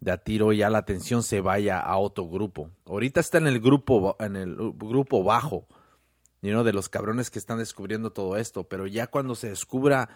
de 0.00 0.12
a 0.12 0.18
tiro 0.18 0.52
ya 0.52 0.68
la 0.68 0.76
atención 0.76 1.22
se 1.22 1.40
vaya 1.40 1.80
a 1.80 1.96
otro 1.96 2.28
grupo. 2.28 2.68
Ahorita 2.84 3.20
está 3.20 3.38
en 3.38 3.46
el 3.46 3.60
grupo, 3.60 4.14
en 4.20 4.36
el 4.36 4.56
grupo 4.76 5.24
bajo, 5.24 5.66
you 6.42 6.50
know, 6.50 6.64
de 6.64 6.72
los 6.72 6.88
cabrones 6.88 7.30
que 7.30 7.38
están 7.38 7.58
descubriendo 7.58 8.10
todo 8.10 8.36
esto, 8.36 8.64
pero 8.64 8.86
ya 8.86 9.06
cuando 9.06 9.34
se 9.34 9.48
descubra 9.48 10.10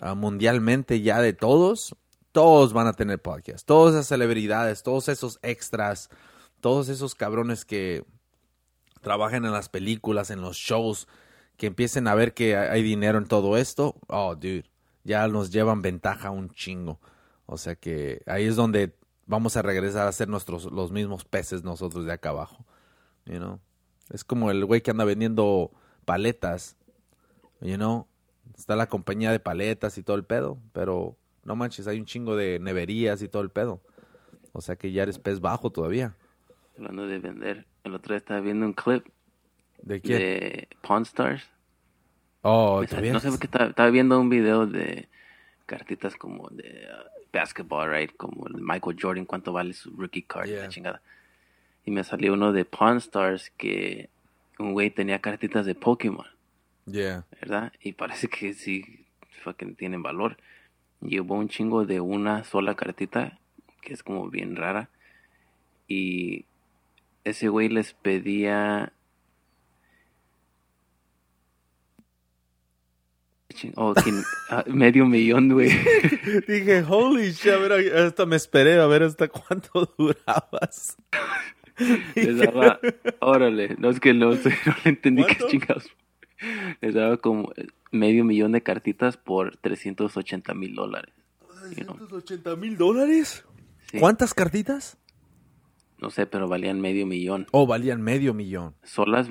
ah, 0.00 0.14
mundialmente 0.14 1.00
ya 1.00 1.20
de 1.20 1.32
todos, 1.32 1.96
todos 2.32 2.72
van 2.72 2.88
a 2.88 2.92
tener 2.92 3.22
podcast, 3.22 3.66
todas 3.66 3.94
esas 3.94 4.08
celebridades, 4.08 4.82
todos 4.82 5.08
esos 5.08 5.38
extras, 5.42 6.10
todos 6.60 6.88
esos 6.88 7.14
cabrones 7.14 7.64
que 7.64 8.04
trabajan 9.00 9.44
en 9.44 9.52
las 9.52 9.68
películas, 9.68 10.30
en 10.30 10.42
los 10.42 10.56
shows, 10.56 11.08
que 11.56 11.68
empiecen 11.68 12.08
a 12.08 12.14
ver 12.14 12.34
que 12.34 12.56
hay 12.56 12.82
dinero 12.82 13.18
en 13.18 13.26
todo 13.26 13.56
esto, 13.56 13.96
oh, 14.08 14.34
dude, 14.34 14.64
ya 15.04 15.26
nos 15.28 15.50
llevan 15.50 15.82
ventaja 15.82 16.30
un 16.30 16.50
chingo. 16.50 17.00
O 17.46 17.58
sea 17.58 17.74
que 17.74 18.22
ahí 18.26 18.44
es 18.46 18.56
donde 18.56 18.96
vamos 19.26 19.56
a 19.56 19.62
regresar 19.62 20.06
a 20.06 20.12
ser 20.12 20.28
nuestros 20.28 20.66
los 20.66 20.92
mismos 20.92 21.24
peces 21.24 21.64
nosotros 21.64 22.04
de 22.04 22.12
acá 22.12 22.30
abajo. 22.30 22.64
Es 24.10 24.24
como 24.24 24.50
el 24.50 24.64
güey 24.64 24.80
que 24.80 24.90
anda 24.90 25.04
vendiendo 25.04 25.70
paletas. 26.04 26.76
You 27.60 27.76
know? 27.76 28.06
Está 28.56 28.76
la 28.76 28.88
compañía 28.88 29.30
de 29.32 29.40
paletas 29.40 29.96
y 29.98 30.02
todo 30.02 30.16
el 30.16 30.24
pedo, 30.24 30.58
pero 30.72 31.16
no 31.44 31.56
manches, 31.56 31.86
hay 31.86 31.98
un 31.98 32.04
chingo 32.06 32.36
de 32.36 32.58
neverías 32.58 33.22
y 33.22 33.28
todo 33.28 33.42
el 33.42 33.50
pedo. 33.50 33.80
O 34.52 34.60
sea 34.60 34.76
que 34.76 34.92
ya 34.92 35.04
eres 35.04 35.18
pez 35.18 35.40
bajo 35.40 35.70
todavía. 35.70 36.14
Hablando 36.76 37.06
de 37.06 37.18
vender, 37.18 37.66
el 37.84 37.94
otro 37.94 38.12
día 38.14 38.18
estaba 38.18 38.40
viendo 38.40 38.66
un 38.66 38.72
clip 38.72 39.06
¿De 39.82 40.00
quién? 40.00 40.18
de 40.18 40.68
Pawn 40.82 41.02
Stars. 41.04 41.48
Oh, 42.42 42.82
¿todavía? 42.88 43.12
No 43.12 43.20
sé 43.20 43.28
por 43.30 43.38
qué 43.38 43.46
estaba, 43.46 43.66
estaba 43.70 43.90
viendo 43.90 44.18
un 44.18 44.28
video 44.30 44.66
de 44.66 45.08
cartitas 45.66 46.16
como 46.16 46.48
de 46.50 46.86
uh, 46.90 47.20
basketball, 47.32 47.90
right? 47.90 48.16
Como 48.16 48.46
el 48.48 48.54
Michael 48.60 48.96
Jordan, 49.00 49.24
cuánto 49.26 49.52
vale 49.52 49.72
su 49.72 49.90
rookie 49.90 50.22
card, 50.22 50.48
Yeah. 50.48 50.62
la 50.62 50.68
chingada. 50.68 51.02
Y 51.90 51.92
me 51.92 52.04
salió 52.04 52.34
uno 52.34 52.52
de 52.52 52.64
Pawn 52.64 52.98
Stars 52.98 53.50
que 53.56 54.10
un 54.60 54.74
güey 54.74 54.92
tenía 54.92 55.20
cartitas 55.20 55.66
de 55.66 55.74
Pokémon, 55.74 56.24
Yeah. 56.86 57.26
¿verdad? 57.40 57.72
Y 57.82 57.94
parece 57.94 58.28
que 58.28 58.54
sí, 58.54 59.06
fucking 59.42 59.74
tienen 59.74 60.00
valor. 60.00 60.36
Llevó 61.00 61.34
un 61.34 61.48
chingo 61.48 61.86
de 61.86 61.98
una 62.00 62.44
sola 62.44 62.76
cartita, 62.76 63.40
que 63.82 63.92
es 63.92 64.04
como 64.04 64.30
bien 64.30 64.54
rara. 64.54 64.88
Y 65.88 66.44
ese 67.24 67.48
güey 67.48 67.68
les 67.68 67.92
pedía 67.92 68.92
Oh, 73.74 73.94
ah, 74.50 74.64
medio 74.68 75.06
millón, 75.06 75.48
güey. 75.48 75.70
Dije, 76.46 76.84
holy 76.88 77.32
shit, 77.32 77.52
a 77.52 77.56
ver, 77.56 77.96
hasta 77.96 78.26
me 78.26 78.36
esperé 78.36 78.80
a 78.80 78.86
ver 78.86 79.02
hasta 79.02 79.26
cuánto 79.26 79.92
durabas. 79.98 80.96
Les 82.14 82.36
daba, 82.38 82.78
órale, 83.20 83.76
no 83.78 83.90
es 83.90 84.00
que 84.00 84.12
no, 84.14 84.32
sé, 84.34 84.50
no 84.66 84.74
le 84.84 84.90
entendí 84.90 85.24
qué 85.24 85.36
chingados. 85.48 85.88
Les 86.80 86.94
daba 86.94 87.16
como 87.18 87.52
medio 87.90 88.24
millón 88.24 88.52
de 88.52 88.62
cartitas 88.62 89.16
por 89.16 89.56
380 89.58 90.54
mil 90.54 90.74
dólares. 90.74 91.12
You 91.76 91.84
know, 91.84 91.96
380 91.96 92.56
mil 92.56 92.76
dólares. 92.76 93.44
sí. 93.90 93.98
¿Cuántas 93.98 94.32
cartitas? 94.34 94.96
No 95.98 96.08
sé, 96.10 96.26
pero 96.26 96.48
valían 96.48 96.80
medio 96.80 97.06
millón. 97.06 97.46
Oh, 97.50 97.66
valían 97.66 98.00
medio 98.00 98.32
millón. 98.32 98.74
Solas, 98.82 99.28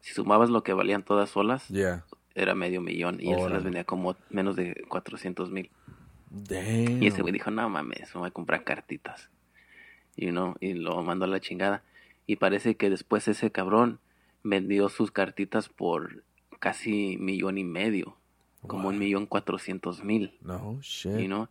si 0.00 0.14
sumabas 0.14 0.48
lo 0.48 0.62
que 0.62 0.72
valían 0.72 1.02
todas 1.04 1.28
solas, 1.28 1.68
Yeah. 1.68 2.06
era 2.34 2.54
medio 2.54 2.80
millón. 2.80 3.18
Y 3.20 3.30
él 3.32 3.38
se 3.40 3.50
las 3.50 3.62
vendía 3.62 3.84
como 3.84 4.16
menos 4.30 4.56
de 4.56 4.82
400 4.88 5.50
mil. 5.50 5.70
Y 6.48 7.06
ese 7.06 7.20
güey 7.20 7.32
dijo, 7.34 7.50
no 7.50 7.68
mames, 7.68 8.14
me 8.14 8.20
voy 8.20 8.28
a 8.28 8.30
comprar 8.30 8.64
cartitas. 8.64 9.28
You 10.20 10.30
know, 10.32 10.54
y 10.60 10.74
lo 10.74 11.02
mandó 11.02 11.24
a 11.24 11.28
la 11.28 11.40
chingada. 11.40 11.82
Y 12.26 12.36
parece 12.36 12.76
que 12.76 12.90
después 12.90 13.26
ese 13.26 13.50
cabrón 13.50 13.98
vendió 14.42 14.88
sus 14.90 15.10
cartitas 15.10 15.68
por 15.68 16.22
casi 16.58 17.16
millón 17.18 17.56
y 17.58 17.64
medio. 17.64 18.16
Como 18.66 18.88
un 18.88 18.98
millón 18.98 19.24
cuatrocientos 19.24 20.04
mil. 20.04 20.34
No 20.42 20.78
shit. 20.82 21.18
You 21.18 21.26
know? 21.26 21.48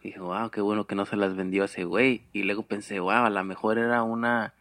Y 0.00 0.08
dije, 0.08 0.20
wow, 0.20 0.50
qué 0.50 0.60
bueno 0.60 0.86
que 0.86 0.94
no 0.94 1.04
se 1.06 1.16
las 1.16 1.34
vendió 1.34 1.62
a 1.62 1.64
ese 1.64 1.82
güey. 1.82 2.22
Y 2.32 2.44
luego 2.44 2.62
pensé, 2.62 3.00
wow, 3.00 3.24
a 3.24 3.30
lo 3.30 3.42
mejor 3.42 3.78
era 3.78 4.04
una... 4.04 4.54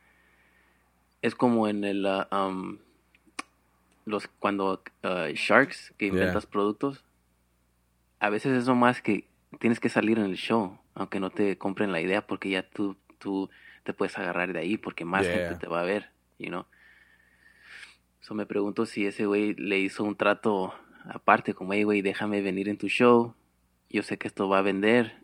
Es 1.22 1.36
como 1.36 1.68
en 1.68 1.84
el... 1.84 2.06
ah, 2.08 2.28
um, 2.32 2.80
los 4.06 4.28
Cuando 4.40 4.82
ah, 5.04 5.28
Sharks, 5.36 5.94
que 5.98 6.06
Yeah. 6.06 6.16
inventas 6.16 6.48
productos. 6.48 7.04
A 8.20 8.30
veces 8.30 8.58
es 8.58 8.68
más 8.76 9.02
que 9.04 9.28
tienes 9.60 9.80
que 9.80 9.90
salir 9.90 10.18
en 10.18 10.26
el 10.26 10.36
show. 10.36 10.80
Aunque 10.96 11.20
no 11.20 11.30
te 11.30 11.60
compren 11.60 11.92
la 11.92 12.02
idea. 12.02 12.26
Porque 12.26 12.50
ya 12.50 12.68
tú, 12.68 12.96
tú 13.24 13.50
te 13.84 13.94
puedes 13.94 14.18
agarrar 14.20 14.54
de 14.54 14.60
ahí. 14.60 14.78
Porque 14.78 15.06
más 15.06 15.24
Yeah. 15.24 15.36
gente 15.50 15.56
te 15.56 15.68
va 15.68 15.80
a 15.82 15.84
ver. 15.84 16.12
You 16.38 16.50
know? 16.50 16.66
So 18.22 18.34
me 18.36 18.46
pregunto 18.46 18.86
si 18.86 19.06
ese 19.06 19.26
güey 19.26 19.54
le 19.56 19.80
hizo 19.80 20.04
un 20.04 20.16
trato 20.16 20.74
aparte. 21.06 21.54
Como, 21.54 21.74
hey, 21.74 21.84
güey, 21.84 22.02
déjame 22.02 22.42
venir 22.42 22.70
en 22.70 22.78
tu 22.78 22.88
show. 22.88 23.36
Yo 23.90 24.04
sé 24.04 24.18
que 24.18 24.28
esto 24.28 24.48
va 24.50 24.60
a 24.60 24.62
vender. 24.62 25.18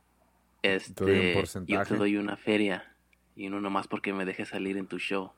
Este, 0.61 1.41
yo 1.65 1.83
te 1.85 1.95
doy 1.95 2.17
una 2.17 2.35
feria. 2.37 2.95
Y 3.35 3.49
no 3.49 3.61
nomás 3.61 3.87
porque 3.87 4.11
me 4.13 4.25
dejes 4.25 4.49
salir 4.49 4.75
en 4.77 4.87
tu 4.87 4.99
show. 4.99 5.31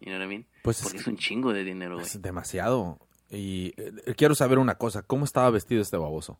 You 0.00 0.06
know 0.06 0.18
what 0.18 0.24
I 0.24 0.28
mean? 0.28 0.46
Pues 0.62 0.78
es 0.78 0.82
porque 0.84 0.96
que- 0.98 1.02
es 1.02 1.06
un 1.08 1.16
chingo 1.16 1.52
de 1.52 1.64
dinero, 1.64 1.94
güey. 1.94 2.06
Es 2.06 2.20
demasiado. 2.22 2.98
Y 3.30 3.72
eh, 3.76 4.14
quiero 4.16 4.34
saber 4.34 4.58
una 4.58 4.76
cosa. 4.76 5.02
¿Cómo 5.02 5.24
estaba 5.24 5.50
vestido 5.50 5.80
este 5.82 5.96
baboso? 5.96 6.38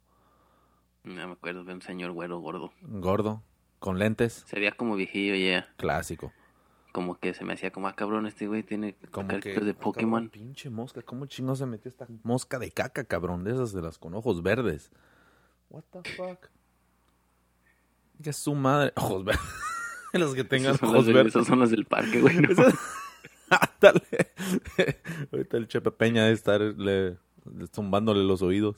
No 1.05 1.27
me 1.27 1.33
acuerdo 1.33 1.65
de 1.65 1.75
un 1.75 1.83
señor 1.83 2.13
güero 2.13 2.39
gordo. 2.39 2.73
Gordo, 2.83 3.43
con 3.83 3.99
lentes, 3.99 4.45
Se 4.47 4.61
veía 4.61 4.71
como 4.71 4.95
viejillo 4.95 5.35
ya. 5.35 5.69
clásico. 5.77 6.33
Como 6.93 7.19
que 7.19 7.35
se 7.35 7.45
me 7.45 7.55
hacía 7.55 7.73
como, 7.73 7.89
ah, 7.89 7.97
cabrón, 7.97 8.27
este 8.27 8.47
güey 8.47 8.63
tiene 8.63 8.95
Como 9.11 9.27
que, 9.27 9.35
de 9.35 9.51
ah, 9.51 9.55
cabrón, 9.55 9.75
Pokémon. 9.75 10.29
pinche 10.29 10.71
mosca, 10.71 11.03
¿cómo 11.03 11.27
chingón 11.27 11.57
se 11.57 11.67
metió 11.67 11.89
esta 11.89 12.07
mosca 12.23 12.61
de 12.61 12.71
caca, 12.71 13.03
cabrón? 13.03 13.43
De 13.43 13.51
esas 13.51 13.73
de 13.73 13.83
las 13.83 13.99
con 13.99 14.15
ojos 14.15 14.41
verdes. 14.41 14.93
What 15.69 15.83
the 15.91 16.09
fuck? 16.13 16.47
Que 18.23 18.33
su 18.33 18.55
madre. 18.55 18.93
Ojos 18.97 19.25
verdes. 19.25 19.43
los 20.13 20.35
que 20.35 20.45
tengan 20.45 20.77
esos, 20.77 20.89
ojos 20.89 21.07
verdes. 21.07 21.35
esos 21.35 21.49
son 21.49 21.59
los 21.59 21.71
del 21.71 21.85
parque, 21.85 22.21
güey. 22.21 22.37
¿no? 22.37 22.51
Ahorita 25.33 25.57
el 25.57 25.67
Chepe 25.67 25.91
Peña 25.91 26.23
debe 26.23 26.35
estar 26.35 26.61
le, 26.61 27.17
le 27.53 27.67
zumbándole 27.75 28.23
los 28.23 28.43
oídos. 28.43 28.77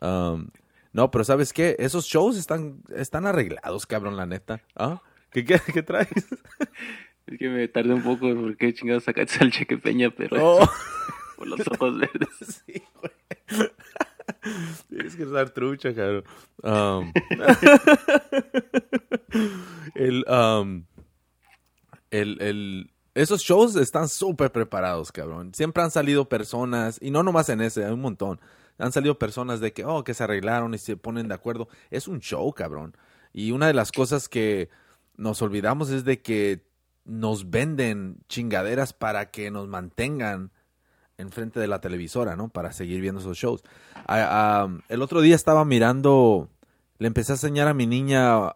Um, 0.00 0.48
no, 0.92 1.10
pero 1.10 1.24
¿sabes 1.24 1.52
qué? 1.52 1.76
Esos 1.78 2.06
shows 2.06 2.36
están, 2.36 2.82
están 2.94 3.26
arreglados, 3.26 3.86
cabrón, 3.86 4.16
la 4.16 4.26
neta. 4.26 4.62
¿Ah? 4.76 5.00
¿Qué, 5.30 5.44
qué, 5.44 5.60
qué 5.72 5.82
traes? 5.82 6.08
Es 7.26 7.38
que 7.38 7.48
me 7.48 7.66
tardé 7.68 7.94
un 7.94 8.02
poco 8.02 8.34
porque 8.34 8.74
chingados 8.74 9.04
sacaste 9.04 9.42
al 9.42 9.50
cheque 9.50 9.78
peña, 9.78 10.10
pero 10.10 10.58
Oh. 10.58 10.70
por 11.36 11.46
los 11.46 11.60
ojos 11.68 11.98
verdes. 11.98 12.62
Sí, 12.66 12.82
güey. 13.00 13.70
Tienes 14.88 15.16
que 15.16 15.22
estar 15.24 15.50
trucha, 15.50 15.94
cabrón. 15.94 16.24
Um, 16.62 17.12
el, 19.94 20.24
um, 20.28 20.84
el, 22.10 22.40
el, 22.40 22.90
esos 23.14 23.42
shows 23.42 23.76
están 23.76 24.08
súper 24.08 24.52
preparados, 24.52 25.10
cabrón. 25.10 25.54
Siempre 25.54 25.82
han 25.82 25.90
salido 25.90 26.28
personas, 26.28 26.98
y 27.00 27.10
no 27.10 27.22
nomás 27.22 27.48
en 27.48 27.62
ese, 27.62 27.84
hay 27.84 27.92
un 27.92 28.00
montón. 28.00 28.40
Han 28.78 28.92
salido 28.92 29.18
personas 29.18 29.60
de 29.60 29.72
que, 29.72 29.84
oh, 29.84 30.02
que 30.04 30.14
se 30.14 30.24
arreglaron 30.24 30.74
y 30.74 30.78
se 30.78 30.96
ponen 30.96 31.28
de 31.28 31.34
acuerdo. 31.34 31.68
Es 31.90 32.08
un 32.08 32.20
show, 32.20 32.52
cabrón. 32.52 32.96
Y 33.32 33.52
una 33.52 33.66
de 33.66 33.74
las 33.74 33.92
cosas 33.92 34.28
que 34.28 34.68
nos 35.16 35.40
olvidamos 35.42 35.90
es 35.90 36.04
de 36.04 36.20
que 36.22 36.64
nos 37.04 37.50
venden 37.50 38.18
chingaderas 38.28 38.92
para 38.92 39.30
que 39.30 39.50
nos 39.50 39.68
mantengan 39.68 40.50
enfrente 41.18 41.60
de 41.60 41.68
la 41.68 41.80
televisora, 41.80 42.36
¿no? 42.36 42.48
Para 42.48 42.72
seguir 42.72 43.00
viendo 43.00 43.20
esos 43.20 43.36
shows. 43.38 43.62
Ah, 44.06 44.26
ah, 44.66 44.78
el 44.88 45.02
otro 45.02 45.20
día 45.20 45.34
estaba 45.36 45.64
mirando, 45.64 46.48
le 46.98 47.06
empecé 47.06 47.32
a 47.32 47.34
enseñar 47.36 47.68
a 47.68 47.74
mi 47.74 47.86
niña 47.86 48.54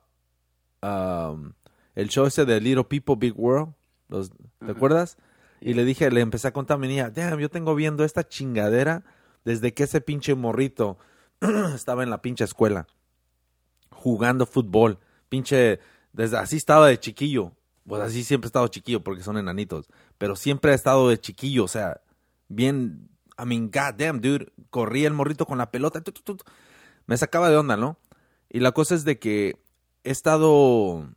el 1.94 2.08
show 2.08 2.26
ese 2.26 2.44
de 2.44 2.60
Little 2.60 2.84
People 2.84 3.16
Big 3.18 3.34
World. 3.38 3.72
Los- 4.08 4.30
¿Te 4.64 4.70
acuerdas? 4.70 5.16
Y 5.60 5.74
le 5.74 5.84
dije, 5.84 6.10
le 6.10 6.20
empecé 6.20 6.48
a 6.48 6.52
contar 6.52 6.76
a 6.76 6.78
mi 6.78 6.88
niña, 6.88 7.10
damn, 7.10 7.38
yo 7.38 7.48
tengo 7.48 7.74
viendo 7.74 8.04
esta 8.04 8.28
chingadera 8.28 9.04
desde 9.46 9.72
que 9.72 9.84
ese 9.84 10.00
pinche 10.00 10.34
morrito 10.34 10.98
estaba 11.74 12.02
en 12.02 12.10
la 12.10 12.20
pinche 12.20 12.42
escuela 12.42 12.88
jugando 13.90 14.44
fútbol. 14.44 14.98
Pinche, 15.28 15.78
desde 16.12 16.36
así 16.36 16.56
estaba 16.56 16.88
de 16.88 16.98
chiquillo. 16.98 17.52
Pues 17.86 18.02
así 18.02 18.24
siempre 18.24 18.46
he 18.46 18.50
estado 18.50 18.66
chiquillo 18.66 19.04
porque 19.04 19.22
son 19.22 19.38
enanitos. 19.38 19.86
Pero 20.18 20.34
siempre 20.34 20.72
ha 20.72 20.74
estado 20.74 21.08
de 21.08 21.20
chiquillo, 21.20 21.62
o 21.62 21.68
sea, 21.68 22.00
bien, 22.48 23.08
I 23.38 23.46
mean, 23.46 23.70
goddamn, 23.70 24.20
dude. 24.20 24.52
Corría 24.70 25.06
el 25.06 25.14
morrito 25.14 25.46
con 25.46 25.58
la 25.58 25.70
pelota. 25.70 26.00
tu. 26.00 26.36
Me 27.06 27.16
sacaba 27.16 27.48
de 27.48 27.56
onda, 27.56 27.76
¿no? 27.76 27.98
Y 28.50 28.58
la 28.58 28.72
cosa 28.72 28.96
es 28.96 29.04
de 29.04 29.20
que 29.20 29.60
he 30.02 30.10
estado 30.10 31.08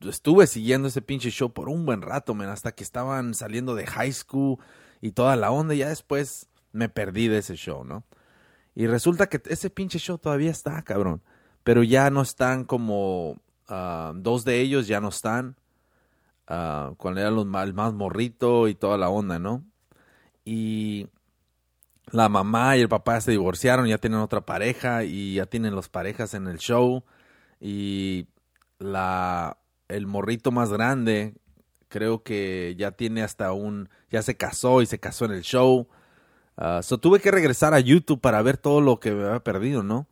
estuve 0.00 0.46
siguiendo 0.46 0.86
ese 0.86 1.02
pinche 1.02 1.30
show 1.30 1.52
por 1.52 1.68
un 1.68 1.84
buen 1.86 2.02
rato, 2.02 2.34
men, 2.34 2.50
hasta 2.50 2.72
que 2.72 2.84
estaban 2.84 3.34
saliendo 3.34 3.74
de 3.74 3.86
high 3.86 4.12
school 4.12 4.58
y 5.00 5.10
toda 5.10 5.34
la 5.34 5.50
onda. 5.50 5.74
Y 5.74 5.78
ya 5.78 5.88
después 5.88 6.48
me 6.72 6.88
perdí 6.88 7.28
de 7.28 7.38
ese 7.38 7.56
show, 7.56 7.84
¿no? 7.84 8.04
Y 8.74 8.86
resulta 8.86 9.28
que 9.28 9.40
ese 9.46 9.70
pinche 9.70 9.98
show 9.98 10.18
todavía 10.18 10.50
está, 10.50 10.82
cabrón. 10.82 11.22
Pero 11.64 11.82
ya 11.82 12.10
no 12.10 12.22
están 12.22 12.64
como. 12.64 13.40
ah, 13.68 14.12
dos 14.16 14.44
de 14.44 14.60
ellos 14.60 14.86
ya 14.86 15.00
no 15.00 15.08
están. 15.08 15.56
ah, 16.48 16.92
cuando 16.96 17.20
eran 17.20 17.34
los 17.36 17.46
el 17.46 17.74
más 17.74 17.92
morrito 17.94 18.68
y 18.68 18.74
toda 18.74 18.98
la 18.98 19.08
onda, 19.10 19.38
¿no? 19.38 19.64
Y 20.44 21.08
la 22.10 22.28
mamá 22.28 22.76
y 22.76 22.80
el 22.80 22.88
papá 22.88 23.20
se 23.20 23.30
divorciaron, 23.32 23.86
ya 23.86 23.98
tienen 23.98 24.20
otra 24.20 24.42
pareja 24.42 25.04
y 25.04 25.34
ya 25.34 25.46
tienen 25.46 25.76
las 25.76 25.88
parejas 25.88 26.34
en 26.34 26.46
el 26.48 26.58
show. 26.58 27.04
Y 27.60 28.26
la 28.78 29.58
el 29.88 30.06
morrito 30.06 30.50
más 30.52 30.72
grande 30.72 31.34
creo 31.88 32.22
que 32.22 32.74
ya 32.78 32.92
tiene 32.92 33.22
hasta 33.22 33.52
un 33.52 33.90
ya 34.10 34.22
se 34.22 34.36
casó 34.36 34.82
y 34.82 34.86
se 34.86 34.98
casó 34.98 35.26
en 35.26 35.32
el 35.32 35.42
show. 35.42 35.88
Ah, 36.56 36.80
so 36.82 36.98
tuve 36.98 37.20
que 37.20 37.30
regresar 37.30 37.74
a 37.74 37.80
YouTube 37.80 38.20
para 38.20 38.42
ver 38.42 38.56
todo 38.56 38.80
lo 38.80 39.00
que 39.00 39.10
me 39.12 39.24
había 39.24 39.40
perdido, 39.40 39.82
¿no? 39.82 40.06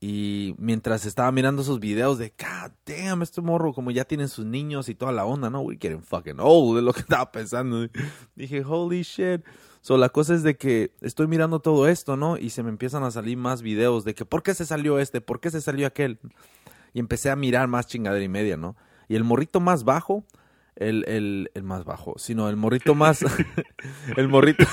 Y 0.00 0.54
mientras 0.58 1.04
estaba 1.06 1.32
mirando 1.32 1.62
esos 1.62 1.80
videos 1.80 2.18
de, 2.18 2.32
God 2.38 2.70
damn, 2.86 3.22
este 3.22 3.40
morro, 3.40 3.72
como 3.72 3.90
ya 3.90 4.04
tienen 4.04 4.28
sus 4.28 4.46
niños 4.46 4.88
y 4.88 4.94
toda 4.94 5.10
la 5.10 5.24
onda, 5.24 5.50
¿no? 5.50 5.60
We 5.60 5.76
getting 5.80 6.02
fucking 6.02 6.38
old, 6.38 6.76
de 6.76 6.82
lo 6.82 6.92
que 6.92 7.00
estaba 7.00 7.32
pensando. 7.32 7.88
Dije, 8.36 8.62
holy 8.64 9.02
shit. 9.02 9.44
So, 9.80 9.96
la 9.96 10.08
cosa 10.08 10.34
es 10.34 10.42
de 10.44 10.56
que 10.56 10.92
estoy 11.00 11.26
mirando 11.26 11.60
todo 11.60 11.88
esto, 11.88 12.16
¿no? 12.16 12.36
Y 12.36 12.50
se 12.50 12.62
me 12.62 12.68
empiezan 12.68 13.02
a 13.02 13.10
salir 13.10 13.36
más 13.36 13.60
videos 13.62 14.04
de 14.04 14.14
que, 14.14 14.24
¿por 14.24 14.42
qué 14.42 14.54
se 14.54 14.66
salió 14.66 15.00
este? 15.00 15.20
¿Por 15.20 15.40
qué 15.40 15.50
se 15.50 15.60
salió 15.60 15.86
aquel? 15.86 16.20
Y 16.94 17.00
empecé 17.00 17.30
a 17.30 17.36
mirar 17.36 17.66
más 17.66 17.86
chingadera 17.86 18.24
y 18.24 18.28
media, 18.28 18.56
¿no? 18.56 18.76
Y 19.08 19.16
el 19.16 19.24
morrito 19.24 19.58
más 19.58 19.82
bajo, 19.82 20.24
el, 20.78 21.04
el, 21.08 21.50
el 21.54 21.62
más 21.64 21.84
bajo, 21.84 22.14
sino 22.18 22.48
el 22.48 22.56
morrito 22.56 22.94
más. 22.94 23.24
el 24.16 24.28
morrito. 24.28 24.64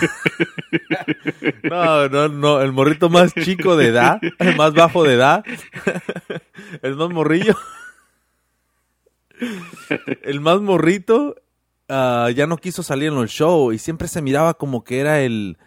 no, 1.64 2.08
no, 2.10 2.28
no. 2.30 2.62
El 2.62 2.72
morrito 2.72 3.10
más 3.10 3.34
chico 3.34 3.76
de 3.76 3.88
edad, 3.88 4.20
el 4.40 4.56
más 4.56 4.74
bajo 4.74 5.04
de 5.04 5.16
edad, 5.16 5.44
el 6.82 6.96
más 6.96 7.10
morrillo. 7.10 7.56
el 10.24 10.40
más 10.40 10.62
morrito 10.62 11.36
ah, 11.90 12.30
ya 12.34 12.48
no 12.48 12.58
quiso 12.58 12.84
salir 12.84 13.12
en 13.12 13.18
el 13.18 13.28
show 13.28 13.74
y 13.74 13.80
siempre 13.80 14.08
se 14.08 14.22
miraba 14.22 14.54
como 14.54 14.84
que 14.84 15.00
era 15.00 15.22
el. 15.22 15.58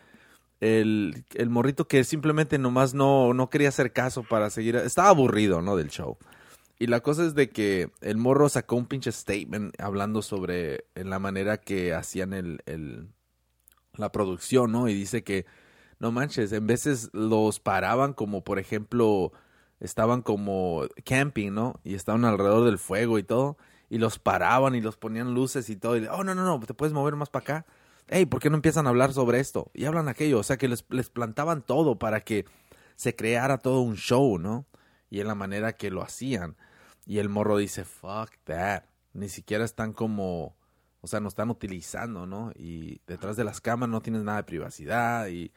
El, 0.61 1.25
el 1.35 1.51
morrito 1.51 1.87
que 1.87 2.03
simplemente 2.03 2.59
nomás 2.59 2.93
no, 2.93 3.33
no 3.33 3.49
quería 3.49 3.69
hacer 3.69 3.93
caso 3.93 4.25
para 4.25 4.51
seguir. 4.51 4.75
Estaba 4.75 5.11
aburrido, 5.11 5.63
¿no? 5.63 5.77
Del 5.77 5.89
show. 5.89 6.19
Y 6.79 6.87
la 6.87 7.01
cosa 7.01 7.25
es 7.25 7.35
de 7.35 7.51
que 7.51 7.91
el 8.01 8.19
morro 8.19 8.49
sacó 8.49 8.77
un 8.77 8.87
pinche 8.87 9.11
statement 9.11 9.75
hablando 9.81 10.23
sobre 10.23 10.85
la 10.95 11.19
manera 11.19 11.59
que 11.59 11.93
hacían 11.93 12.33
el, 12.33 12.61
el, 12.67 13.09
la 13.95 14.13
producción, 14.13 14.71
¿no? 14.71 14.89
Y 14.89 14.95
dice 14.95 15.25
que, 15.25 15.45
no 15.99 16.13
manches, 16.13 16.53
en 16.53 16.67
veces 16.67 17.11
los 17.13 17.59
paraban 17.59 18.13
como, 18.13 18.45
por 18.45 18.61
ejemplo, 18.61 19.33
estaban 19.81 20.23
como 20.23 20.85
camping, 21.05 21.53
¿no? 21.53 21.81
Y 21.83 21.95
estaban 21.95 22.25
alrededor 22.25 22.65
del 22.65 22.79
fuego 22.79 23.19
y 23.19 23.25
todo. 23.25 23.57
Y 23.91 23.99
los 23.99 24.19
paraban 24.19 24.75
y 24.75 24.81
los 24.81 24.97
ponían 24.97 25.35
luces 25.35 25.69
y 25.71 25.77
todo. 25.77 25.97
Y, 25.97 26.07
oh, 26.07 26.23
no, 26.23 26.35
no, 26.35 26.45
no, 26.45 26.61
te 26.61 26.75
puedes 26.75 26.93
mover 26.93 27.17
más 27.17 27.31
para 27.31 27.43
acá. 27.43 27.67
Hey, 28.07 28.27
¿por 28.27 28.41
qué 28.41 28.51
no 28.51 28.57
empiezan 28.57 28.87
a 28.87 28.91
hablar 28.91 29.13
sobre 29.13 29.41
esto? 29.41 29.71
Y 29.75 29.87
hablan 29.87 30.09
aquello. 30.09 30.39
O 30.39 30.43
sea, 30.43 30.59
que 30.59 30.69
les, 30.69 30.85
les 30.91 31.11
plantaban 31.11 31.63
todo 31.63 31.99
para 31.99 32.21
que 32.21 32.45
se 32.97 33.17
creara 33.17 33.59
todo 33.59 33.81
un 33.81 33.97
show, 33.97 34.39
¿no? 34.39 34.67
Y 35.11 35.21
en 35.21 35.27
la 35.27 35.35
manera 35.35 35.73
que 35.73 35.91
lo 35.91 36.03
hacían. 36.03 36.57
Y 37.09 37.21
el 37.21 37.31
morro 37.31 37.57
dice, 37.57 37.87
fuck 37.87 38.33
that. 38.45 38.83
Ni 39.15 39.31
siquiera 39.31 39.65
están 39.65 39.95
como, 39.95 40.55
o 41.01 41.07
sea, 41.07 41.21
no 41.21 41.29
están 41.29 41.49
utilizando, 41.49 42.27
¿no? 42.27 42.53
Y 42.55 43.01
detrás 43.07 43.35
de 43.37 43.45
las 43.45 43.63
cámaras 43.63 43.91
no 43.91 44.03
tienes 44.03 44.25
nada 44.25 44.37
de 44.37 44.45
privacidad. 44.45 45.27
Y, 45.29 45.51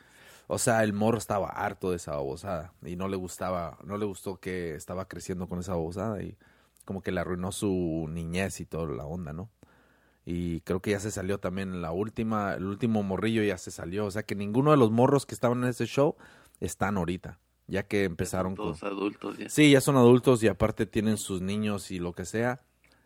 o 0.48 0.58
sea, 0.58 0.82
el 0.82 0.94
morro 0.94 1.18
estaba 1.18 1.50
harto 1.50 1.90
de 1.90 1.98
esa 1.98 2.14
babosada. 2.14 2.74
Y 2.86 2.96
no 2.96 3.10
le 3.10 3.18
gustaba, 3.18 3.78
no 3.84 3.98
le 3.98 4.06
gustó 4.06 4.38
que 4.40 4.76
estaba 4.76 5.10
creciendo 5.10 5.50
con 5.50 5.60
esa 5.60 5.74
babosada. 5.74 6.24
Y 6.24 6.38
como 6.86 7.02
que 7.02 7.12
le 7.12 7.20
arruinó 7.20 7.52
su 7.52 8.08
niñez 8.10 8.62
y 8.62 8.66
toda 8.66 8.88
la 8.96 9.06
onda, 9.06 9.34
¿no? 9.34 9.50
Y 10.24 10.62
creo 10.62 10.82
que 10.82 10.92
ya 10.92 11.02
se 11.02 11.12
salió 11.12 11.42
también 11.42 11.82
la 11.82 11.92
última, 11.92 12.54
el 12.54 12.64
último 12.64 13.04
morrillo 13.04 13.44
ya 13.44 13.58
se 13.58 13.72
salió. 13.72 14.06
O 14.06 14.12
sea 14.12 14.24
que 14.24 14.36
ninguno 14.36 14.72
de 14.72 14.78
los 14.78 14.90
morros 14.90 15.26
que 15.26 15.36
estaban 15.36 15.64
en 15.64 15.72
ese 15.72 15.86
show 15.86 16.16
están 16.62 16.96
ahorita 16.96 17.40
ya 17.72 17.84
que 17.84 18.04
empezaron 18.04 18.54
Todos 18.56 18.84
adultos 18.84 19.38
ya. 19.38 19.50
Sí, 19.50 19.72
ya 19.72 19.80
son 19.82 19.96
adultos 19.96 20.44
y 20.44 20.48
aparte 20.50 20.86
tienen 20.86 21.18
sus 21.18 21.42
niños 21.42 21.90
y 21.90 22.00
lo 22.00 22.12
que 22.14 22.26
sea 22.26 22.62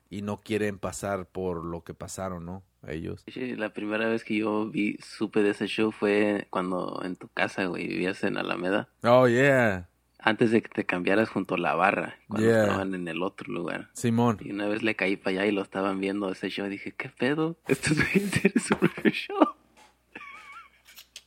y 0.10 0.22
no 0.24 0.42
quieren 0.42 0.80
pasar 0.80 1.28
por 1.28 1.64
lo 1.64 1.84
que 1.84 1.94
pasaron, 1.94 2.46
¿no? 2.46 2.64
Ellos. 2.88 3.24
Sí, 3.28 3.56
La 3.56 3.74
primera 3.74 4.08
vez 4.08 4.24
que 4.24 4.38
yo 4.38 4.68
vi, 4.68 4.98
supe 5.02 5.42
de 5.44 5.52
ese 5.52 5.68
show 5.68 5.92
fue 5.92 6.48
cuando 6.50 7.02
en 7.04 7.16
tu 7.16 7.28
casa, 7.30 7.66
güey, 7.66 7.88
vivías 7.88 8.24
en 8.24 8.38
Alameda. 8.38 8.90
Oh, 9.04 9.28
yeah. 9.28 9.88
Antes 10.20 10.50
de 10.52 10.62
que 10.64 10.70
te 10.70 10.86
cambiaras 10.86 11.30
junto 11.30 11.56
a 11.56 11.58
la 11.60 11.76
barra, 11.76 12.18
cuando 12.28 12.48
Yeah. 12.48 12.64
estaban 12.64 12.96
en 12.96 13.08
el 13.08 13.22
otro 13.24 13.52
lugar. 13.54 13.90
Simón. 13.94 14.38
Y 14.42 14.52
una 14.52 14.68
vez 14.68 14.82
le 14.84 14.96
caí 14.96 15.16
para 15.18 15.32
allá 15.42 15.46
y 15.48 15.52
lo 15.52 15.62
estaban 15.62 16.00
viendo 16.00 16.32
ese 16.32 16.50
show. 16.50 16.68
Dije, 16.68 16.92
¿qué 16.92 17.10
pedo? 17.10 17.58
Esto 17.68 17.90
es 18.54 18.68
propio 18.80 19.12
show. 19.12 19.48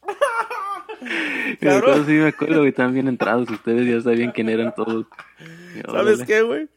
Acuerdo, 1.61 2.05
sí, 2.05 2.12
me 2.12 2.28
acuerdo, 2.28 2.57
güey, 2.59 2.68
estaban 2.70 2.94
bien 2.94 3.09
entrados. 3.09 3.49
Ustedes 3.51 3.86
ya 3.88 4.01
sabían 4.01 4.32
quién 4.32 4.49
eran 4.49 4.74
todos. 4.74 5.07
¿Sabes 5.86 6.22
qué, 6.24 6.42
güey? 6.42 6.68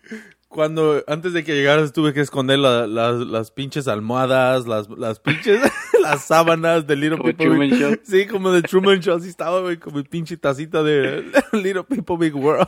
Cuando 0.48 1.02
antes 1.08 1.32
de 1.32 1.44
que 1.46 1.54
llegaras 1.56 1.94
tuve 1.94 2.14
que 2.14 2.20
esconder 2.20 2.60
la- 2.60 2.86
las, 2.86 3.16
las 3.22 3.52
pinches 3.52 3.88
almohadas, 3.88 4.68
las, 4.68 4.90
las 4.90 5.20
pinches 5.20 5.62
las 6.02 6.26
sábanas 6.26 6.86
de 6.86 6.96
Little 6.98 7.18
Como 7.20 7.30
People 7.30 7.46
Truman 7.46 7.70
Big- 7.70 7.80
Show. 7.80 7.96
Sí, 8.04 8.26
como 8.28 8.52
de 8.52 8.62
Truman 8.62 9.00
Show, 9.00 9.16
así 9.18 9.30
estaba, 9.30 9.62
güey, 9.62 9.78
como 9.78 9.98
mi 9.98 10.04
pinche 10.04 10.36
tacita 10.36 10.84
de 10.84 11.32
Little 11.54 11.84
People 11.84 12.18
Big 12.18 12.36
World. 12.36 12.68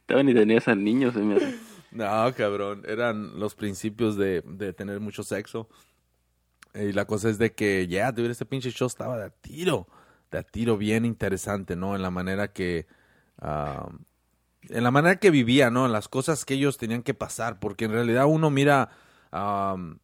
Estaban 0.00 0.28
y 0.28 0.34
tenías 0.34 0.68
a 0.68 0.74
niños, 0.74 1.14
se 1.14 1.20
me 1.20 1.36
hace. 1.36 1.54
No, 1.92 2.34
cabrón, 2.36 2.82
eran 2.86 3.38
los 3.40 3.54
principios 3.54 4.16
de, 4.18 4.42
de 4.44 4.74
tener 4.74 5.00
mucho 5.00 5.22
sexo. 5.22 5.70
Y 6.74 6.92
la 6.92 7.06
cosa 7.06 7.30
es 7.30 7.38
de 7.38 7.52
que, 7.52 7.86
ya, 7.88 8.12
dude, 8.12 8.30
este 8.30 8.44
pinche 8.44 8.70
show 8.70 8.86
estaba 8.86 9.16
de 9.18 9.30
tiro, 9.40 9.86
de 10.30 10.38
a 10.38 10.42
tiro 10.42 10.76
bien 10.76 11.04
interesante, 11.04 11.76
¿no? 11.76 11.94
En 11.96 12.02
la 12.02 12.10
manera 12.10 12.52
que, 12.52 12.86
ah, 13.38 13.88
en 14.68 14.82
la 14.84 14.90
manera 14.90 15.16
que 15.16 15.30
vivía, 15.30 15.70
¿no? 15.70 15.86
En 15.86 15.92
las 15.92 16.08
cosas 16.08 16.44
que 16.44 16.54
ellos 16.54 16.76
tenían 16.78 17.02
que 17.02 17.14
pasar, 17.14 17.58
porque 17.60 17.84
en 17.84 17.92
realidad 17.92 18.26
uno 18.26 18.50
mira, 18.50 18.90
um, 19.32 19.98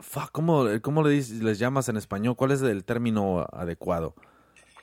fuck, 0.00 0.30
¿cómo, 0.32 0.66
cómo 0.82 1.02
le 1.02 1.10
dices- 1.10 1.42
les 1.42 1.58
llamas 1.58 1.88
en 1.88 1.96
español? 1.96 2.36
¿Cuál 2.36 2.50
es 2.52 2.60
el 2.62 2.84
término 2.84 3.46
adecuado? 3.52 4.14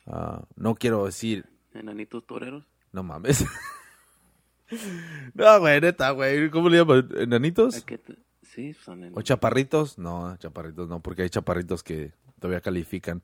Ah, 0.07 0.43
no 0.55 0.75
quiero 0.75 1.05
decir, 1.05 1.45
Enanitos 1.73 2.25
toreros. 2.25 2.65
no 2.91 3.03
mames. 3.03 3.45
no, 5.33 5.59
güey, 5.59 5.81
neta, 5.81 6.11
güey. 6.11 6.49
¿Cómo 6.49 6.69
le 6.69 6.77
llaman? 6.77 7.09
¿Enanitos? 7.17 7.77
¿A 7.77 7.85
qué 7.85 7.97
te- 7.97 8.17
Sí, 8.41 8.73
son 8.73 9.03
en... 9.03 9.13
¿O 9.15 9.21
chaparritos? 9.21 9.99
No, 9.99 10.35
chaparritos 10.37 10.89
no, 10.89 11.01
porque 11.01 11.21
hay 11.21 11.29
chaparritos 11.29 11.83
que 11.83 12.13
todavía 12.39 12.61
califican. 12.61 13.21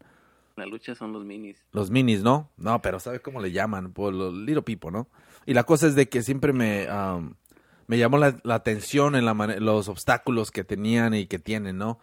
La 0.56 0.66
lucha 0.66 0.96
son 0.96 1.12
los 1.12 1.26
minis. 1.26 1.66
Los 1.72 1.92
minis, 1.92 2.24
¿no? 2.24 2.52
No, 2.56 2.82
pero 2.82 3.00
¿sabes 3.00 3.20
cómo 3.20 3.42
le 3.42 3.52
llaman? 3.52 3.92
Por 3.92 4.14
los 4.14 4.34
little 4.34 4.62
people, 4.62 4.92
¿no? 4.92 5.10
Y 5.46 5.54
la 5.54 5.64
cosa 5.64 5.88
es 5.88 5.96
de 5.96 6.08
que 6.08 6.24
siempre 6.24 6.54
me, 6.54 6.88
me 7.88 7.98
llamó 7.98 8.18
la, 8.18 8.40
atención 8.50 9.16
en 9.16 9.26
la 9.26 9.34
los 9.60 9.90
obstáculos 9.90 10.52
que 10.52 10.64
tenían 10.64 11.14
y 11.14 11.28
que 11.28 11.40
tienen, 11.40 11.78
¿no? 11.78 12.00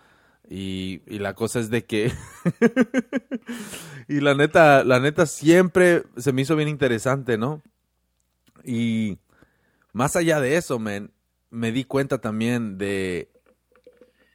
Y, 0.48 1.02
y 1.06 1.18
la 1.18 1.34
cosa 1.34 1.60
es 1.60 1.70
de 1.70 1.86
que... 1.86 2.12
y 4.08 4.20
la 4.20 4.34
neta, 4.34 4.84
la 4.84 5.00
neta 5.00 5.24
siempre 5.24 6.02
se 6.16 6.32
me 6.32 6.42
hizo 6.42 6.54
bien 6.54 6.68
interesante, 6.68 7.38
¿no? 7.38 7.62
Y 8.64 9.18
más 9.92 10.14
allá 10.14 10.40
de 10.40 10.56
eso, 10.56 10.78
man, 10.78 11.10
me 11.50 11.72
di 11.72 11.84
cuenta 11.84 12.20
también 12.20 12.76
de, 12.76 13.30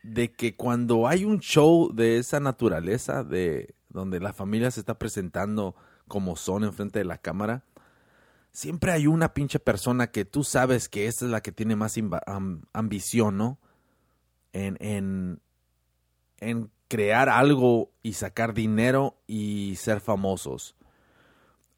de 0.02 0.32
que 0.32 0.56
cuando 0.56 1.08
hay 1.08 1.24
un 1.24 1.40
show 1.40 1.94
de 1.94 2.18
esa 2.18 2.40
naturaleza, 2.40 3.24
de 3.24 3.76
donde 3.98 4.20
la 4.20 4.34
familia 4.34 4.72
se 4.72 4.80
está 4.80 4.98
presentando 4.98 5.76
como 6.08 6.36
son 6.36 6.64
enfrente 6.64 7.00
de 7.00 7.06
la 7.06 7.18
cámara, 7.18 7.64
siempre 8.52 8.92
hay 8.92 9.08
una 9.08 9.34
pinche 9.34 9.60
persona 9.60 10.08
que 10.12 10.26
tú 10.26 10.44
sabes 10.44 10.88
que 10.88 11.08
esta 11.08 11.26
es 11.26 11.32
la 11.32 11.42
que 11.42 11.52
tiene 11.52 11.76
más 11.76 11.96
ambición, 12.74 13.38
¿no? 13.38 13.60
En, 14.54 14.78
en, 14.80 15.42
en 16.40 16.72
crear 16.88 17.30
algo 17.30 17.92
y 18.02 18.14
sacar 18.14 18.54
dinero 18.54 19.18
y 19.28 19.76
ser 19.76 20.00
famosos. 20.00 20.76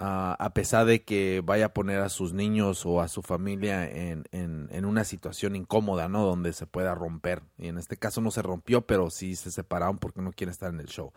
Ah, 0.01 0.37
a 0.39 0.53
pesar 0.53 0.85
de 0.85 1.03
que 1.03 1.41
vaya 1.43 1.65
a 1.65 1.73
poner 1.73 1.99
a 1.99 2.07
sus 2.07 2.31
niños 2.31 2.85
o 2.85 3.01
a 3.01 3.09
su 3.09 3.21
familia 3.21 3.85
en, 3.85 4.23
en, 4.31 4.69
en 4.71 4.85
una 4.85 5.03
situación 5.03 5.57
incómoda, 5.57 6.07
¿no? 6.07 6.25
Donde 6.25 6.53
se 6.53 6.65
pueda 6.65 6.95
romper. 6.95 7.43
Y 7.57 7.67
en 7.67 7.77
este 7.77 7.97
caso 7.97 8.21
no 8.21 8.31
se 8.31 8.41
rompió, 8.41 8.87
pero 8.87 9.09
sí 9.09 9.35
se 9.35 9.51
separaron 9.51 9.97
porque 9.97 10.21
no 10.21 10.31
quieren 10.31 10.51
estar 10.51 10.73
en 10.73 10.79
el 10.79 10.87
show. 10.87 11.11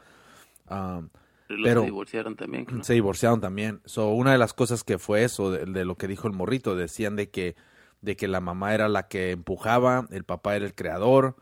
Pero, 1.48 1.62
Pero- 1.64 1.80
se 1.80 1.86
divorciaron 1.86 2.36
también. 2.36 2.66
¿no? 2.70 2.84
se 2.84 2.94
divorciaron 2.94 3.40
también. 3.40 3.80
So, 3.84 4.08
una 4.10 4.32
de 4.32 4.38
las 4.38 4.54
cosas 4.54 4.84
que 4.84 4.98
fue 4.98 5.24
eso, 5.24 5.50
de, 5.50 5.66
de 5.66 5.84
lo 5.84 5.96
que 5.96 6.08
dijo 6.08 6.26
el 6.28 6.34
morrito, 6.34 6.76
decían 6.76 7.16
de 7.16 7.30
que, 7.30 7.56
de 8.00 8.16
que 8.16 8.26
la 8.28 8.40
mamá 8.40 8.74
era 8.74 8.88
la 8.88 9.08
que 9.08 9.32
empujaba, 9.32 10.06
el 10.10 10.24
papá 10.24 10.56
era 10.56 10.64
el 10.64 10.74
creador, 10.74 11.36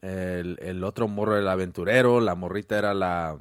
el, 0.00 0.58
el 0.62 0.82
otro 0.84 1.06
morro 1.06 1.32
era 1.32 1.42
el 1.42 1.48
aventurero, 1.48 2.20
la 2.20 2.34
morrita 2.34 2.78
era 2.78 2.94
la, 2.94 3.36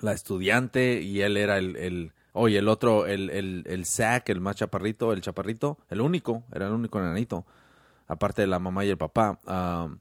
la 0.00 0.12
estudiante 0.12 1.00
y 1.02 1.20
él 1.22 1.36
era 1.36 1.58
el, 1.58 1.76
el 1.76 2.12
oye, 2.32 2.58
el 2.58 2.68
otro, 2.68 3.06
el, 3.06 3.28
el, 3.30 3.64
el 3.66 3.84
Zack, 3.84 4.28
el 4.28 4.40
más 4.40 4.56
chaparrito, 4.56 5.12
el 5.12 5.20
chaparrito, 5.20 5.78
el 5.90 6.00
único, 6.00 6.44
era 6.52 6.68
el 6.68 6.72
único 6.72 6.98
enanito, 7.00 7.44
aparte 8.06 8.42
de 8.42 8.48
la 8.48 8.58
mamá 8.60 8.84
y 8.84 8.90
el 8.90 8.96
papá. 8.96 9.38
um, 9.46 9.98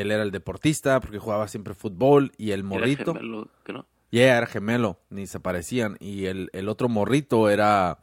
él 0.00 0.10
era 0.10 0.22
el 0.22 0.30
deportista 0.30 1.00
porque 1.00 1.18
jugaba 1.18 1.48
siempre 1.48 1.74
fútbol 1.74 2.32
y 2.38 2.50
el 2.52 2.60
Era 2.60 2.68
morrito. 2.68 3.14
gemelo, 3.14 3.48
que 3.64 3.72
no? 3.72 3.86
Yeah, 4.10 4.36
era 4.38 4.46
gemelo, 4.46 4.98
ni 5.10 5.26
se 5.26 5.40
parecían. 5.40 5.96
Y 6.00 6.26
el, 6.26 6.48
el 6.52 6.68
otro 6.68 6.88
morrito 6.88 7.50
era, 7.50 7.98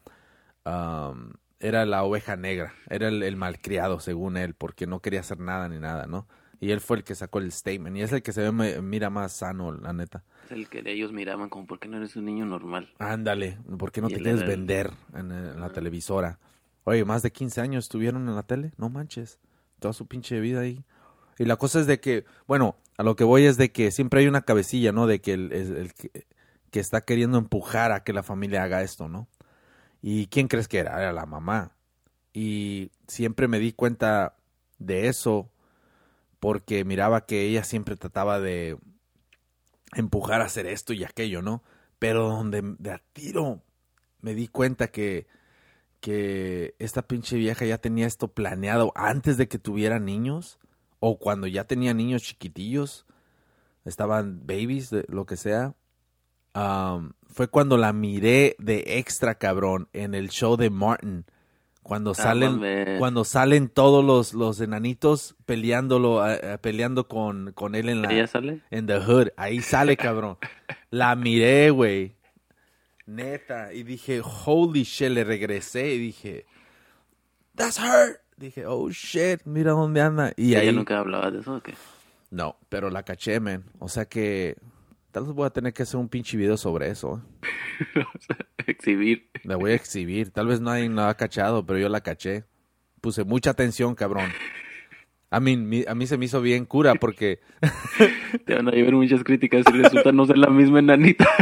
um, 0.66 1.32
era 1.60 1.86
la 1.86 2.04
oveja 2.04 2.36
negra, 2.36 2.74
era 2.90 3.08
el, 3.08 3.24
el 3.24 3.36
malcriado, 3.36 4.00
según 4.00 4.38
él, 4.38 4.54
porque 4.54 4.86
no 4.88 5.00
quería 5.00 5.22
hacer 5.22 5.40
nada 5.40 5.70
ni 5.70 5.80
nada, 5.80 6.08
¿no? 6.08 6.28
Y 6.60 6.72
él 6.72 6.80
fue 6.82 6.98
el 6.98 7.04
que 7.04 7.16
sacó 7.16 7.40
el 7.40 7.52
statement. 7.52 7.98
Y 7.98 8.02
es 8.02 8.12
el 8.14 8.22
que 8.22 8.32
se 8.32 8.50
ve, 8.50 8.82
mira 8.82 9.10
más 9.10 9.34
sano, 9.34 9.72
la 9.74 9.92
neta. 9.94 10.24
Es 10.46 10.52
el 10.52 10.70
que 10.70 10.82
ellos 10.86 11.12
miraban 11.12 11.50
como, 11.50 11.66
¿por 11.68 11.80
qué 11.80 11.88
no 11.90 11.98
eres 11.98 12.16
un 12.16 12.26
niño 12.26 12.46
normal? 12.46 12.90
Ándale, 13.00 13.58
¿por 13.78 13.92
qué 13.92 14.02
no 14.02 14.08
Y 14.10 14.14
te 14.14 14.22
quieres 14.22 14.42
era 14.42 14.52
el- 14.52 14.58
vender 14.58 14.92
en, 15.14 15.32
en 15.32 15.60
la 15.60 15.70
televisora? 15.70 16.40
Oye, 16.86 17.04
más 17.06 17.22
de 17.22 17.32
15 17.32 17.60
años 17.62 17.86
estuvieron 17.86 18.28
en 18.30 18.36
la 18.36 18.44
tele, 18.44 18.72
no 18.78 18.90
manches. 18.90 19.40
Toda 19.80 19.94
su 19.94 20.06
pinche 20.08 20.40
vida 20.40 20.62
ahí. 20.62 20.84
Y 21.38 21.46
la 21.46 21.56
cosa 21.56 21.80
es 21.80 21.88
de 21.88 22.00
que, 22.00 22.26
bueno, 22.48 22.76
a 22.98 23.04
lo 23.04 23.16
que 23.16 23.24
voy 23.24 23.46
es 23.46 23.58
de 23.58 23.72
que 23.72 23.92
siempre 23.92 24.22
hay 24.22 24.28
una 24.28 24.42
cabecilla, 24.42 24.92
¿no? 24.92 25.08
De 25.08 25.22
que 25.22 25.34
el, 25.34 25.52
el 25.52 25.94
que, 25.94 26.28
que 26.72 26.80
está 26.80 27.02
queriendo 27.02 27.38
empujar 27.38 27.92
a 27.92 28.04
que 28.04 28.14
la 28.14 28.24
familia 28.24 28.64
haga 28.64 28.82
esto, 28.82 29.08
¿no? 29.08 29.28
¿Y 30.02 30.28
quién 30.28 30.48
crees 30.48 30.68
que 30.68 30.80
era? 30.80 31.00
Era 31.00 31.14
la 31.14 31.26
mamá. 31.26 31.72
Y 32.34 32.92
siempre 33.08 33.48
me 33.48 33.60
di 33.60 33.74
cuenta 33.74 34.36
de 34.80 35.08
eso 35.08 35.50
porque 36.40 36.84
miraba 36.84 37.26
que 37.26 37.44
ella 37.44 37.64
siempre 37.64 37.96
trataba 37.96 38.40
de 38.40 38.78
empujar 39.96 40.42
a 40.42 40.46
hacer 40.46 40.66
esto 40.66 40.94
y 40.94 41.04
aquello, 41.04 41.42
¿no? 41.42 41.64
Pero 42.00 42.28
donde 42.28 42.62
de 42.80 42.92
a 42.92 43.02
tiro 43.14 43.62
me 44.22 44.34
di 44.34 44.48
cuenta 44.48 44.90
que, 44.90 45.28
que 46.02 46.76
esta 46.80 47.04
pinche 47.04 47.38
vieja 47.38 47.66
ya 47.66 47.78
tenía 47.78 48.08
esto 48.08 48.30
planeado 48.30 48.92
antes 48.96 49.38
de 49.38 49.48
que 49.48 49.60
tuviera 49.60 50.00
niños 50.00 50.60
o 51.06 51.18
cuando 51.18 51.48
ya 51.48 51.66
tenía 51.66 51.94
niños 51.94 52.24
chiquitillos, 52.24 53.06
estaban 53.84 54.48
babies, 54.48 54.90
de 54.90 55.04
lo 55.10 55.26
que 55.26 55.36
sea. 55.36 55.76
Am, 56.54 57.12
fue 57.28 57.50
cuando 57.50 57.76
la 57.76 57.92
miré 57.92 58.56
de 58.58 58.86
extra 59.00 59.36
cabrón 59.36 59.90
en 59.92 60.14
el 60.14 60.30
show 60.30 60.56
de 60.56 60.70
Martin. 60.70 61.26
Cuando 61.82 62.14
salen, 62.14 62.98
cuando 63.00 63.26
salen 63.26 63.68
todos 63.68 64.02
los, 64.02 64.34
los 64.34 64.62
enanitos 64.62 65.36
peleándolo, 65.46 66.26
eh, 66.26 66.40
eh, 66.42 66.58
peleando 66.62 67.10
con, 67.10 67.52
con 67.52 67.76
él 67.76 67.90
en 67.90 68.02
la, 68.02 68.10
¿Ella 68.10 68.28
sale? 68.28 68.62
en 68.72 68.88
The 68.88 69.00
Hood. 69.02 69.28
Ahí 69.36 69.60
sale, 69.60 69.98
cabrón. 69.98 70.38
La 70.90 71.18
miré, 71.18 71.70
güey. 71.72 72.16
Neta. 73.06 73.74
Y 73.74 73.84
dije, 73.84 74.22
holy 74.46 74.84
shit, 74.84 75.10
le 75.10 75.26
regresé 75.26 75.96
y 75.96 75.98
dije, 75.98 76.46
that's 77.58 77.78
her. 77.78 78.23
Dije, 78.44 78.66
oh 78.66 78.90
shit, 78.90 79.40
mira 79.46 79.72
dónde 79.72 80.02
anda. 80.02 80.34
Y 80.36 80.50
¿Ella 80.50 80.60
ahí, 80.60 80.76
nunca 80.76 81.00
hablaba 81.00 81.32
de 81.32 81.40
eso 81.40 81.56
o 81.56 81.62
qué? 81.62 81.76
no, 82.30 82.58
pero 82.68 82.90
la 82.90 83.04
caché, 83.04 83.40
man. 83.40 83.64
O 83.80 83.88
sea 83.88 84.04
que, 84.04 84.58
tal 85.12 85.24
vez 85.24 85.34
voy 85.34 85.46
a 85.46 85.52
tener 85.52 85.72
que 85.72 85.84
hacer 85.84 85.98
un 85.98 86.10
pinche 86.10 86.36
video 86.36 86.58
sobre 86.58 86.90
eso. 86.90 87.22
¿eh? 87.96 88.04
Exhibir. 88.68 89.30
La 89.44 89.56
voy 89.56 89.72
a 89.72 89.76
exhibir. 89.76 90.32
Tal 90.32 90.48
vez 90.48 90.60
nadie 90.60 90.90
la 90.90 91.08
ha 91.08 91.16
cachado, 91.16 91.66
pero 91.66 91.80
yo 91.80 91.88
la 91.88 92.02
caché. 92.02 92.44
Puse 93.00 93.24
mucha 93.24 93.52
atención, 93.52 93.96
cabrón. 93.96 94.30
A 95.30 95.40
mí, 95.40 95.86
a 95.88 95.96
mí 95.96 96.06
se 96.06 96.18
me 96.18 96.26
hizo 96.26 96.42
bien 96.42 96.66
cura 96.66 96.96
porque 96.96 97.40
Te 98.46 98.56
van 98.56 98.68
a 98.68 98.72
llevar 98.72 98.96
muchas 98.96 99.24
críticas 99.24 99.64
y 99.74 99.78
resulta 99.78 100.12
no 100.12 100.26
ser 100.26 100.38
la 100.38 100.50
misma 100.50 100.80
enanita. 100.80 101.30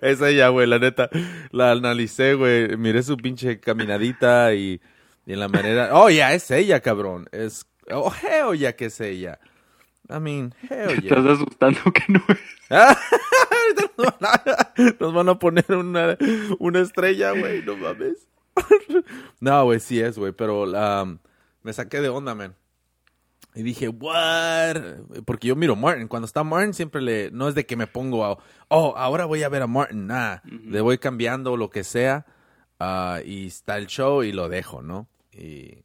Es 0.00 0.20
ella, 0.20 0.48
güey, 0.48 0.66
la 0.66 0.78
neta. 0.78 1.08
La 1.50 1.72
analicé, 1.72 2.34
güey. 2.34 2.76
Miré 2.76 3.02
su 3.02 3.16
pinche 3.16 3.58
caminadita 3.58 4.54
y, 4.54 4.80
y 5.26 5.32
en 5.32 5.40
la 5.40 5.48
manera. 5.48 5.90
Oh, 5.92 6.10
ya, 6.10 6.32
es 6.34 6.50
ella, 6.50 6.80
cabrón. 6.80 7.28
Es. 7.32 7.66
Oh, 7.90 8.12
hell 8.12 8.58
ya 8.58 8.74
que 8.74 8.86
es 8.86 9.00
ella. 9.00 9.38
I 10.08 10.18
mean, 10.18 10.54
hell 10.68 11.00
yeah. 11.00 11.16
estás 11.16 11.26
asustando 11.26 11.80
que 11.92 12.04
no 12.08 12.22
es. 12.28 12.38
Ahorita 12.70 13.92
nos, 13.96 14.06
van 14.20 14.30
a, 14.30 14.74
nos 14.98 15.14
van 15.14 15.28
a 15.28 15.38
poner 15.38 15.70
una, 15.70 16.16
una 16.58 16.80
estrella, 16.80 17.32
güey, 17.32 17.62
no 17.62 17.76
mames. 17.76 18.28
no, 19.40 19.64
güey, 19.64 19.80
sí 19.80 20.00
es, 20.00 20.18
güey, 20.18 20.32
pero 20.32 20.64
um, 20.64 21.18
me 21.62 21.72
saqué 21.72 22.00
de 22.00 22.08
onda, 22.08 22.34
man. 22.34 22.54
Y 23.54 23.62
dije, 23.62 23.88
what? 23.88 24.76
Porque 25.26 25.48
yo 25.48 25.56
miro 25.56 25.76
Martin. 25.76 26.08
Cuando 26.08 26.26
está 26.26 26.42
Martin, 26.42 26.72
siempre 26.72 27.02
le. 27.02 27.30
No 27.30 27.48
es 27.48 27.54
de 27.54 27.66
que 27.66 27.76
me 27.76 27.86
pongo 27.86 28.24
a. 28.24 28.38
Oh, 28.68 28.94
ahora 28.96 29.26
voy 29.26 29.42
a 29.42 29.50
ver 29.50 29.62
a 29.62 29.66
Martin. 29.66 30.06
Nah. 30.06 30.38
Le 30.44 30.80
voy 30.80 30.96
cambiando 30.96 31.56
lo 31.58 31.68
que 31.68 31.84
sea. 31.84 32.24
ah, 32.78 33.20
y 33.24 33.48
está 33.48 33.76
el 33.76 33.88
show 33.88 34.22
y 34.22 34.32
lo 34.32 34.48
dejo, 34.48 34.80
¿no? 34.80 35.06
Y. 35.32 35.84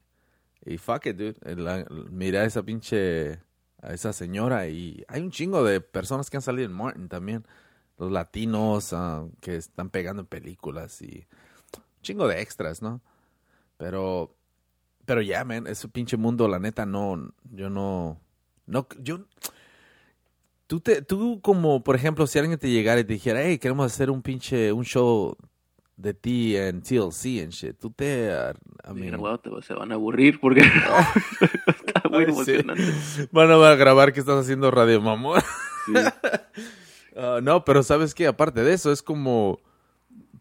Y 0.65 0.77
fuck 0.77 1.05
it, 1.05 1.15
dude. 1.17 1.55
La- 1.55 1.85
miré 2.11 2.39
a 2.39 2.45
esa 2.45 2.63
pinche. 2.63 3.39
A 3.81 3.93
esa 3.93 4.13
señora. 4.13 4.67
Y 4.67 5.03
hay 5.07 5.21
un 5.21 5.31
chingo 5.31 5.63
de 5.63 5.81
personas 5.81 6.29
que 6.29 6.37
han 6.37 6.41
salido 6.43 6.65
en 6.65 6.73
Martin 6.73 7.07
también. 7.09 7.45
Los 7.97 8.11
latinos 8.11 8.93
ah, 8.93 9.25
que 9.41 9.55
están 9.55 9.89
pegando 9.89 10.21
en 10.21 10.27
películas. 10.27 11.01
Y. 11.01 11.25
Un 11.75 12.01
chingo 12.01 12.27
de 12.27 12.41
extras, 12.41 12.81
¿no? 12.81 13.01
Pero. 13.77 14.33
Pero 15.05 15.21
ya, 15.21 15.45
man, 15.45 15.67
ese 15.67 15.87
pinche 15.87 16.17
mundo, 16.17 16.49
la 16.49 16.59
neta, 16.59 16.85
no, 16.85 17.33
yo 17.53 17.69
no, 17.69 18.19
no, 18.65 18.89
yo, 18.99 19.25
tú 20.67 20.81
tú 20.81 21.39
como, 21.41 21.81
por 21.81 21.95
ejemplo, 21.95 22.27
si 22.27 22.39
alguien 22.39 22.59
te 22.59 22.69
llegara 22.69 22.99
y 22.99 23.05
te 23.05 23.13
dijera, 23.13 23.41
hey, 23.41 23.57
queremos 23.57 23.85
hacer 23.85 24.11
un 24.11 24.21
pinche, 24.21 24.73
un 24.73 24.83
show 24.83 25.37
de 25.97 26.13
ti 26.13 26.55
en 26.55 26.81
TLC 26.81 27.41
and 27.43 27.51
shit, 27.51 27.77
tú 27.79 27.89
te, 27.91 28.29
I 28.29 28.93
mean, 28.93 28.99
Mira, 29.05 29.17
wow, 29.17 29.37
te- 29.39 29.49
se 29.63 29.73
van 29.73 29.91
a 29.91 29.95
aburrir 29.95 30.39
porque 30.39 30.61
está 31.85 32.07
muy 32.09 32.19
Ay, 32.19 32.25
sí. 32.25 32.31
emocionante. 32.31 32.83
van 33.31 33.51
a 33.51 33.75
grabar 33.75 34.13
que 34.13 34.19
estás 34.19 34.39
haciendo 34.39 34.71
radio, 34.71 35.01
mamón. 35.01 35.41
Sí. 35.85 35.93
Ah, 37.19 37.39
no, 37.41 37.65
pero 37.65 37.81
sabes 37.81 38.13
que 38.13 38.27
aparte 38.27 38.63
de 38.63 38.73
eso, 38.73 38.91
es 38.91 39.01
como, 39.01 39.59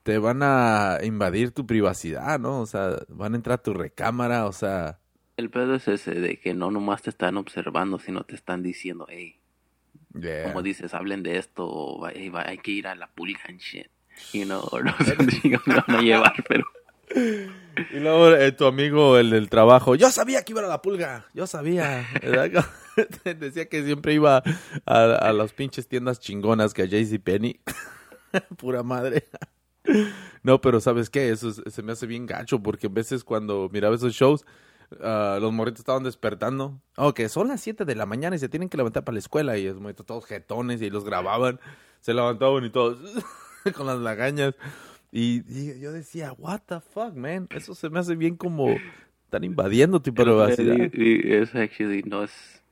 te 0.03 0.19
van 0.19 0.41
a 0.43 0.99
invadir 1.03 1.51
tu 1.53 1.67
privacidad, 1.67 2.39
¿no? 2.39 2.61
O 2.61 2.67
sea, 2.67 2.99
van 3.09 3.33
a 3.33 3.37
entrar 3.37 3.55
a 3.61 3.63
tu 3.63 3.73
recámara, 3.73 4.45
o 4.45 4.53
sea, 4.53 4.99
El 5.39 5.49
pedo 5.49 5.75
es 5.75 5.89
ese 5.89 6.11
de 6.15 6.39
que 6.39 6.53
no 6.53 6.71
nomás 6.71 7.01
te 7.01 7.09
están 7.09 7.39
observando, 7.39 7.99
sino 7.99 8.25
te 8.25 8.35
están 8.35 8.63
diciendo, 8.63 9.07
hey, 9.09 9.41
yeah. 10.21 10.43
como 10.45 10.63
dices, 10.63 10.93
hablen 10.93 11.23
de 11.23 11.39
esto, 11.39 11.67
o 11.67 11.99
"Va- 11.99 12.13
hey, 12.15 12.29
va- 12.29 12.47
hay 12.47 12.59
que 12.59 12.73
ir 12.73 12.87
a 12.89 12.95
la 12.95 13.07
pulga 13.07 13.41
and 13.49 13.59
shit. 13.61 13.87
O 14.71 14.81
no 14.83 14.95
chingados 15.43 15.67
me 15.67 15.75
van 15.77 15.97
a 15.97 16.01
llevar, 16.03 16.35
pero 16.49 16.65
Y 17.15 17.99
luego 18.01 18.31
eh, 18.35 18.53
tu 18.53 18.67
amigo, 18.67 19.19
el 19.19 19.31
del 19.31 19.49
trabajo, 19.49 19.95
yo 19.95 20.11
sabía 20.11 20.43
que 20.45 20.53
iba 20.53 20.63
a 20.63 20.67
la 20.67 20.83
pulga, 20.83 21.27
yo 21.35 21.47
sabía. 21.47 22.07
Decía 23.39 23.69
que 23.69 23.85
siempre 23.85 24.15
iba 24.15 24.43
a, 24.87 25.03
a 25.03 25.33
las 25.33 25.53
pinches 25.53 25.87
tiendas 25.89 26.19
chingonas 26.21 26.73
que 26.75 26.83
a 26.83 26.87
JCPenney. 26.87 27.61
Pura 28.57 28.83
madre. 28.83 29.25
No, 30.43 30.61
pero 30.61 30.81
¿sabes 30.81 31.11
qué? 31.11 31.31
Eso 31.31 31.51
es- 31.51 31.63
se 31.73 31.83
me 31.83 31.93
hace 31.93 32.07
bien 32.07 32.27
gacho 32.27 32.61
porque 32.63 32.87
a 32.87 32.91
veces 32.91 33.23
cuando 33.25 33.69
miraba 33.73 33.95
esos 33.95 34.15
shows, 34.15 34.45
ah, 35.03 35.39
los 35.41 35.53
morritos 35.53 35.81
estaban 35.81 36.03
despertando. 36.03 36.81
Oh, 36.97 37.13
que 37.15 37.29
son 37.29 37.49
las 37.49 37.61
7 37.61 37.85
de 37.85 37.95
la 37.95 38.07
mañana 38.07 38.37
y 38.37 38.39
se 38.39 38.49
tienen 38.49 38.69
que 38.69 38.77
levantar 38.79 39.05
para 39.05 39.15
la 39.15 39.21
escuela 39.21 39.57
y 39.59 39.67
los 39.67 39.79
morritos 39.81 40.07
todos 40.07 40.25
jetones 40.27 40.81
y 40.83 40.91
los 40.91 41.05
grababan. 41.05 41.61
Se 42.01 42.15
levantaban 42.15 42.65
y 42.65 42.71
todos 42.71 42.99
con 43.77 43.87
las 43.87 43.99
lagañas. 43.99 44.55
Y, 45.13 45.43
y 45.49 45.81
yo 45.81 45.93
decía, 45.93 46.33
what 46.33 46.61
the 46.67 46.81
fuck, 46.81 47.15
man? 47.15 47.49
Eso 47.51 47.75
se 47.75 47.89
me 47.91 47.99
hace 48.01 48.17
bien 48.17 48.37
como 48.37 48.77
están 49.25 49.45
invadiendo 49.45 50.01
tu 50.01 50.13
privacidad. 50.13 50.77
Y, 50.93 51.29
y 51.29 51.33
eso 51.33 51.59
actually 51.59 52.03
no 52.03 52.25
es 52.25 52.63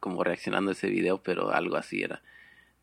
como 0.00 0.22
reaccionando 0.22 0.70
a 0.70 0.72
ese 0.72 0.88
video, 0.88 1.22
pero 1.22 1.50
algo 1.50 1.76
así 1.76 2.02
era. 2.02 2.22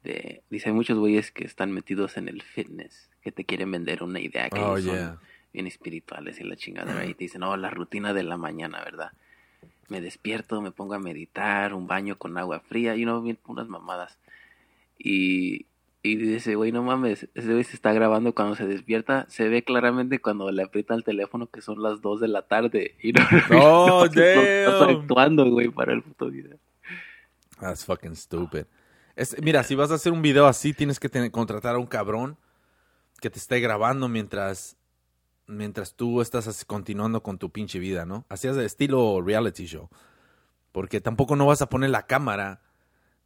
De, 0.04 0.42
dice, 0.50 0.70
hay 0.70 0.76
muchos 0.76 0.98
güeyes 0.98 1.32
que 1.32 1.46
están 1.46 1.72
metidos 1.72 2.18
en 2.18 2.28
el 2.28 2.42
fitness, 2.42 3.10
que 3.22 3.32
te 3.32 3.46
quieren 3.46 3.70
vender 3.72 4.02
una 4.02 4.20
idea 4.20 4.50
que 4.50 4.60
Oh, 4.60 4.78
son 4.80 4.96
yeah. 4.96 5.18
bien 5.54 5.68
espirituales 5.68 6.40
y 6.40 6.44
la 6.44 6.56
chingada, 6.56 7.06
y 7.06 7.14
te 7.14 7.26
dicen, 7.26 7.44
oh, 7.44 7.56
la 7.58 7.70
rutina 7.70 8.14
de 8.14 8.24
la 8.24 8.38
mañana, 8.38 8.84
¿verdad? 8.84 9.12
Me 9.90 10.02
despierto, 10.02 10.62
me 10.62 10.72
pongo 10.72 10.96
a 10.96 11.00
meditar, 11.00 11.76
un 11.76 11.86
baño 11.86 12.18
con 12.18 12.38
agua 12.38 12.60
fría, 12.62 12.96
y 12.96 13.06
no, 13.06 13.22
bien 13.22 13.38
unas 13.46 13.68
mamadas. 13.68 14.18
Y, 14.98 15.68
y 16.04 16.16
dice, 16.16 16.56
güey, 16.56 16.72
no 16.72 16.82
mames, 16.82 17.28
ese 17.36 17.52
güey 17.52 17.64
se 17.64 17.76
está 17.76 17.94
grabando 17.94 18.34
cuando 18.34 18.56
se 18.56 18.66
despierta, 18.66 19.26
se 19.30 19.48
ve 19.50 19.64
claramente 19.64 20.20
cuando 20.20 20.50
le 20.52 20.64
aprieta 20.64 20.96
el 20.96 21.04
teléfono 21.04 21.48
que 21.48 21.62
son 21.62 21.82
las 21.84 22.02
2 22.02 22.22
de 22.22 22.28
la 22.28 22.42
tarde. 22.48 22.96
Y 23.04 23.12
no, 23.14 23.22
no, 23.50 24.06
no 24.06 24.84
actuando, 24.84 25.50
güey, 25.52 25.70
para 25.70 25.94
el 25.94 26.02
puto 26.02 26.30
video. 26.30 26.58
That's 27.60 27.86
fucking 27.86 28.16
stupid. 28.16 28.66
Es, 29.16 29.36
mira, 29.44 29.64
si 29.64 29.76
vas 29.76 29.92
a 29.92 29.96
hacer 29.96 30.12
un 30.12 30.22
video 30.24 30.48
así, 30.48 30.74
tienes 30.74 31.00
que 31.00 31.10
tener- 31.10 31.30
contratar 31.30 31.76
a 31.76 31.80
un 31.80 31.86
cabrón 31.86 32.38
que 33.20 33.30
te 33.30 33.38
esté 33.38 33.60
grabando 33.60 34.08
mientras 34.08 34.78
mientras 35.48 35.96
tú 35.96 36.22
estás 36.22 36.64
continuando 36.66 37.22
con 37.22 37.38
tu 37.38 37.50
pinche 37.52 37.78
vida, 37.78 38.06
¿no? 38.06 38.26
Así 38.30 38.48
es 38.48 38.56
de 38.56 38.66
estilo 38.66 39.22
reality 39.22 39.66
show. 39.66 39.90
Porque 40.72 41.02
tampoco 41.02 41.36
no 41.36 41.46
vas 41.46 41.62
a 41.62 41.70
poner 41.70 41.90
la 41.90 42.08
cámara 42.08 42.62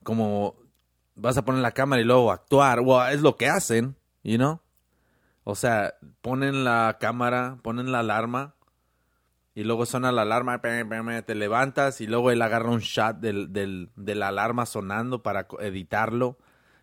como 0.04 0.56
vas 1.16 1.38
a 1.38 1.46
poner 1.46 1.62
la 1.62 1.72
cámara 1.72 2.02
y 2.02 2.06
luego 2.06 2.32
actuar. 2.32 2.82
Well, 2.82 3.14
es 3.14 3.22
lo 3.22 3.36
que 3.36 3.48
hacen, 3.48 3.96
you 4.24 4.38
know? 4.38 4.60
O 5.44 5.56
sea, 5.56 5.96
ponen 6.22 6.64
la 6.64 6.98
cámara, 7.00 7.58
ponen 7.62 7.92
la 7.92 8.00
alarma 8.00 8.56
y 9.54 9.64
luego 9.64 9.86
suena 9.86 10.12
la 10.12 10.24
alarma, 10.24 10.62
te 10.62 11.36
levantas 11.36 12.02
y 12.02 12.08
luego 12.08 12.32
él 12.32 12.42
agarra 12.42 12.72
un 12.72 12.80
shot 12.80 13.18
del, 13.18 13.54
del, 13.54 13.90
de 13.96 14.16
la 14.16 14.28
alarma 14.28 14.66
sonando 14.66 15.24
para 15.24 15.48
editarlo 15.60 16.38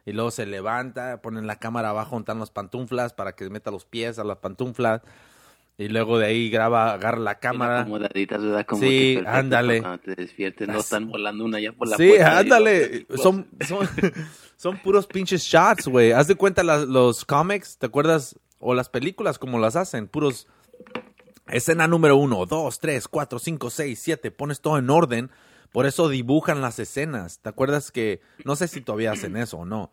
y 0.06 0.12
luego 0.12 0.30
se 0.30 0.46
levanta, 0.46 1.20
ponen 1.20 1.46
la 1.46 1.56
cámara 1.56 1.90
abajo, 1.90 2.18
están 2.18 2.38
las 2.38 2.50
pantuflas 2.50 3.12
para 3.12 3.32
que 3.32 3.50
meta 3.50 3.70
los 3.70 3.84
pies 3.84 4.18
a 4.18 4.24
las 4.24 4.38
pantuflas 4.38 5.02
y 5.78 5.88
luego 5.88 6.18
de 6.18 6.26
ahí 6.26 6.50
graba, 6.50 6.92
agarra 6.92 7.18
la 7.18 7.38
cámara. 7.38 7.80
Acomodaditas, 7.80 8.42
¿verdad? 8.42 8.66
Como 8.66 8.82
Sí, 8.82 9.14
perfecto 9.16 9.30
ándale. 9.38 9.80
Cuando 9.80 9.98
te 9.98 10.14
despiertes, 10.14 10.68
no 10.68 10.78
están 10.80 11.08
volando 11.08 11.44
una 11.44 11.58
ya 11.60 11.72
por 11.72 11.88
la 11.88 11.96
Sí, 11.96 12.08
puerta. 12.08 12.38
ándale. 12.38 13.06
los- 13.08 13.20
Son, 13.22 13.48
son, 13.66 13.88
son 14.56 14.78
puros 14.78 15.06
pinches 15.06 15.42
shots, 15.42 15.88
güey. 15.88 16.12
Haz 16.12 16.28
de 16.28 16.34
cuenta 16.36 16.62
las- 16.62 16.86
los 16.86 17.24
cómics, 17.24 17.78
¿te 17.78 17.86
acuerdas? 17.86 18.38
O 18.58 18.74
las 18.74 18.88
películas 18.88 19.38
como 19.38 19.58
las 19.58 19.74
hacen, 19.76 20.06
puros... 20.08 20.46
Escena 21.48 21.88
número 21.88 22.16
uno, 22.16 22.46
dos, 22.46 22.78
tres, 22.78 23.08
cuatro, 23.08 23.38
cinco, 23.38 23.68
seis, 23.68 23.98
siete. 24.00 24.30
Pones 24.30 24.60
todo 24.60 24.78
en 24.78 24.88
orden. 24.88 25.30
Por 25.72 25.86
eso 25.86 26.08
dibujan 26.08 26.60
las 26.60 26.78
escenas. 26.78 27.40
¿Te 27.40 27.48
acuerdas 27.48 27.90
que... 27.90 28.20
No 28.44 28.54
sé 28.56 28.68
si 28.68 28.80
todavía 28.80 29.12
hacen 29.12 29.36
eso 29.36 29.58
o 29.58 29.64
no. 29.64 29.90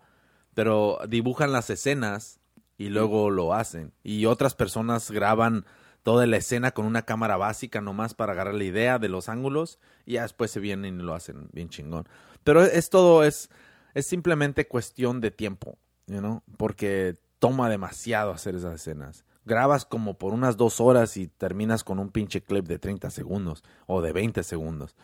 Pero 0.54 1.00
dibujan 1.08 1.52
las 1.52 1.70
escenas 1.70 2.39
y 2.80 2.90
luego 2.90 3.30
lo 3.30 3.54
hacen. 3.54 3.92
Y 4.04 4.26
otras 4.26 4.56
personas 4.56 5.12
graban 5.12 5.66
toda 6.02 6.26
la 6.26 6.38
escena 6.38 6.72
con 6.72 6.86
una 6.86 7.04
cámara 7.04 7.36
básica 7.36 7.82
nomás 7.82 8.14
para 8.16 8.32
agarrar 8.32 8.56
la 8.56 8.64
idea 8.64 8.98
de 8.98 9.10
los 9.10 9.28
ángulos 9.28 9.80
y 10.06 10.14
ya 10.14 10.24
después 10.24 10.50
se 10.50 10.62
vienen 10.62 11.00
y 11.00 11.04
lo 11.04 11.14
hacen 11.14 11.50
bien 11.52 11.68
chingón. 11.68 12.08
Pero 12.46 12.64
es 12.64 12.90
todo, 12.90 13.26
es, 13.26 13.50
es 13.94 14.08
simplemente 14.08 14.66
cuestión 14.68 15.20
de 15.20 15.30
tiempo, 15.30 15.78
you 16.08 16.20
know? 16.20 16.42
porque 16.58 17.18
toma 17.38 17.70
demasiado 17.70 18.32
hacer 18.32 18.56
esas 18.56 18.76
escenas. 18.76 19.26
Grabas 19.44 19.86
como 19.86 20.18
por 20.18 20.34
unas 20.34 20.56
dos 20.56 20.80
horas 20.80 21.18
y 21.18 21.28
terminas 21.28 21.84
con 21.84 22.00
un 22.00 22.12
pinche 22.12 22.42
clip 22.42 22.66
de 22.66 22.80
30 22.80 23.10
segundos 23.10 23.64
o 23.88 24.02
de 24.02 24.14
20 24.14 24.42
segundos. 24.44 24.96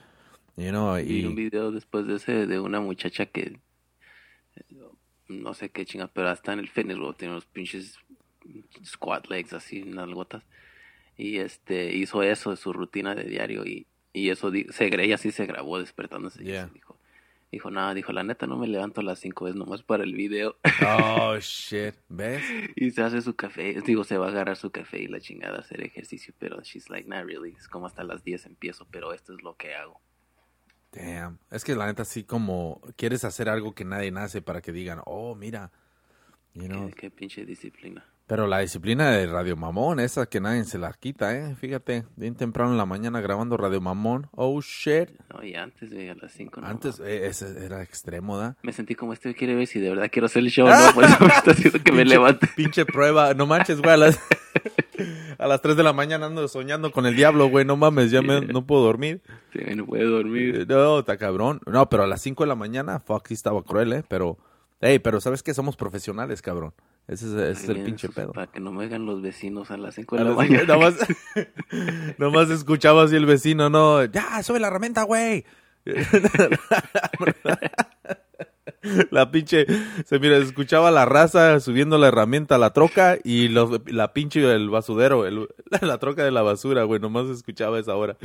You 0.56 0.70
know? 0.70 0.96
Vi 0.96 1.26
un 1.26 1.34
y, 1.34 1.36
video 1.36 1.72
después 1.72 2.08
de 2.08 2.16
ese 2.16 2.48
de 2.48 2.58
una 2.62 2.80
muchacha 2.80 3.26
que 3.26 3.60
no 5.28 5.54
sé 5.54 5.70
qué 5.70 5.86
chinga, 5.86 6.08
pero 6.08 6.30
hasta 6.30 6.54
en 6.54 6.60
el 6.60 6.70
fitness 6.70 6.98
tiene 7.18 7.34
los 7.34 7.46
pinches 7.46 7.98
squat 8.84 9.28
legs 9.28 9.54
así, 9.54 9.84
nalgotas. 9.84 10.44
Y 11.18 11.38
este 11.38 11.96
hizo 11.96 12.24
eso 12.24 12.52
de 12.52 12.58
su 12.58 12.74
rutina 12.74 13.16
de 13.16 13.24
diario 13.24 13.66
y, 13.66 13.88
y 14.14 14.30
eso 14.30 14.52
se 14.70 15.04
ella 15.04 15.18
sí 15.18 15.32
se 15.32 15.46
grabó 15.46 15.80
despertándose 15.80 16.44
y 16.44 16.48
Yeah. 16.48 16.66
eso 16.66 16.74
dijo. 16.74 16.98
Dijo, 17.52 17.72
nada, 17.72 17.94
dijo, 17.94 18.12
la 18.12 18.24
neta 18.24 18.48
no 18.48 18.58
me 18.58 18.68
levanto 18.68 19.00
a 19.00 19.04
las 19.04 19.20
5 19.20 19.48
es 19.48 19.56
nomás 19.56 19.82
para 19.82 20.04
el 20.04 20.14
video. 20.14 20.58
oh, 20.86 21.38
shit. 21.40 21.96
¿Ves? 22.10 22.44
y 22.76 22.92
se 22.92 23.02
hace 23.02 23.22
su 23.22 23.36
café, 23.36 23.80
digo, 23.86 24.04
se 24.04 24.18
va 24.18 24.26
a 24.26 24.30
agarrar 24.30 24.58
su 24.58 24.72
café 24.72 25.02
y 25.02 25.08
la 25.08 25.22
chingada 25.22 25.60
hacer 25.60 25.82
ejercicio, 25.82 26.34
pero 26.38 26.62
she's 26.64 26.90
like, 26.90 27.08
not 27.08 27.24
really, 27.26 27.54
es 27.58 27.70
como 27.70 27.86
hasta 27.86 28.04
las 28.04 28.26
10 28.26 28.48
empiezo, 28.48 28.86
pero 28.92 29.14
esto 29.14 29.34
es 29.34 29.42
lo 29.42 29.56
que 29.56 29.74
hago. 29.74 30.02
Damn. 30.96 31.38
Es 31.52 31.64
que 31.64 31.76
la 31.76 31.86
neta 31.86 32.06
sí 32.06 32.24
como 32.24 32.82
quieres 32.96 33.24
hacer 33.26 33.50
algo 33.50 33.74
que 33.76 33.86
nadie 33.86 34.12
nace 34.12 34.42
para 34.42 34.62
que 34.62 34.72
digan, 34.72 35.02
oh, 35.06 35.36
mira. 35.36 35.72
You 36.54 36.68
know? 36.68 36.88
Qué, 36.90 36.94
qué 36.94 37.12
pinche 37.12 37.46
disciplina. 37.46 38.06
Pero 38.28 38.48
la 38.48 38.58
disciplina 38.60 39.12
de 39.12 39.28
Radio 39.28 39.56
Mamón, 39.56 40.00
esa 40.00 40.26
que 40.26 40.40
nadie 40.40 40.64
se 40.64 40.80
la 40.80 40.92
quita, 40.94 41.36
¿eh? 41.38 41.54
Fíjate, 41.56 42.06
bien 42.16 42.34
temprano 42.34 42.72
en 42.72 42.78
la 42.80 42.86
mañana 42.88 43.22
grabando 43.22 43.56
Radio 43.56 43.82
Mamón. 43.82 44.30
Oh, 44.32 44.60
shit. 44.62 45.10
No, 45.32 45.44
y 45.44 45.54
antes, 45.54 45.92
güey, 45.94 46.10
a 46.10 46.16
las 46.16 46.32
5 46.32 46.62
no. 46.62 46.66
Antes 46.68 47.00
eh, 47.02 47.28
ese 47.28 47.64
era 47.64 47.84
extremo, 47.84 48.38
¿da? 48.40 48.58
Me 48.64 48.74
sentí 48.74 48.96
como 48.96 49.14
este 49.14 49.36
quiere 49.36 49.54
ver 49.54 49.68
si 49.68 49.80
de 49.80 49.90
verdad 49.90 50.10
quiero 50.12 50.26
hacer 50.26 50.42
el 50.42 50.50
show, 50.50 50.68
no, 50.68 50.74
por 50.96 51.04
eso 51.04 51.18
me 51.20 51.28
está 51.28 51.52
haciendo 51.52 51.84
que 51.84 51.92
me 51.92 52.02
Pinche- 52.04 52.10
levante. 52.10 52.48
Pinche 52.56 52.86
prueba. 52.86 53.34
No 53.36 53.46
manches, 53.46 53.80
güey. 53.80 53.94
A 53.94 53.98
las, 53.98 54.20
a 55.38 55.48
las 55.48 55.62
3 55.62 55.76
de 55.76 55.84
la 55.84 55.94
mañana 55.94 56.26
ando 56.28 56.48
soñando 56.48 56.92
con 56.92 57.06
el 57.06 57.16
diablo, 57.16 57.48
güey. 57.50 57.66
No 57.66 57.76
mames, 57.78 58.12
ya 58.12 58.22
me- 58.22 58.42
no 58.42 58.66
puedo 58.66 58.84
dormir. 58.84 59.22
Sí, 59.54 59.60
no 59.76 59.86
puedo 59.86 60.10
dormir. 60.10 60.56
Eh, 60.62 60.66
No, 60.68 61.00
está 61.00 61.18
cabrón. 61.18 61.62
No, 61.66 61.90
pero 61.90 62.04
a 62.04 62.08
las 62.08 62.22
5 62.22 62.44
de 62.44 62.48
la 62.48 62.56
mañana, 62.56 63.00
fuck, 63.00 63.28
sí 63.28 63.34
estaba 63.34 63.62
cruel, 63.64 63.94
¿eh? 63.94 64.04
Pero, 64.08 64.38
hey, 64.82 65.00
pero 65.00 65.20
¿sabes 65.22 65.44
qué? 65.44 65.54
Somos 65.54 65.76
profesionales, 65.76 66.42
cabrón. 66.42 66.74
Ese 67.08 67.26
es, 67.28 67.32
ese 67.34 67.52
es 67.52 67.70
Ay, 67.70 67.76
el 67.78 67.84
pinche 67.84 68.10
pedo. 68.10 68.32
Para 68.34 68.48
que 68.48 68.60
no 68.60 68.72
me 68.72 68.86
hagan 68.86 69.06
los 69.06 69.22
vecinos 69.22 69.70
a 69.70 69.78
las 69.78 69.94
5 69.96 70.16
de 70.16 70.22
A 70.22 70.26
la 70.26 70.30
las 70.32 70.38
mañana. 70.38 70.64
nomás, 70.74 70.96
nomás 72.18 72.50
escuchaba 72.50 73.04
así 73.04 73.16
el 73.16 73.26
vecino, 73.28 73.70
no, 73.70 74.04
ya, 74.06 74.42
sube 74.42 74.60
la 74.60 74.68
herramienta, 74.68 75.04
güey. 75.04 75.46
La 79.12 79.32
pinche, 79.32 79.66
se 80.06 80.20
mira, 80.20 80.38
escuchaba 80.38 80.92
la 80.92 81.06
raza 81.06 81.60
subiendo 81.60 81.98
la 81.98 82.08
herramienta 82.08 82.56
a 82.56 82.58
la 82.58 82.72
troca 82.74 83.18
y 83.24 83.48
los, 83.48 83.82
la 83.88 84.14
pinche, 84.14 84.42
el 84.54 84.70
basurero, 84.70 85.26
el- 85.26 85.48
la 85.82 85.98
troca 85.98 86.24
de 86.24 86.32
la 86.32 86.42
basura, 86.42 86.84
güey, 86.84 87.00
nomás 87.00 87.26
escuchaba 87.28 87.80
esa 87.80 87.96
hora. 87.96 88.18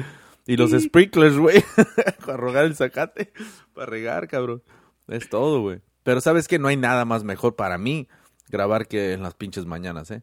Y 0.47 0.57
los 0.57 0.71
sprinklers, 0.73 1.37
güey, 1.37 1.63
para 2.25 2.37
rogar 2.37 2.65
el 2.65 2.75
zacate, 2.75 3.33
para 3.75 3.87
regar, 3.87 4.27
cabrón. 4.29 4.63
Es 5.09 5.29
todo, 5.29 5.61
güey. 5.61 5.81
Pero 6.03 6.21
sabes 6.21 6.49
que 6.49 6.59
no 6.59 6.69
hay 6.69 6.77
nada 6.77 7.05
más 7.05 7.25
mejor 7.25 7.57
para 7.57 7.79
mí 7.79 8.09
grabar 8.49 8.89
que 8.89 9.13
en 9.13 9.23
las 9.23 9.35
pinches 9.35 9.67
mañanas, 9.67 10.11
¿eh? 10.11 10.23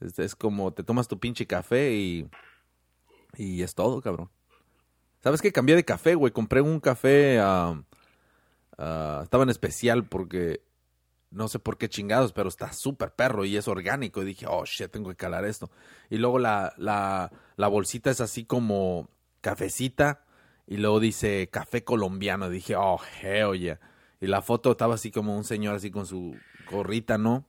Es, 0.00 0.18
es 0.18 0.34
como 0.36 0.72
te 0.72 0.84
tomas 0.84 1.06
tu 1.08 1.18
pinche 1.18 1.46
café 1.46 1.92
y, 1.94 2.28
y 3.36 3.62
es 3.62 3.74
todo, 3.74 4.00
cabrón. 4.00 4.30
¿Sabes 5.22 5.42
qué? 5.42 5.52
Cambié 5.52 5.76
de 5.76 5.84
café, 5.84 6.14
güey. 6.14 6.32
Compré 6.32 6.60
un 6.60 6.80
café, 6.80 7.40
ah, 8.78 9.20
estaba 9.24 9.44
en 9.44 9.50
especial 9.50 10.06
porque 10.06 10.62
no 11.30 11.48
sé 11.48 11.58
por 11.58 11.76
qué 11.76 11.88
chingados, 11.88 12.32
pero 12.32 12.48
está 12.48 12.72
súper 12.72 13.14
perro 13.14 13.44
y 13.44 13.56
es 13.56 13.68
orgánico. 13.68 14.22
Y 14.22 14.26
dije, 14.26 14.46
oh, 14.48 14.64
shit, 14.64 14.90
tengo 14.90 15.10
que 15.10 15.16
calar 15.16 15.44
esto. 15.44 15.70
Y 16.10 16.16
luego 16.16 16.38
la, 16.38 16.72
la, 16.76 17.30
la 17.56 17.68
bolsita 17.68 18.10
es 18.10 18.20
así 18.20 18.44
como 18.44 19.10
cafecita 19.40 20.24
y 20.66 20.78
luego 20.78 21.00
dice 21.00 21.48
café 21.50 21.84
colombiano. 21.84 22.48
dije, 22.48 22.76
oh, 22.76 23.00
hell 23.20 23.58
yeah. 23.58 23.80
Y 24.20 24.26
la 24.26 24.42
foto 24.42 24.72
estaba 24.72 24.94
así 24.94 25.10
como 25.10 25.36
un 25.36 25.44
señor 25.44 25.76
así 25.76 25.90
con 25.90 26.06
su 26.06 26.36
gorrita, 26.70 27.18
¿no? 27.18 27.44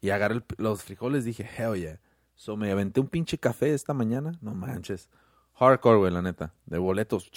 Y 0.00 0.10
agarré 0.10 0.42
los 0.58 0.84
frijoles, 0.84 1.24
dije, 1.24 1.48
hell 1.56 1.74
yeah. 1.74 2.00
So 2.34 2.56
me 2.56 2.70
aventé 2.70 3.00
un 3.00 3.08
pinche 3.08 3.36
café 3.38 3.74
esta 3.74 3.94
mañana, 3.94 4.32
no 4.40 4.54
manches. 4.54 5.10
Hardcore, 5.54 5.98
güey, 5.98 6.12
la 6.12 6.22
neta. 6.22 6.54
De 6.66 6.78
boletos. 6.78 7.30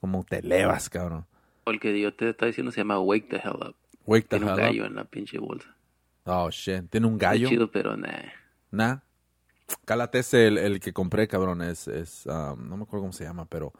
Como 0.00 0.24
te 0.24 0.38
elevas, 0.38 0.88
cabrón. 0.88 1.26
El 1.66 1.80
que 1.80 1.98
yo 2.00 2.12
te 2.14 2.28
estaba 2.30 2.48
diciendo 2.48 2.72
se 2.72 2.80
llama 2.80 2.98
Wake 3.00 3.28
the 3.28 3.36
Hell 3.36 3.56
Up. 3.68 3.76
Wake 4.06 4.26
the 4.28 4.38
Tiene 4.38 4.52
un 4.52 4.58
hell 4.58 4.66
gallo 4.66 4.82
up. 4.82 4.88
en 4.88 4.94
la 4.96 5.04
pinche 5.04 5.38
bolsa. 5.38 5.74
Oh, 6.24 6.50
shit. 6.50 6.88
¿Tiene 6.90 7.06
un 7.06 7.14
Está 7.14 7.26
gallo? 7.30 7.48
chido, 7.48 7.70
pero 7.70 7.96
nah. 7.96 8.08
Nah. 8.70 8.96
Cálate 9.84 10.18
ese, 10.18 10.48
el, 10.48 10.58
el 10.58 10.80
que 10.80 10.92
compré, 10.92 11.28
cabrón. 11.28 11.62
Es, 11.62 11.88
es 11.88 12.26
um, 12.26 12.68
no 12.68 12.76
me 12.76 12.82
acuerdo 12.82 13.02
cómo 13.04 13.12
se 13.12 13.24
llama, 13.24 13.46
pero 13.46 13.72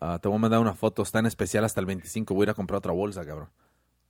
ah, 0.00 0.18
te 0.20 0.28
voy 0.28 0.36
a 0.36 0.40
mandar 0.40 0.60
una 0.60 0.74
foto. 0.74 1.02
Está 1.02 1.18
en 1.18 1.26
especial 1.26 1.64
hasta 1.64 1.80
el 1.80 1.86
25. 1.86 2.34
Voy 2.34 2.42
a 2.42 2.46
ir 2.46 2.50
a 2.50 2.54
comprar 2.54 2.78
otra 2.78 2.92
bolsa, 2.92 3.24
cabrón. 3.26 3.48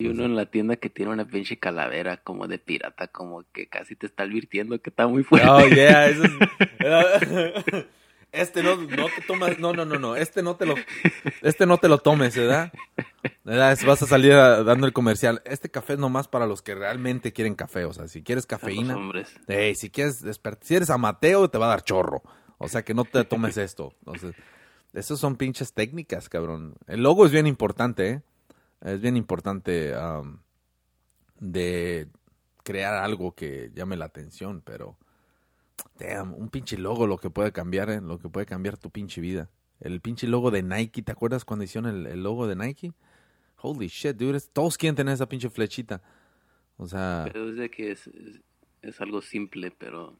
Y 0.00 0.06
uno 0.06 0.24
en 0.24 0.36
la 0.36 0.46
tienda 0.46 0.76
que 0.76 0.90
tiene 0.90 1.11
una 1.11 1.26
pinche 1.26 1.59
calavera 1.59 2.18
como 2.18 2.46
de 2.46 2.59
pirata, 2.61 3.09
como 3.09 3.42
que 3.52 3.66
casi 3.68 3.96
te 3.96 4.06
está 4.06 4.22
advirtiendo 4.22 4.80
que 4.80 4.90
está 4.90 5.09
muy 5.09 5.24
fuerte. 5.24 5.48
Oh, 5.50 5.66
yeah. 5.66 6.06
Eso 6.09 6.22
es- 6.24 7.84
Este 8.31 8.62
no, 8.62 8.76
no 8.76 9.07
te 9.07 9.22
tomas, 9.26 9.59
no, 9.59 9.72
no, 9.72 9.85
no, 9.87 9.99
no, 9.99 10.14
este 10.14 10.43
no 10.43 10.57
te 10.57 10.66
lo, 10.66 10.74
este 11.43 11.64
no 11.66 11.79
te 11.79 11.89
lo 11.89 11.99
tomes, 11.99 12.37
¿verdad? 12.37 12.72
¿Verdad? 13.43 13.72
Es- 13.72 13.85
Vas 13.87 14.03
a 14.03 14.07
salir 14.07 14.33
a- 14.33 14.62
dando 14.64 14.87
el 14.87 14.93
comercial. 14.93 15.41
Este 15.47 15.70
café 15.70 15.95
es 15.95 15.99
nomás 15.99 16.29
para 16.29 16.47
los 16.47 16.61
que 16.61 16.74
realmente 16.74 17.33
quieren 17.33 17.55
café, 17.55 17.85
o 17.87 17.93
sea, 17.95 18.07
si 18.07 18.22
quieres 18.22 18.45
cafeína. 18.47 18.95
Ey, 19.47 19.74
si 19.74 19.89
quieres 19.91 20.20
despertar, 20.20 20.66
si 20.66 20.74
eres 20.76 20.91
amateo, 20.91 21.49
te 21.49 21.57
va 21.59 21.66
a 21.66 21.70
dar 21.70 21.85
chorro. 21.85 22.22
O 22.59 22.68
sea, 22.68 22.83
que 22.85 22.93
no 22.93 23.05
te 23.05 23.24
tomes 23.24 23.57
esto. 23.57 23.95
Entonces, 24.01 24.35
esos 24.93 25.18
son 25.18 25.37
pinches 25.37 25.72
técnicas, 25.72 26.29
cabrón. 26.29 26.74
El 26.87 27.03
logo 27.03 27.24
es 27.24 27.33
bien 27.33 27.47
importante, 27.47 28.09
¿eh? 28.11 28.22
Es 28.83 29.01
bien 29.01 29.16
importante 29.16 29.95
de 31.41 32.09
crear 32.62 32.95
algo 32.95 33.35
que 33.35 33.70
llame 33.74 33.97
la 33.97 34.05
atención, 34.07 34.62
pero... 34.64 34.97
Damn, 35.99 36.35
un 36.35 36.49
pinche 36.49 36.76
logo 36.79 37.07
lo 37.07 37.18
que 37.18 37.31
puede 37.31 37.53
cambiar, 37.53 37.91
¿eh? 37.91 38.01
Lo 38.01 38.18
que 38.18 38.29
puede 38.29 38.47
cambiar 38.47 38.76
tu 38.76 38.91
pinche 38.91 39.20
vida. 39.20 39.51
El 39.81 40.01
pinche 40.01 40.26
logo 40.26 40.51
de 40.51 40.62
Nike, 40.62 41.03
¿te 41.03 41.12
acuerdas 41.12 41.45
cuando 41.45 41.64
hicieron 41.64 41.91
el, 41.91 42.07
el 42.07 42.22
logo 42.22 42.47
de 42.47 42.57
Nike? 42.57 42.93
Holy 43.61 43.89
shit, 43.89 44.16
dude. 44.16 44.41
Todos 44.53 44.76
quieren 44.76 44.97
tener 44.97 45.14
esa 45.14 45.29
pinche 45.29 45.51
flechita. 45.51 46.01
O 46.76 46.87
sea, 46.87 47.29
Pero 47.33 47.51
es 47.51 47.57
de 47.57 47.70
que 47.70 47.91
es, 47.91 48.07
es, 48.09 48.41
es 48.83 49.01
algo 49.01 49.20
simple, 49.20 49.70
pero 49.72 50.16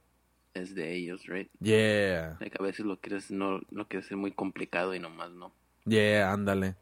es 0.55 0.75
de 0.75 0.95
ellos, 0.95 1.27
right? 1.27 1.49
yeah. 1.61 2.37
Like, 2.41 2.57
a 2.59 2.63
veces 2.63 2.85
lo 2.85 3.01
quieres, 3.01 3.31
no, 3.31 3.61
lo 3.71 3.87
quieres 3.87 4.07
hacer 4.07 4.17
muy 4.17 4.33
complicado 4.33 4.95
y 4.95 4.99
nomás 4.99 5.31
no. 5.31 5.53
Yeah, 5.85 6.33
ándale. 6.33 6.77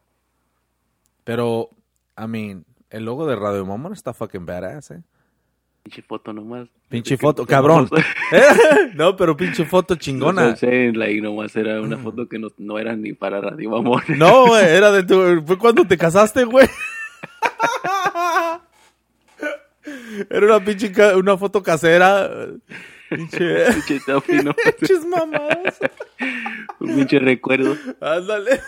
Pero, 1.24 1.70
I 2.16 2.27
mean, 2.27 2.64
el 2.91 3.05
logo 3.05 3.27
de 3.27 3.37
Radio 3.37 3.64
Mamón 3.66 3.93
está 3.93 4.14
fucking 4.14 4.47
badass, 4.47 4.93
eh. 4.93 5.03
Pinche 5.87 6.03
foto 6.03 6.32
nomás. 6.32 6.68
Pinche 6.89 7.16
foto, 7.16 7.47
cabrón. 7.47 7.89
¿Eh? 8.32 8.43
No, 8.95 9.14
pero 9.14 9.37
pinche 9.37 9.64
foto 9.64 9.95
chingona. 9.95 10.51
No 10.51 10.57
sé, 10.57 10.91
like, 10.93 11.20
nomás 11.20 11.55
era 11.55 11.80
una 11.80 11.97
foto 11.97 12.28
que 12.28 12.41
no, 12.41 12.49
no 12.59 12.76
era 12.80 12.97
ni 12.97 13.12
para 13.12 13.41
Radio 13.41 13.70
Mamón. 13.70 14.03
No, 14.18 14.47
güey, 14.49 14.64
era 14.66 14.91
de 14.91 15.05
tu... 15.05 15.45
Fue 15.47 15.57
cuando 15.57 15.87
te 15.87 15.97
casaste, 15.97 16.43
güey. 16.43 16.66
Era 20.28 20.47
una 20.47 20.64
pinche... 20.64 20.91
ca- 20.91 21.16
Una 21.16 21.37
foto 21.39 21.62
casera. 21.62 22.30
Pinche... 23.09 23.66
Pinche 23.72 24.01
selfie, 24.01 24.43
¿no? 24.43 24.53
Pinches 24.80 25.07
mamadas. 25.07 25.78
Un 26.80 26.97
pinche 26.97 27.20
recuerdo. 27.20 27.76
Ándale. 28.01 28.61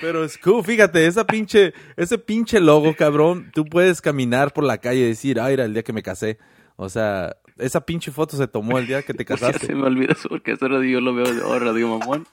Pero 0.00 0.24
es 0.24 0.38
cool, 0.38 0.64
fíjate, 0.64 1.06
esa 1.06 1.26
pinche, 1.26 1.72
ese 1.96 2.18
pinche 2.18 2.60
logo, 2.60 2.94
cabrón, 2.94 3.50
tú 3.52 3.64
puedes 3.64 4.00
caminar 4.00 4.52
por 4.52 4.64
la 4.64 4.78
calle 4.78 5.00
y 5.00 5.08
decir, 5.08 5.40
ah, 5.40 5.50
era 5.50 5.64
el 5.64 5.72
día 5.72 5.82
que 5.82 5.92
me 5.92 6.02
casé. 6.02 6.38
O 6.76 6.88
sea, 6.88 7.36
esa 7.58 7.84
pinche 7.84 8.10
foto 8.10 8.36
se 8.36 8.46
tomó 8.46 8.78
el 8.78 8.86
día 8.86 9.02
que 9.02 9.14
te 9.14 9.24
Ya 9.28 9.36
se 9.36 9.44
casaste. 9.46 9.74
me 9.74 9.86
olvida 9.86 10.12
eso 10.12 10.28
porque 10.28 10.52
eso 10.52 10.68
radio 10.68 10.88
yo 10.88 11.00
lo 11.00 11.14
veo 11.14 11.32
de 11.32 11.42
oh, 11.42 11.58
Radio 11.58 11.98
Mamón. 11.98 12.26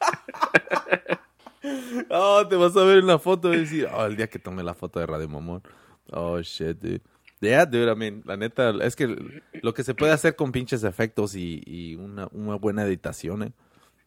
Oh, 2.10 2.45
te 2.49 2.56
vas 2.56 2.78
a 2.78 2.84
ver 2.84 2.99
en 2.99 3.08
la 3.08 3.20
foto 3.20 3.53
y 3.53 3.58
decir, 3.58 3.88
oh, 3.91 4.06
el 4.06 4.16
día 4.16 4.28
que 4.28 4.39
tomé 4.39 4.64
la 4.64 4.74
foto 4.74 4.99
de 4.99 5.08
Radio 5.08 5.28
Mamón. 5.28 5.64
Oh, 6.12 6.39
shit, 6.41 6.78
dude. 6.80 7.01
Yeah, 7.41 7.66
dude, 7.66 7.91
I 7.91 7.95
mean, 7.95 8.24
la 8.26 8.38
neta, 8.38 8.72
es 8.82 8.95
que 8.95 9.41
lo 9.62 9.74
que 9.74 9.84
se 9.84 9.93
puede 9.93 10.14
hacer 10.14 10.36
con 10.36 10.51
pinches 10.51 10.84
efectos 10.84 11.36
y, 11.36 11.62
y 11.66 11.95
una, 11.95 12.28
una 12.32 12.56
buena 12.56 12.84
editación, 12.84 13.43
eh. 13.43 13.51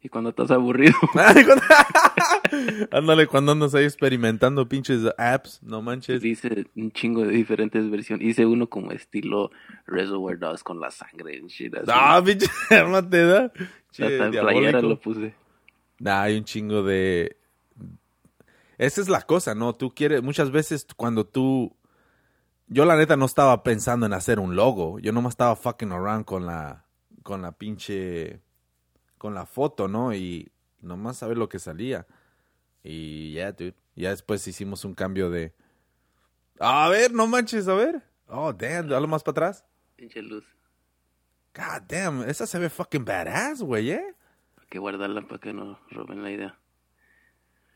Y 0.01 0.09
cuando 0.09 0.31
estás 0.31 0.51
aburrido, 0.51 0.95
Ándale, 2.93 3.27
cuando 3.27 3.53
andas 3.53 3.75
ahí 3.75 3.85
experimentando 3.85 4.69
pinches 4.69 5.03
apps, 5.19 5.61
no 5.63 5.83
manches. 5.83 6.21
dice 6.23 6.67
un 6.77 6.93
chingo 6.93 7.25
de 7.25 7.33
diferentes 7.33 7.91
versiones. 7.91 8.27
Hice 8.27 8.47
uno 8.47 8.69
como 8.69 8.93
estilo 8.93 9.51
Reservoir 9.87 10.39
Dogs 10.39 10.63
con 10.63 10.81
la 10.81 10.91
sangre 10.91 11.37
y 11.37 11.47
shit. 11.49 11.75
Ah, 11.89 12.23
pinche 12.25 12.47
arma 12.71 13.09
te 13.09 13.27
da. 13.27 13.53
Hasta 13.91 14.27
en 14.27 14.31
playera 14.31 14.81
lo 14.81 15.01
puse. 15.01 15.35
Nah, 15.99 16.23
hay 16.23 16.39
un 16.39 16.45
chingo 16.45 16.83
de... 16.83 17.37
Esa 18.77 19.01
es 19.01 19.09
la 19.09 19.23
cosa, 19.23 19.57
¿no? 19.57 19.75
Tú 19.75 19.93
quieres... 19.93 20.23
Muchas 20.23 20.53
veces 20.53 20.87
cuando 20.97 21.27
tú... 21.27 21.75
Yo 22.69 22.85
la 22.85 22.97
neta 22.97 23.17
no 23.17 23.25
estaba 23.25 23.65
pensando 23.65 24.07
en 24.07 24.13
hacer 24.13 24.39
un 24.39 24.55
logo. 24.55 25.01
Yo 25.01 25.13
nomás 25.13 25.33
estaba 25.33 25.57
fucking 25.57 25.91
around 25.91 26.25
con 26.25 26.47
la... 26.47 26.85
Con 27.25 27.43
la 27.43 27.51
pinche... 27.51 28.41
Con 29.19 29.35
la 29.35 29.47
foto, 29.47 29.89
¿no? 29.89 30.15
Y 30.15 30.51
nomás 30.81 31.19
saber 31.19 31.37
lo 31.37 31.49
que 31.49 31.59
salía. 31.59 32.07
Y 32.83 33.35
ya, 33.35 33.53
dude. 33.53 33.75
Ya 33.97 34.11
después 34.11 34.47
hicimos 34.47 34.85
un 34.85 34.95
cambio 34.95 35.29
de... 35.29 35.53
A 36.61 36.89
ver, 36.89 37.13
no 37.13 37.27
manches, 37.27 37.67
a 37.67 37.75
ver. 37.75 38.03
Oh, 38.29 38.53
damn, 38.53 38.89
dale 38.89 39.07
más 39.07 39.23
para 39.23 39.33
atrás. 39.33 39.65
Pinche 39.97 40.23
luz. 40.23 40.45
God 41.55 41.83
damn, 41.89 42.23
esa 42.29 42.47
se 42.47 42.59
ve 42.59 42.71
fucking 42.71 43.05
badass, 43.05 43.63
güey, 43.63 43.91
¿eh? 43.91 44.15
Hay 44.61 44.67
que 44.69 44.79
guardarla 44.79 45.23
para 45.23 45.41
que 45.41 45.53
no 45.53 45.81
roben 45.91 46.23
la 46.23 46.31
idea. 46.31 46.59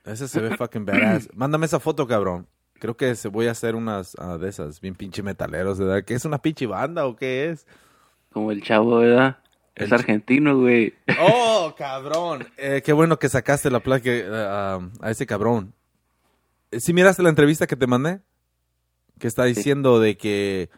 Esa 0.04 0.28
se 0.28 0.40
ve 0.40 0.56
fucking 0.56 0.84
badass. 0.84 1.28
Mándame 1.34 1.66
esa 1.66 1.80
foto, 1.80 2.06
cabrón. 2.06 2.46
Creo 2.74 2.96
que 2.96 3.14
se 3.16 3.28
voy 3.28 3.48
a 3.48 3.52
hacer 3.52 3.74
unas 3.74 4.16
ah, 4.20 4.38
de 4.38 4.48
esas, 4.48 4.80
bien 4.80 4.94
pinche 4.94 5.22
metaleros, 5.22 5.78
¿verdad? 5.78 6.04
¿Qué 6.04 6.14
es 6.14 6.24
una 6.24 6.38
pinche 6.38 6.66
banda 6.66 7.06
o 7.06 7.16
qué 7.16 7.50
es? 7.50 7.66
Como 8.32 8.52
el 8.52 8.62
chavo, 8.62 8.98
¿verdad? 8.98 9.41
Es 9.74 9.92
argentino, 9.92 10.58
güey. 10.58 10.94
¡Oh, 11.20 11.74
cabrón! 11.78 12.46
Eh, 12.58 12.82
qué 12.84 12.92
bueno 12.92 13.18
que 13.18 13.28
sacaste 13.28 13.70
la 13.70 13.80
placa 13.80 14.10
eh, 14.10 14.28
a, 14.30 14.80
ese 15.10 15.26
cabrón. 15.26 15.74
Eh, 16.70 16.80
¿Sí 16.80 16.92
miraste 16.92 17.22
la 17.22 17.30
entrevista 17.30 17.66
que 17.66 17.76
te 17.76 17.86
mandé? 17.86 18.20
Que 19.18 19.26
está 19.26 19.44
diciendo 19.44 20.00
de 20.00 20.16
que... 20.16 20.70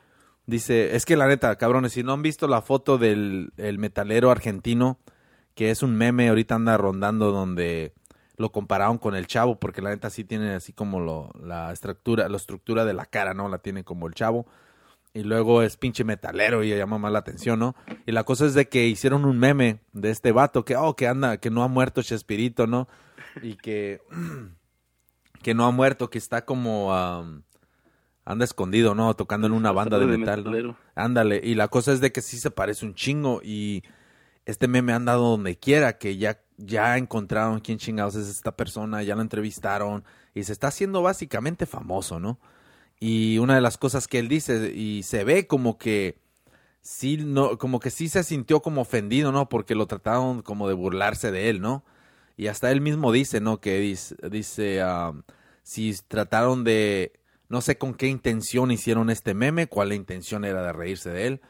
Dice, 0.46 0.94
es 0.94 1.06
que 1.06 1.16
la 1.16 1.26
neta, 1.26 1.56
cabrones, 1.56 1.92
si 1.92 2.02
no 2.02 2.12
han 2.12 2.20
visto 2.20 2.46
la 2.46 2.60
foto 2.60 2.98
del 2.98 3.52
el 3.56 3.78
metalero 3.78 4.30
argentino, 4.30 4.98
que 5.54 5.70
es 5.70 5.82
un 5.82 5.96
meme, 5.96 6.28
ahorita 6.28 6.56
anda 6.56 6.76
rondando 6.76 7.32
donde 7.32 7.94
lo 8.36 8.52
compararon 8.52 8.98
con 8.98 9.14
el 9.14 9.26
chavo, 9.26 9.58
porque 9.58 9.80
la 9.80 9.88
neta 9.88 10.10
sí 10.10 10.22
tiene 10.22 10.52
así 10.52 10.74
como 10.74 11.00
lo, 11.00 11.30
la 11.40 11.72
estructura, 11.72 12.28
la 12.28 12.36
estructura 12.36 12.84
de 12.84 12.92
la 12.92 13.06
cara, 13.06 13.32
¿no? 13.32 13.48
La 13.48 13.58
tiene 13.58 13.84
como 13.84 14.06
el 14.06 14.12
chavo. 14.12 14.46
Y 15.16 15.22
luego 15.22 15.62
es 15.62 15.76
pinche 15.76 16.02
metalero 16.02 16.64
y 16.64 16.76
llama 16.76 16.98
más 16.98 17.12
la 17.12 17.20
atención, 17.20 17.60
¿no? 17.60 17.76
Y 18.04 18.10
la 18.10 18.24
cosa 18.24 18.46
es 18.46 18.54
de 18.54 18.68
que 18.68 18.88
hicieron 18.88 19.24
un 19.24 19.38
meme 19.38 19.78
de 19.92 20.10
este 20.10 20.32
vato 20.32 20.64
que, 20.64 20.76
oh, 20.76 20.96
que 20.96 21.06
anda, 21.06 21.36
que 21.36 21.50
no 21.50 21.62
ha 21.62 21.68
muerto 21.68 22.02
Chespirito, 22.02 22.66
¿no? 22.66 22.88
Y 23.40 23.54
que, 23.54 24.02
que 25.42 25.54
no 25.54 25.66
ha 25.66 25.70
muerto, 25.70 26.10
que 26.10 26.18
está 26.18 26.44
como, 26.44 26.92
am, 26.92 27.44
anda 28.24 28.44
escondido, 28.44 28.96
¿no? 28.96 29.14
Tocando 29.14 29.46
en 29.46 29.52
una 29.52 29.70
banda 29.70 30.00
de 30.00 30.06
de 30.06 30.18
metal. 30.18 30.76
Ándale, 30.96 31.40
y 31.44 31.54
la 31.54 31.68
cosa 31.68 31.92
es 31.92 32.00
de 32.00 32.10
que 32.10 32.20
sí 32.20 32.36
se 32.38 32.50
parece 32.50 32.84
un 32.84 32.96
chingo 32.96 33.40
y 33.40 33.84
este 34.46 34.66
meme 34.66 34.92
ha 34.92 34.96
andado 34.96 35.30
donde 35.30 35.56
quiera, 35.56 35.96
que 35.96 36.16
ya, 36.16 36.40
ya 36.56 36.98
encontraron 36.98 37.60
quién 37.60 37.78
chingados 37.78 38.16
es 38.16 38.28
esta 38.28 38.56
persona, 38.56 39.04
ya 39.04 39.14
lo 39.14 39.22
entrevistaron 39.22 40.02
y 40.34 40.42
se 40.42 40.52
está 40.52 40.66
haciendo 40.66 41.02
básicamente 41.02 41.66
famoso, 41.66 42.18
¿no? 42.18 42.40
Y 43.06 43.36
una 43.36 43.54
de 43.54 43.60
las 43.60 43.76
cosas 43.76 44.08
que 44.08 44.18
él 44.18 44.28
dice, 44.28 44.72
y 44.74 45.02
se 45.02 45.24
ve 45.24 45.46
como 45.46 45.76
que 45.76 46.16
sí, 46.82 47.18
no, 47.18 47.58
como 47.58 47.78
que 47.80 47.90
sí 47.90 48.08
se 48.08 48.24
sintió 48.24 48.62
como 48.62 48.80
ofendido, 48.82 49.30
¿no? 49.30 49.50
Porque 49.50 49.74
lo 49.74 49.86
trataron 49.86 50.40
como 50.42 50.68
de 50.68 50.74
burlarse 50.74 51.30
de 51.30 51.50
él, 51.50 51.60
¿no? 51.60 51.84
Y 52.38 52.46
hasta 52.48 52.70
él 52.72 52.80
mismo 52.80 53.12
dice, 53.12 53.40
¿no? 53.42 53.60
Que 53.60 53.78
dice, 53.80 54.16
dice 54.30 54.82
um, 54.84 55.22
si 55.62 55.94
trataron 56.08 56.64
de, 56.64 57.12
no 57.50 57.60
sé 57.60 57.76
con 57.78 57.92
qué 57.94 58.06
intención 58.08 58.70
hicieron 58.70 59.10
este 59.10 59.34
meme, 59.34 59.66
cuál 59.66 59.90
la 59.90 59.96
intención 59.96 60.46
era 60.46 60.62
de 60.62 60.72
reírse 60.72 61.10
de 61.10 61.26
él, 61.26 61.42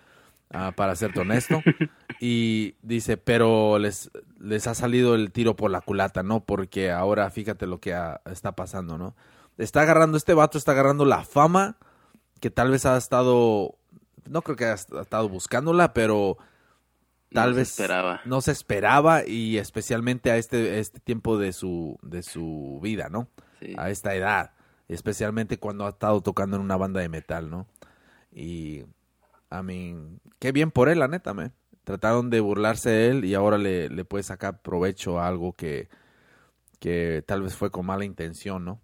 ah, 0.50 0.72
para 0.76 0.96
serte 0.96 1.20
honesto. 1.20 1.64
Y 2.20 2.76
dice, 2.82 3.16
pero 3.18 3.78
les, 3.78 4.11
les 4.40 4.66
ha 4.66 4.74
salido 4.74 5.14
el 5.14 5.32
tiro 5.32 5.57
por 5.57 5.70
la 5.70 5.82
culata, 5.82 6.22
¿no? 6.22 6.44
Porque 6.44 6.90
ahora 6.90 7.30
fíjate 7.30 7.66
lo 7.66 7.80
que 7.80 7.94
ha- 7.94 8.22
está 8.26 8.52
pasando, 8.57 8.98
¿no? 8.98 9.14
Está 9.59 9.82
agarrando, 9.82 10.16
este 10.16 10.34
vato 10.34 10.59
está 10.59 10.72
agarrando 10.72 11.05
la 11.05 11.24
fama 11.24 11.76
que 12.40 12.50
tal 12.50 12.70
vez 12.70 12.86
ha 12.86 12.96
estado, 12.96 13.76
no 14.28 14.42
creo 14.42 14.57
que 14.57 14.64
haya 14.66 14.74
estado 14.74 15.28
buscándola, 15.28 15.92
pero 15.94 16.36
tal 17.32 17.50
No 17.50 17.55
se 17.55 17.61
vez 17.61 17.68
esperaba. 17.70 18.20
no 18.24 18.40
se 18.40 18.52
esperaba 18.52 19.26
y 19.26 19.59
especialmente 19.59 20.30
a 20.30 20.36
este, 20.38 20.78
este 20.80 21.00
tiempo 21.00 21.38
de 21.38 21.52
su, 21.52 21.98
de 22.02 22.22
su 22.22 22.80
vida, 22.82 23.09
¿no? 23.11 23.28
Sí. 23.61 23.74
a 23.78 23.90
esta 23.90 24.14
edad, 24.14 24.52
especialmente 24.88 25.59
cuando 25.59 25.86
ha 25.86 25.90
estado 25.90 26.20
tocando 26.22 26.57
en 26.57 26.62
una 26.62 26.76
banda 26.76 27.00
de 27.00 27.09
metal, 27.09 27.50
¿no? 27.50 27.66
Y, 28.32 28.80
I 29.50 29.62
mean, 29.62 30.20
qué 30.38 30.52
bien 30.52 30.70
por 30.70 30.88
él, 30.88 30.98
la 31.00 31.09
neta, 31.09 31.34
man. 31.34 31.52
Trataron 31.84 32.30
de 32.30 32.40
burlarse 32.40 32.90
de 32.90 33.09
él 33.11 33.24
y 33.24 33.34
ahora 33.34 33.59
le, 33.59 33.88
le 33.90 34.05
puede 34.05 34.24
sacar 34.24 34.61
provecho 34.62 35.18
a 35.20 35.28
algo 35.28 35.52
que, 35.55 35.88
que 36.80 37.22
tal 37.26 37.42
vez 37.42 37.55
fue 37.57 37.70
con 37.70 37.86
mala 37.86 38.05
intención, 38.05 38.64
¿no? 38.64 38.80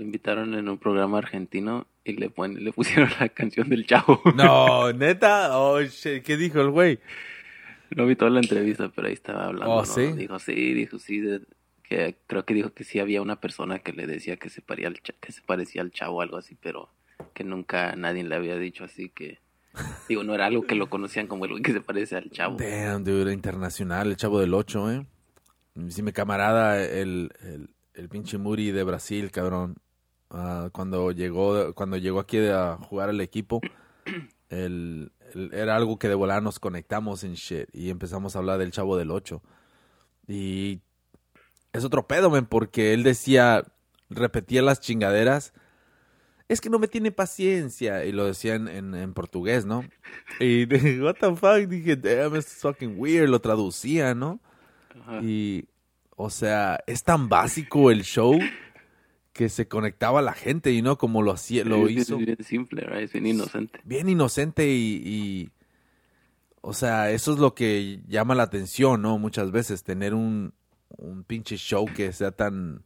Lo 0.00 0.06
invitaron 0.06 0.54
en 0.54 0.66
un 0.70 0.78
programa 0.78 1.18
argentino 1.18 1.86
y 2.04 2.14
le, 2.14 2.32
le 2.58 2.72
pusieron 2.72 3.10
la 3.20 3.28
canción 3.28 3.68
del 3.68 3.86
chavo. 3.86 4.22
No, 4.34 4.90
neta, 4.94 5.58
oh, 5.58 5.82
shit, 5.82 6.22
¿qué 6.22 6.38
dijo 6.38 6.58
el 6.62 6.70
güey? 6.70 7.00
No 7.94 8.06
vi 8.06 8.16
toda 8.16 8.30
la 8.30 8.40
entrevista, 8.40 8.90
pero 8.96 9.08
ahí 9.08 9.12
estaba 9.12 9.44
hablando. 9.44 9.74
Oh. 9.74 9.82
Dijo, 9.82 10.38
sí, 10.38 10.72
dijo, 10.72 10.98
sí. 10.98 11.20
de- 11.20 11.42
que 11.82 12.16
creo 12.26 12.46
que 12.46 12.54
dijo 12.54 12.72
que 12.72 12.84
sí 12.84 12.98
había 12.98 13.20
una 13.20 13.40
persona 13.40 13.80
que 13.80 13.92
le 13.92 14.06
decía 14.06 14.38
que 14.38 14.48
se, 14.48 14.62
parecía 14.62 14.88
al, 14.88 15.00
que 15.02 15.32
se 15.32 15.42
parecía 15.42 15.82
al 15.82 15.90
chavo 15.90 16.16
o 16.16 16.22
algo 16.22 16.38
así, 16.38 16.56
pero 16.62 16.88
que 17.34 17.44
nunca 17.44 17.94
nadie 17.94 18.24
le 18.24 18.36
había 18.36 18.56
dicho 18.56 18.84
así 18.84 19.10
que... 19.10 19.38
Digo, 20.08 20.24
no 20.24 20.34
era 20.34 20.46
algo 20.46 20.62
que 20.62 20.76
lo 20.76 20.88
conocían 20.88 21.26
como 21.26 21.44
el 21.44 21.50
güey 21.50 21.62
que 21.62 21.74
se 21.74 21.82
parece 21.82 22.16
al 22.16 22.30
chavo. 22.30 22.56
Damn, 22.56 23.04
dude, 23.04 23.34
internacional, 23.34 24.08
el 24.08 24.16
chavo 24.16 24.40
del 24.40 24.54
8, 24.54 24.92
¿eh? 24.92 25.06
Si 25.88 26.02
mi 26.02 26.12
camarada, 26.12 26.82
el, 26.82 27.32
el, 27.42 27.68
el 27.92 28.08
pinche 28.08 28.38
Muri 28.38 28.70
de 28.70 28.82
Brasil, 28.82 29.30
cabrón, 29.30 29.76
ah, 30.30 30.68
cuando 30.72 31.10
llegó 31.12 31.74
cuando 31.74 31.96
llegó 31.96 32.20
aquí 32.20 32.38
a 32.38 32.76
jugar 32.76 33.08
al 33.10 33.20
equipo, 33.20 33.60
el, 34.48 35.12
el- 35.34 35.52
era 35.54 35.76
algo 35.76 35.98
que 35.98 36.08
de 36.08 36.14
volada 36.14 36.40
nos 36.40 36.58
conectamos 36.58 37.24
en 37.24 37.34
shit 37.34 37.68
y 37.72 37.90
empezamos 37.90 38.34
a 38.34 38.40
hablar 38.40 38.58
del 38.58 38.72
chavo 38.72 38.96
del 38.96 39.10
8. 39.10 39.42
Y 40.28 40.80
es 41.72 41.84
otro 41.84 42.06
pedo, 42.06 42.30
men, 42.30 42.46
porque 42.46 42.92
él 42.94 43.02
decía, 43.02 43.64
repetía 44.08 44.62
las 44.62 44.80
chingaderas. 44.80 45.52
Es 46.48 46.60
que 46.60 46.68
no 46.70 46.80
me 46.80 46.88
tiene 46.88 47.12
paciencia. 47.12 48.04
Y 48.04 48.10
lo 48.12 48.24
decía 48.26 48.56
en, 48.56 48.66
en, 48.66 48.94
en 48.96 49.14
portugués, 49.14 49.66
¿no? 49.66 49.84
Y 50.40 50.66
dije, 50.66 51.00
what 51.00 51.14
the 51.20 51.34
fuck? 51.36 51.68
Dije, 51.68 51.94
damn, 51.96 52.34
it's 52.34 52.54
fucking 52.56 52.94
weird. 52.98 53.28
Lo 53.28 53.40
traducía, 53.40 54.14
¿no? 54.14 54.40
Ajá. 55.00 55.20
Y, 55.22 55.68
o 56.16 56.28
sea, 56.28 56.80
es 56.88 57.04
tan 57.04 57.28
básico 57.28 57.90
el 57.92 58.02
show 58.02 58.36
que 59.40 59.48
se 59.48 59.68
conectaba 59.68 60.18
a 60.18 60.22
la 60.22 60.34
gente 60.34 60.70
y 60.70 60.82
no 60.82 60.98
como 60.98 61.22
lo 61.22 61.32
hacía, 61.32 61.64
lo 61.64 61.88
Es- 61.88 61.96
hizo 61.96 62.18
Es 62.18 62.26
bien 62.26 62.44
simple? 62.44 62.86
Es 63.02 63.10
bien 63.14 63.24
inocente. 63.24 63.80
bien 63.84 64.06
inocente 64.10 64.68
y, 64.70 65.00
y, 65.02 65.50
o 66.60 66.74
sea, 66.74 67.10
eso 67.10 67.32
es 67.32 67.38
lo 67.38 67.54
que 67.54 68.02
llama 68.06 68.34
la 68.34 68.42
atención, 68.42 69.00
¿no? 69.00 69.16
Muchas 69.16 69.50
veces 69.50 69.82
tener 69.82 70.12
un, 70.12 70.52
un 70.98 71.24
pinche 71.24 71.56
show 71.56 71.86
que 71.86 72.12
sea 72.12 72.32
tan, 72.32 72.82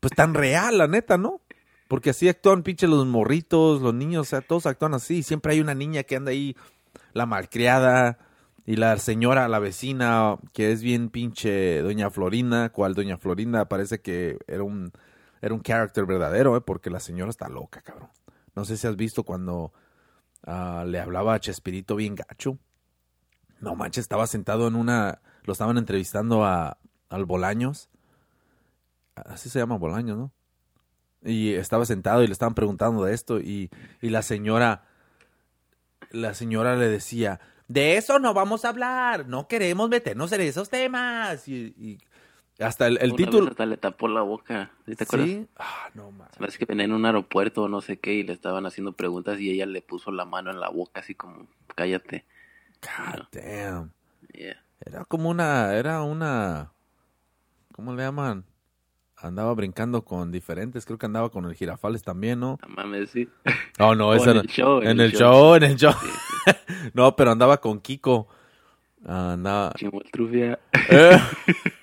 pues 0.00 0.12
tan 0.12 0.34
real, 0.34 0.76
la 0.78 0.88
neta, 0.88 1.18
¿no? 1.18 1.40
Porque 1.86 2.10
así 2.10 2.28
actúan 2.28 2.64
pinche 2.64 2.88
los 2.88 3.06
morritos, 3.06 3.80
los 3.80 3.94
niños, 3.94 4.22
o 4.22 4.28
sea, 4.28 4.40
todos 4.40 4.66
actúan 4.66 4.94
así. 4.94 5.22
Siempre 5.22 5.52
hay 5.52 5.60
una 5.60 5.76
niña 5.76 6.02
que 6.02 6.16
anda 6.16 6.32
ahí, 6.32 6.56
la 7.12 7.26
malcriada, 7.26 8.18
y 8.66 8.74
la 8.74 8.98
señora, 8.98 9.46
la 9.46 9.60
vecina, 9.60 10.36
que 10.52 10.72
es 10.72 10.82
bien 10.82 11.10
pinche 11.10 11.80
Doña 11.80 12.10
Florinda, 12.10 12.70
cual 12.70 12.94
Doña 12.94 13.18
Florinda 13.18 13.68
parece 13.68 14.00
que 14.00 14.36
era 14.48 14.64
un, 14.64 14.90
era 15.40 15.54
un 15.54 15.62
character 15.62 16.06
verdadero, 16.06 16.56
¿eh? 16.56 16.60
porque 16.60 16.90
la 16.90 17.00
señora 17.00 17.30
está 17.30 17.48
loca, 17.48 17.80
cabrón. 17.82 18.10
No 18.54 18.64
sé 18.64 18.76
si 18.76 18.86
has 18.86 18.96
visto 18.96 19.22
cuando 19.22 19.72
ah, 20.44 20.84
le 20.86 20.98
hablaba 21.00 21.34
a 21.34 21.40
Chespirito 21.40 21.96
bien 21.96 22.14
gacho. 22.14 22.58
No 23.60 23.74
manches, 23.74 24.02
estaba 24.02 24.26
sentado 24.26 24.68
en 24.68 24.74
una, 24.74 25.20
lo 25.44 25.52
estaban 25.52 25.78
entrevistando 25.78 26.44
a, 26.44 26.78
al 27.08 27.24
Bolaños. 27.24 27.88
Así 29.14 29.48
se 29.48 29.58
llama 29.58 29.76
Bolaños, 29.76 30.16
¿no? 30.16 30.32
Y 31.22 31.54
estaba 31.54 31.84
sentado 31.84 32.22
y 32.22 32.26
le 32.26 32.32
estaban 32.32 32.54
preguntando 32.54 33.04
de 33.04 33.14
esto 33.14 33.40
y, 33.40 33.70
y 34.00 34.10
la 34.10 34.22
señora, 34.22 34.84
la 36.10 36.34
señora 36.34 36.76
le 36.76 36.88
decía, 36.88 37.40
de 37.66 37.96
eso 37.96 38.18
no 38.18 38.32
vamos 38.32 38.64
a 38.64 38.70
hablar, 38.70 39.28
no 39.28 39.46
queremos 39.46 39.90
meternos 39.90 40.32
en 40.32 40.40
esos 40.40 40.70
temas. 40.70 41.46
Y, 41.48 41.74
y 41.76 41.98
hasta 42.60 42.86
el, 42.86 42.98
el 43.00 43.10
Una 43.10 43.16
título... 43.16 43.40
vez 43.44 43.50
hasta 43.50 43.66
le 43.66 43.76
tapó 43.76 44.08
la 44.08 44.22
boca. 44.22 44.70
¿Sí 44.86 44.96
¿Te 44.96 45.04
acuerdas? 45.04 45.28
Sí. 45.28 45.46
Ah, 45.56 45.90
no 45.94 46.10
mames. 46.10 46.36
Parece 46.36 46.58
que 46.58 46.64
venía 46.64 46.84
en 46.84 46.92
un 46.92 47.06
aeropuerto 47.06 47.62
o 47.62 47.68
no 47.68 47.80
sé 47.80 47.98
qué 47.98 48.14
y 48.14 48.22
le 48.24 48.32
estaban 48.32 48.66
haciendo 48.66 48.92
preguntas 48.92 49.40
y 49.40 49.50
ella 49.50 49.66
le 49.66 49.80
puso 49.80 50.10
la 50.10 50.24
mano 50.24 50.50
en 50.50 50.58
la 50.60 50.68
boca 50.68 51.00
así 51.00 51.14
como, 51.14 51.46
cállate. 51.74 52.24
God 52.82 53.26
damn. 53.32 53.92
Yeah. 54.32 54.62
Era 54.84 55.04
como 55.04 55.28
una, 55.30 55.74
era 55.74 56.02
una, 56.02 56.72
¿cómo 57.72 57.94
le 57.94 58.02
llaman? 58.02 58.44
Andaba 59.16 59.52
brincando 59.54 60.04
con 60.04 60.30
diferentes, 60.30 60.84
creo 60.84 60.98
que 60.98 61.06
andaba 61.06 61.30
con 61.30 61.44
el 61.44 61.54
girafales 61.54 62.04
también, 62.04 62.38
¿no? 62.38 62.58
No 62.62 62.68
mames, 62.68 63.10
sí. 63.10 63.28
Oh, 63.80 63.94
no, 63.96 64.14
en 64.24 64.36
el 64.36 64.46
show, 64.46 64.80
En 64.80 65.00
el 65.00 65.12
show, 65.12 65.54
en 65.56 65.62
el 65.64 65.76
show. 65.76 65.94
no, 66.94 67.16
pero 67.16 67.32
andaba 67.32 67.60
con 67.60 67.80
Kiko. 67.80 68.28
Andaba. 69.04 69.72
Chimoltrufia. 69.76 70.58
Eh. 70.90 71.18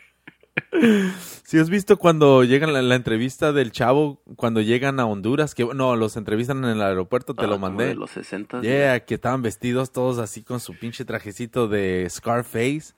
Si 1.43 1.59
has 1.59 1.69
visto 1.69 1.97
cuando 1.97 2.43
llegan 2.43 2.73
la, 2.73 2.81
la 2.81 2.95
entrevista 2.95 3.51
del 3.51 3.71
chavo, 3.71 4.21
cuando 4.35 4.61
llegan 4.61 4.99
a 4.99 5.05
Honduras, 5.05 5.53
que 5.53 5.65
no, 5.65 5.95
los 5.95 6.17
entrevistan 6.17 6.63
en 6.63 6.71
el 6.71 6.81
aeropuerto, 6.81 7.33
te 7.33 7.43
Ah, 7.45 7.47
lo 7.47 7.59
mandé. 7.59 7.87
De 7.87 7.95
los 7.95 8.11
60. 8.11 8.61
Yeah, 8.61 8.99
que 9.01 9.15
estaban 9.15 9.41
vestidos 9.41 9.91
todos 9.91 10.17
así 10.17 10.43
con 10.43 10.59
su 10.59 10.77
pinche 10.77 11.05
trajecito 11.05 11.67
de 11.67 12.07
Scarface. 12.09 12.93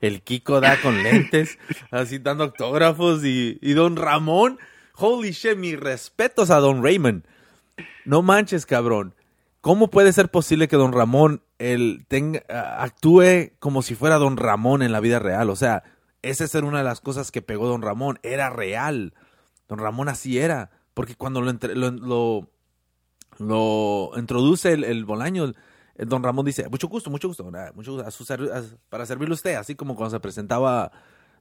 El 0.00 0.22
Kiko 0.22 0.60
da 0.60 0.80
con 0.80 1.02
lentes, 1.02 1.58
así 1.90 2.18
dando 2.18 2.44
autógrafos 2.44 3.24
y, 3.24 3.58
y 3.60 3.72
Don 3.72 3.96
Ramón. 3.96 4.58
Holy 4.94 5.30
shit, 5.32 5.56
mis 5.56 5.78
respetos 5.78 6.50
a 6.50 6.58
Don 6.60 6.82
Raymond. 6.82 7.24
No 8.04 8.22
manches, 8.22 8.66
cabrón. 8.66 9.14
¿Cómo 9.60 9.88
puede 9.90 10.12
ser 10.12 10.28
posible 10.28 10.68
que 10.68 10.76
Don 10.76 10.92
Ramón 10.92 11.42
tenga, 12.08 12.42
actúe 12.80 13.50
como 13.58 13.82
si 13.82 13.94
fuera 13.96 14.16
Don 14.18 14.36
Ramón 14.36 14.82
en 14.82 14.92
la 14.92 15.00
vida 15.00 15.18
real? 15.18 15.50
O 15.50 15.56
sea, 15.56 15.82
esa 16.30 16.44
es 16.44 16.54
una 16.54 16.78
de 16.78 16.84
las 16.84 17.00
cosas 17.00 17.30
que 17.30 17.42
pegó 17.42 17.68
Don 17.68 17.82
Ramón. 17.82 18.18
Era 18.22 18.50
real. 18.50 19.14
Don 19.68 19.78
Ramón 19.78 20.08
así 20.08 20.38
era. 20.38 20.70
Porque 20.94 21.14
cuando 21.14 21.40
lo, 21.40 21.50
entre- 21.50 21.74
lo, 21.76 22.48
introduce 24.16 24.72
el, 24.72 24.84
el 24.84 25.04
Bolaño, 25.04 25.52
el 25.94 26.08
don 26.08 26.22
Ramón 26.22 26.44
dice, 26.46 26.68
mucho 26.68 26.88
gusto, 26.88 27.10
mucho 27.10 27.28
gusto, 27.28 27.48
nada, 27.50 27.72
mucho 27.72 27.92
gusto, 27.92 28.78
para 28.88 29.06
servirle 29.06 29.32
a 29.32 29.34
usted, 29.34 29.54
así 29.56 29.74
como 29.74 29.96
cuando 29.96 30.10
se 30.16 30.20
presentaba 30.20 30.92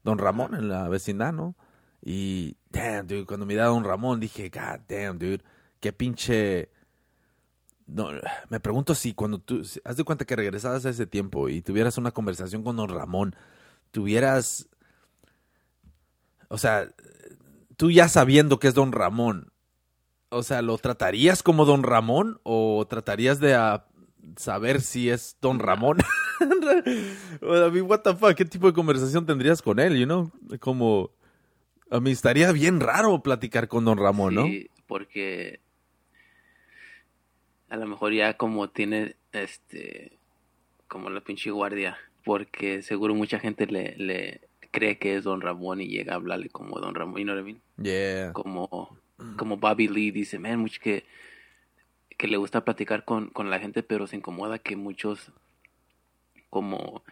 don 0.04 0.18
Ramón 0.18 0.56
en 0.56 0.70
la 0.70 0.90
vecindad, 0.90 1.34
¿no? 1.34 1.56
Y, 2.04 2.56
damn, 2.70 3.08
dude, 3.08 3.26
cuando 3.26 3.46
miraba 3.46 3.70
a 3.70 3.74
don 3.74 3.84
Ramón 3.84 4.20
dije, 4.20 4.50
god 4.50 4.80
damn, 4.88 5.18
dude, 5.18 5.44
qué 5.80 5.92
pinche... 5.94 6.70
Me 8.50 8.60
pregunto 8.60 8.94
si 8.96 9.14
cuando 9.14 9.40
tú, 9.40 9.64
si- 9.64 9.80
haz 9.86 9.96
de 9.96 10.04
cuenta 10.04 10.26
que 10.26 10.36
regresaras 10.36 10.86
a 10.86 10.90
ese 10.90 11.08
tiempo 11.08 11.48
y 11.50 11.62
tuvieras 11.62 11.98
una 11.98 12.12
conversación 12.12 12.62
con 12.64 12.76
don 12.76 12.90
Ramón, 12.90 13.36
tuvieras, 13.92 14.68
o 16.50 16.58
sea, 16.58 16.90
tú 17.76 17.92
ya 17.92 18.08
sabiendo 18.10 18.60
que 18.60 18.68
es 18.68 18.74
don 18.74 18.92
Ramón, 18.92 19.52
o 20.30 20.44
sea, 20.44 20.62
¿lo 20.62 20.78
tratarías 20.78 21.44
como 21.44 21.66
Don 21.66 21.84
Ramón 21.84 22.40
o 22.44 22.86
tratarías 22.88 23.40
de 23.40 23.56
ah, 23.56 23.86
saber 24.36 24.82
si 24.82 25.10
es 25.10 25.38
Don 25.42 25.60
Ramón? 25.60 26.00
a 26.42 27.70
mí, 27.70 27.82
what 27.82 28.02
the 28.02 28.14
fuck, 28.14 28.36
¿qué 28.36 28.46
tipo 28.46 28.68
de 28.68 28.74
conversación 28.74 29.26
tendrías 29.26 29.62
con 29.62 29.80
él, 29.80 29.98
you 29.98 30.06
know? 30.06 30.32
Como, 30.60 31.12
a 31.90 32.00
mí 32.00 32.12
estaría 32.12 32.52
bien 32.52 32.80
raro 32.80 33.22
platicar 33.24 33.68
con 33.68 33.86
Don 33.86 33.98
Ramón, 33.98 34.36
¿no? 34.36 34.46
Sí, 34.46 34.70
porque 34.86 35.62
a 37.70 37.78
lo 37.78 37.88
mejor 37.88 38.14
ya 38.14 38.36
como 38.36 38.70
tiene 38.70 39.16
este 39.32 40.18
como 40.88 41.10
la 41.10 41.22
pinche 41.22 41.52
guardia, 41.52 41.98
porque 42.24 42.82
seguro 42.82 43.14
mucha 43.14 43.40
gente 43.40 43.66
le 43.66 44.47
cree 44.78 45.00
que 45.00 45.16
es 45.16 45.24
Don 45.24 45.42
Ramón 45.42 45.82
y 45.82 45.88
llega 45.88 46.14
a 46.14 46.18
hablarle 46.18 46.50
como 46.50 46.80
Don 46.80 46.94
Ramón, 46.94 47.18
you 47.18 47.24
know 47.24 47.36
what 47.36 47.42
I 47.42 47.44
mean? 47.44 47.62
Yeah. 47.82 48.34
Como 48.34 48.98
como 49.36 49.58
Bobby 49.58 49.88
Lee 49.88 50.12
dice, 50.12 50.38
man, 50.38 50.60
mucho 50.60 50.80
que 50.82 51.06
que 52.18 52.28
le 52.28 52.38
gusta 52.38 52.66
platicar 52.66 53.06
con, 53.06 53.30
con 53.30 53.50
la 53.50 53.60
gente, 53.60 53.84
pero 53.84 54.08
se 54.08 54.16
incomoda 54.16 54.60
que 54.60 54.76
muchos 54.76 55.32
como 56.50 57.04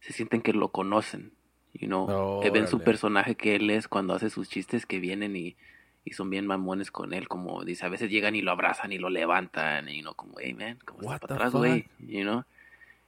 se 0.00 0.12
sienten 0.12 0.42
que 0.42 0.52
lo 0.52 0.70
conocen, 0.70 1.32
you 1.72 1.86
know, 1.86 2.40
que 2.40 2.50
ven 2.50 2.68
su 2.68 2.80
personaje 2.80 3.34
que 3.34 3.56
él 3.56 3.70
es 3.70 3.88
cuando 3.88 4.14
hace 4.14 4.30
sus 4.30 4.48
chistes 4.48 4.86
que 4.86 5.00
vienen 5.00 5.36
y, 5.36 5.56
y 6.04 6.12
son 6.12 6.30
bien 6.30 6.46
mamones 6.46 6.90
con 6.90 7.12
él, 7.12 7.28
como 7.28 7.64
dice, 7.64 7.86
a 7.86 7.88
veces 7.88 8.10
llegan 8.10 8.34
y 8.34 8.42
lo 8.42 8.52
abrazan 8.52 8.92
y 8.92 8.98
lo 8.98 9.10
levantan, 9.10 9.88
y 9.88 10.02
no 10.02 10.14
como, 10.14 10.34
hey 10.40 10.54
man, 10.54 10.78
¿cómo 10.84 11.00
What 11.00 11.16
estás 11.16 11.20
the 11.20 11.26
para 11.34 11.46
atrás, 11.48 11.52
güey? 11.52 11.88
You 12.00 12.22
know? 12.22 12.44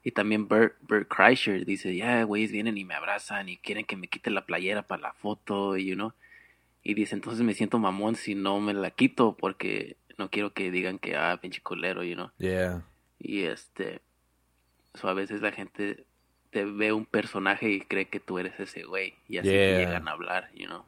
Y 0.02 0.12
también 0.12 0.48
Bert, 0.48 0.76
Bert 0.80 1.08
Kreischer 1.08 1.66
dice, 1.66 1.94
ya, 1.94 2.24
güeyes 2.24 2.52
vienen 2.52 2.78
y 2.78 2.84
me 2.84 2.94
abrazan 2.94 3.48
y 3.48 3.58
quieren 3.58 3.84
que 3.84 3.96
me 3.96 4.08
quite 4.08 4.30
la 4.30 4.46
playera 4.46 4.82
para 4.82 5.02
la 5.02 5.12
foto, 5.12 5.76
you 5.76 5.94
know? 5.94 6.12
Y 6.82 6.94
dice, 6.94 7.14
entonces 7.14 7.42
me 7.42 7.52
siento 7.52 7.78
mamón 7.78 8.16
si 8.16 8.34
no 8.34 8.60
me 8.60 8.72
la 8.72 8.90
quito 8.90 9.36
porque 9.36 9.96
no 10.16 10.30
quiero 10.30 10.54
que 10.54 10.70
digan 10.70 10.98
que, 10.98 11.16
ah, 11.16 11.38
pinche 11.40 11.60
culero, 11.60 12.02
you 12.02 12.14
know? 12.14 12.30
Yeah. 12.38 12.82
Y 13.18 13.42
este, 13.42 14.00
so, 14.94 15.08
a 15.08 15.14
veces 15.14 15.42
la 15.42 15.52
gente 15.52 16.06
te 16.50 16.64
ve 16.64 16.92
un 16.92 17.04
personaje 17.04 17.70
y 17.70 17.80
cree 17.80 18.08
que 18.08 18.20
tú 18.20 18.38
eres 18.38 18.58
ese 18.58 18.84
güey 18.84 19.14
y 19.28 19.38
así 19.38 19.48
te 19.48 19.76
llegan 19.76 20.08
a 20.08 20.12
hablar, 20.12 20.50
you 20.54 20.66
know? 20.66 20.84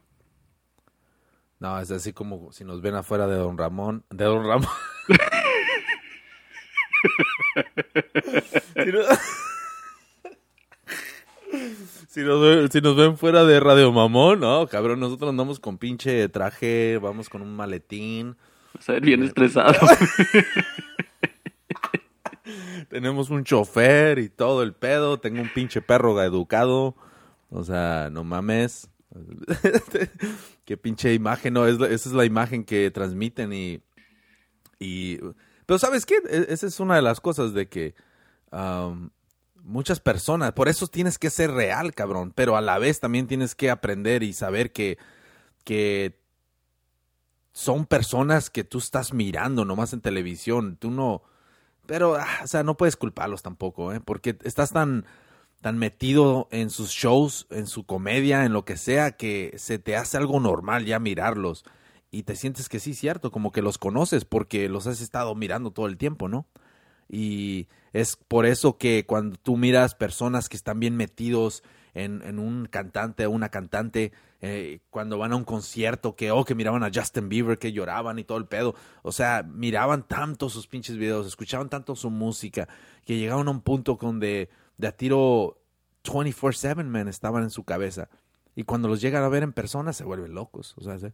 No, 1.59 1.79
es 1.79 1.91
así 1.91 2.11
como 2.11 2.51
si 2.51 2.65
nos 2.65 2.81
ven 2.81 2.95
afuera 2.95 3.27
de 3.27 3.37
Don 3.37 3.57
Ramón. 3.57 4.03
De 4.09 4.25
Don 4.25 4.45
Ramón. 4.45 4.67
si, 8.75 8.91
no- 8.91 8.99
Si 12.07 12.21
nos, 12.21 12.41
ven, 12.41 12.71
si 12.71 12.81
nos 12.81 12.95
ven 12.95 13.17
fuera 13.17 13.43
de 13.43 13.59
Radio 13.59 13.91
Mamón, 13.91 14.39
no, 14.39 14.67
cabrón, 14.67 14.99
nosotros 14.99 15.29
andamos 15.29 15.59
con 15.59 15.77
pinche 15.77 16.27
traje, 16.29 16.97
vamos 17.01 17.29
con 17.29 17.41
un 17.41 17.55
maletín, 17.55 18.35
Vas 18.75 18.89
a 18.89 18.93
ver 18.93 19.01
bien 19.03 19.23
estresado. 19.23 19.73
tenemos 22.89 23.29
un 23.29 23.43
chofer 23.43 24.19
y 24.19 24.29
todo 24.29 24.63
el 24.63 24.73
pedo, 24.73 25.19
tengo 25.19 25.41
un 25.41 25.49
pinche 25.53 25.81
perro 25.81 26.21
educado, 26.21 26.95
o 27.49 27.63
sea, 27.63 28.09
no 28.11 28.23
mames. 28.23 28.89
Qué 30.65 30.77
pinche 30.77 31.13
imagen, 31.13 31.53
no, 31.53 31.67
es 31.67 31.75
esa 31.79 32.09
es 32.09 32.13
la 32.15 32.25
imagen 32.25 32.63
que 32.63 32.89
transmiten 32.91 33.53
y, 33.53 33.81
y 34.79 35.19
pero 35.73 35.79
sabes 35.79 36.05
qué, 36.05 36.15
E- 36.29 36.47
esa 36.49 36.67
es 36.67 36.79
una 36.79 36.95
de 36.95 37.01
las 37.01 37.19
cosas 37.19 37.53
de 37.53 37.67
que 37.67 37.95
muchas 39.63 39.99
personas, 39.99 40.51
por 40.53 40.67
eso 40.67 40.87
tienes 40.87 41.17
que 41.17 41.29
ser 41.29 41.51
real, 41.51 41.93
cabrón, 41.93 42.33
pero 42.35 42.57
a 42.57 42.61
la 42.61 42.77
vez 42.79 42.99
también 42.99 43.27
tienes 43.27 43.55
que 43.55 43.69
aprender 43.69 44.23
y 44.23 44.33
saber 44.33 44.71
que, 44.73 44.97
que 45.63 46.19
son 47.51 47.85
personas 47.85 48.49
que 48.49 48.63
tú 48.63 48.79
estás 48.79 49.13
mirando 49.13 49.63
nomás 49.65 49.93
en 49.93 50.01
televisión, 50.01 50.77
tú 50.77 50.89
no, 50.91 51.21
pero, 51.87 52.15
ah, 52.15 52.41
o 52.43 52.47
sea, 52.47 52.63
no 52.63 52.77
puedes 52.77 52.97
culparlos 52.97 53.43
tampoco, 53.43 53.93
¿eh? 53.93 54.01
Porque 54.01 54.37
estás 54.43 54.71
tan, 54.71 55.05
tan 55.61 55.77
metido 55.77 56.47
en 56.51 56.69
sus 56.71 56.91
shows, 56.91 57.47
en 57.51 57.67
su 57.67 57.85
comedia, 57.85 58.45
en 58.45 58.53
lo 58.53 58.65
que 58.65 58.77
sea, 58.77 59.13
que 59.13 59.53
se 59.57 59.79
te 59.79 59.97
hace 59.97 60.17
algo 60.17 60.39
normal 60.39 60.85
ya 60.85 60.99
mirarlos. 60.99 61.65
Y 62.13 62.23
te 62.23 62.35
sientes 62.35 62.69
que 62.69 62.79
sí, 62.79 62.93
cierto, 62.93 63.31
como 63.31 63.51
que 63.51 63.63
los 63.63 63.79
conoces 63.79 64.23
porque 64.23 64.69
los 64.69 64.85
has 64.85 65.01
estado 65.01 65.33
mirando 65.33 65.71
todo 65.71 65.87
el 65.87 65.97
tiempo, 65.97 66.29
¿no? 66.29 66.45
Y 67.09 67.67
es 67.91 68.15
por 68.15 68.45
eso 68.45 68.77
que 68.77 69.07
cuando 69.07 69.35
tú 69.35 69.57
miras 69.57 69.95
personas 69.95 70.47
que 70.47 70.55
están 70.55 70.79
bien 70.79 70.95
metidos 70.95 71.63
en, 71.95 72.21
en 72.21 72.37
un 72.37 72.67
cantante 72.67 73.25
o 73.25 73.31
una 73.31 73.49
cantante, 73.49 74.11
eh, 74.41 74.81
cuando 74.91 75.17
van 75.17 75.31
a 75.31 75.35
un 75.35 75.43
concierto, 75.43 76.15
que, 76.15 76.29
oh, 76.29 76.45
que 76.45 76.53
miraban 76.53 76.83
a 76.83 76.91
Justin 76.93 77.29
Bieber, 77.29 77.57
que 77.57 77.71
lloraban 77.71 78.19
y 78.19 78.23
todo 78.23 78.37
el 78.37 78.45
pedo. 78.45 78.75
O 79.01 79.11
sea, 79.11 79.41
miraban 79.41 80.07
tanto 80.07 80.49
sus 80.49 80.67
pinches 80.67 80.97
videos, 80.97 81.25
escuchaban 81.25 81.67
tanto 81.67 81.95
su 81.95 82.11
música, 82.11 82.67
que 83.05 83.17
llegaban 83.17 83.47
a 83.47 83.51
un 83.51 83.61
punto 83.61 83.97
donde 83.99 84.49
de 84.77 84.87
a 84.87 84.91
tiro 84.91 85.57
24-7, 86.03 86.83
man, 86.83 87.07
estaban 87.07 87.41
en 87.41 87.49
su 87.49 87.63
cabeza. 87.63 88.09
Y 88.55 88.63
cuando 88.63 88.87
los 88.87 89.01
llegan 89.01 89.23
a 89.23 89.29
ver 89.29 89.43
en 89.43 89.51
persona 89.53 89.93
se 89.93 90.03
vuelven 90.03 90.33
locos. 90.33 90.75
O 90.77 90.81
sea, 90.81 90.99
se- 90.99 91.13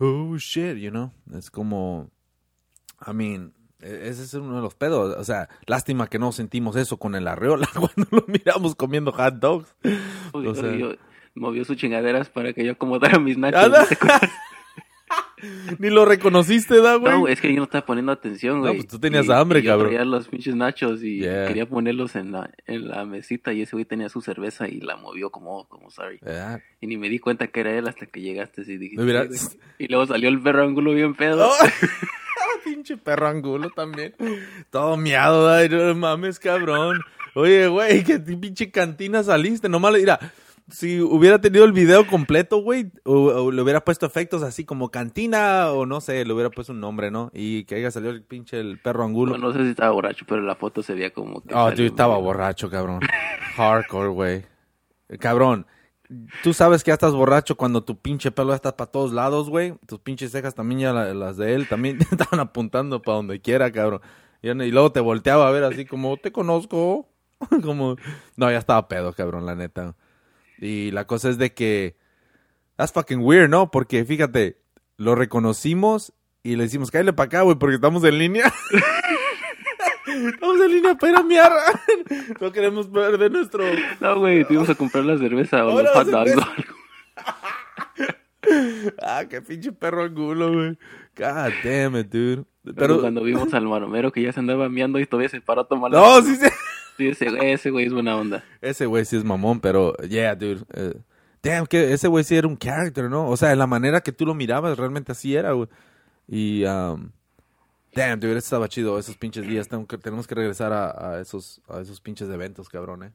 oh 0.00 0.36
shit, 0.38 0.76
you 0.76 0.90
know. 0.90 1.12
Es 1.34 1.50
como, 1.50 2.10
I 3.06 3.12
mean, 3.12 3.52
e- 3.80 4.08
ese 4.08 4.24
es 4.24 4.34
uno 4.34 4.56
de 4.56 4.62
los 4.62 4.74
pedos. 4.74 5.16
O 5.16 5.24
sea, 5.24 5.48
lástima 5.66 6.08
que 6.08 6.18
no 6.18 6.32
sentimos 6.32 6.74
eso 6.76 6.96
con 6.98 7.14
el 7.14 7.28
arreola 7.28 7.68
cuando 7.74 8.08
lo 8.10 8.24
miramos 8.26 8.74
comiendo 8.74 9.12
hot 9.12 9.34
dogs. 9.34 9.74
Movió, 10.32 10.50
O 10.50 10.54
sea- 10.54 10.76
yo- 10.76 10.94
movió 11.34 11.64
sus 11.64 11.76
chingaderas 11.76 12.28
para 12.28 12.52
que 12.52 12.64
yo 12.64 12.72
acomodara 12.72 13.18
mis 13.20 13.38
nachos. 13.38 13.72
Ni 15.78 15.90
lo 15.90 16.04
reconociste, 16.04 16.80
¿da, 16.80 16.96
güey? 16.96 17.12
No, 17.12 17.28
es 17.28 17.40
que 17.40 17.48
yo 17.50 17.56
no 17.58 17.64
estaba 17.64 17.84
poniendo 17.86 18.12
atención, 18.12 18.56
No, 18.56 18.60
güey. 18.62 18.76
pues 18.76 18.88
tú 18.88 18.98
tenías 18.98 19.26
Y- 19.26 19.32
hambre, 19.32 19.60
y 19.60 19.62
yo 19.62 19.70
cabrón. 19.72 19.88
traía 19.90 20.04
los 20.04 20.28
pinches 20.28 20.54
nachos 20.54 21.02
y 21.02 21.18
Yeah. 21.20 21.46
quería 21.48 21.66
ponerlos 21.66 22.16
en 22.16 22.32
la, 22.32 22.50
en 22.66 22.88
la 22.88 23.04
mesita 23.04 23.52
y 23.52 23.62
ese 23.62 23.76
güey 23.76 23.84
tenía 23.84 24.08
su 24.08 24.20
cerveza 24.20 24.68
y 24.68 24.80
la 24.80 24.96
movió 24.96 25.30
como, 25.30 25.68
como 25.68 25.90
sorry. 25.90 26.20
Y 26.80 26.86
ni 26.86 26.96
me 26.96 27.08
di 27.08 27.18
cuenta 27.18 27.46
que 27.48 27.60
era 27.60 27.72
él 27.76 27.86
hasta 27.88 28.06
que 28.06 28.20
llegaste 28.20 28.62
y 28.62 28.76
dijiste. 28.78 29.28
Y 29.78 29.88
luego 29.88 30.06
salió 30.06 30.28
el 30.28 30.40
perro 30.40 30.64
ángulo 30.64 30.92
bien 30.94 31.14
pedo. 31.14 31.48
Oh, 31.48 31.52
pinche 32.64 32.96
perro 32.96 33.28
angulo 33.28 33.70
también. 33.70 34.14
Todo 34.70 34.96
miado, 34.96 35.50
ay, 35.50 35.68
no 35.68 35.94
mames, 35.94 36.38
cabrón. 36.38 37.00
Oye, 37.34 37.68
güey, 37.68 38.02
que 38.02 38.18
pinche 38.18 38.70
cantina 38.70 39.22
saliste. 39.22 39.68
Nomás, 39.68 39.92
mira, 39.94 40.18
si 40.70 41.00
hubiera 41.00 41.40
tenido 41.40 41.64
el 41.64 41.72
video 41.72 42.06
completo, 42.06 42.58
güey, 42.62 42.90
o, 43.04 43.12
o 43.14 43.50
le 43.52 43.62
hubiera 43.62 43.84
puesto 43.84 44.06
efectos 44.06 44.42
así 44.42 44.64
como 44.64 44.90
cantina, 44.90 45.70
o 45.72 45.86
no 45.86 46.00
sé, 46.00 46.24
le 46.24 46.32
hubiera 46.32 46.50
puesto 46.50 46.72
un 46.72 46.80
nombre, 46.80 47.10
¿no? 47.10 47.30
Y 47.34 47.64
que 47.64 47.76
haya 47.76 47.90
salido 47.90 48.12
el 48.12 48.22
pinche 48.22 48.58
el 48.60 48.78
perro 48.80 49.04
angulo. 49.04 49.36
No, 49.36 49.48
no 49.48 49.52
sé 49.52 49.62
si 49.64 49.70
estaba 49.70 49.90
borracho, 49.92 50.24
pero 50.28 50.42
la 50.42 50.54
foto 50.56 50.82
se 50.82 50.94
veía 50.94 51.12
como 51.12 51.42
que. 51.42 51.54
Oh, 51.54 51.70
dude, 51.70 51.86
estaba 51.86 52.16
borracho, 52.18 52.70
cabrón. 52.70 53.00
Hardcore, 53.56 54.08
güey. 54.08 54.44
Cabrón, 55.18 55.66
tú 56.42 56.52
sabes 56.52 56.84
que 56.84 56.90
ya 56.90 56.94
estás 56.94 57.12
borracho 57.12 57.56
cuando 57.56 57.82
tu 57.82 57.98
pinche 57.98 58.30
pelo 58.30 58.50
ya 58.50 58.56
está 58.56 58.76
para 58.76 58.90
todos 58.90 59.12
lados, 59.12 59.50
güey. 59.50 59.74
Tus 59.86 59.98
pinches 60.00 60.30
cejas 60.32 60.54
también 60.54 60.80
ya 60.80 60.92
la- 60.92 61.14
las 61.14 61.36
de 61.36 61.54
él 61.54 61.68
también 61.68 61.98
estaban 62.12 62.40
apuntando 62.40 63.02
para 63.02 63.16
donde 63.16 63.40
quiera, 63.40 63.70
cabrón. 63.72 64.00
Y, 64.42 64.50
y 64.50 64.70
luego 64.70 64.92
te 64.92 65.00
volteaba 65.00 65.48
a 65.48 65.50
ver 65.50 65.64
así 65.64 65.84
como, 65.84 66.16
te 66.16 66.32
conozco. 66.32 67.08
como, 67.64 67.96
no, 68.36 68.50
ya 68.50 68.58
estaba 68.58 68.86
pedo, 68.86 69.12
cabrón, 69.12 69.46
la 69.46 69.54
neta. 69.54 69.94
Y 70.60 70.90
la 70.90 71.06
cosa 71.06 71.30
es 71.30 71.38
de 71.38 71.52
que, 71.54 71.96
that's 72.76 72.92
fucking 72.92 73.20
weird, 73.20 73.48
¿no? 73.48 73.70
Porque 73.70 74.04
fíjate, 74.04 74.58
lo 74.96 75.14
reconocimos 75.14 76.12
y 76.42 76.56
le 76.56 76.64
decimos, 76.64 76.90
cállale 76.90 77.12
para 77.12 77.26
acá, 77.26 77.40
güey, 77.42 77.56
porque 77.56 77.76
estamos 77.76 78.04
en 78.04 78.18
línea. 78.18 78.52
Estamos 80.06 80.60
en 80.60 80.72
línea 80.72 80.94
para 80.96 81.12
ir 81.12 81.18
a 81.18 81.22
miar. 81.22 81.52
No 82.40 82.50
queremos 82.50 82.88
perder 82.88 83.30
nuestro. 83.30 83.64
No, 84.00 84.18
güey, 84.18 84.44
te 84.44 84.54
íbamos 84.54 84.68
a 84.70 84.74
comprar 84.74 85.04
la 85.04 85.16
cerveza 85.18 85.64
o 85.64 85.80
los 85.82 85.90
hot 85.92 86.06
la 86.08 86.18
dogs 86.18 86.32
o 86.32 86.40
cerveza. 86.40 86.52
algo. 86.56 86.74
Ah, 89.02 89.24
qué 89.28 89.40
pinche 89.42 89.70
perro 89.70 90.02
angulo, 90.04 90.52
güey. 90.52 90.78
God 91.16 91.52
damn 91.62 91.96
it, 91.96 92.08
dude. 92.08 92.44
Pero 92.64 92.74
Pero. 92.76 93.00
cuando 93.00 93.22
vimos 93.22 93.52
al 93.54 93.66
maromero 93.66 94.10
que 94.10 94.22
ya 94.22 94.32
se 94.32 94.40
andaba 94.40 94.68
miando 94.68 94.98
y 94.98 95.06
todavía 95.06 95.28
se 95.28 95.40
paró 95.40 95.60
a 95.62 95.68
tomar 95.68 95.90
la 95.92 96.00
No, 96.00 96.22
sí, 96.22 96.34
sí. 96.36 96.48
Ese, 96.98 97.52
ese 97.52 97.70
güey 97.70 97.86
es 97.86 97.92
buena 97.92 98.16
onda. 98.16 98.44
Ese 98.60 98.86
güey 98.86 99.04
sí 99.04 99.16
es 99.16 99.24
mamón, 99.24 99.60
pero. 99.60 99.94
Yeah, 99.98 100.34
dude. 100.34 100.62
eh, 100.74 100.94
damn, 101.42 101.66
que 101.66 101.92
ese 101.92 102.08
güey 102.08 102.24
sí 102.24 102.36
era 102.36 102.46
un 102.46 102.58
character, 102.58 103.08
¿no? 103.08 103.28
O 103.28 103.36
sea, 103.36 103.54
la 103.56 103.66
manera 103.66 104.00
que 104.00 104.12
tú 104.12 104.26
lo 104.26 104.34
mirabas, 104.34 104.76
realmente 104.78 105.12
así 105.12 105.34
era, 105.34 105.52
güey. 105.52 105.68
Y. 106.28 106.64
um, 106.64 107.10
damn, 107.94 108.20
dude, 108.20 108.36
estaba 108.38 108.68
chido. 108.68 108.98
Esos 108.98 109.16
pinches 109.16 109.46
días. 109.46 109.68
Que, 109.88 109.98
tenemos 109.98 110.26
que 110.26 110.34
regresar 110.34 110.72
a, 110.72 111.14
a 111.16 111.20
esos, 111.20 111.60
a 111.68 111.80
esos 111.80 112.00
pinches 112.00 112.28
eventos, 112.28 112.68
cabrón, 112.68 113.04
¿eh? 113.04 113.12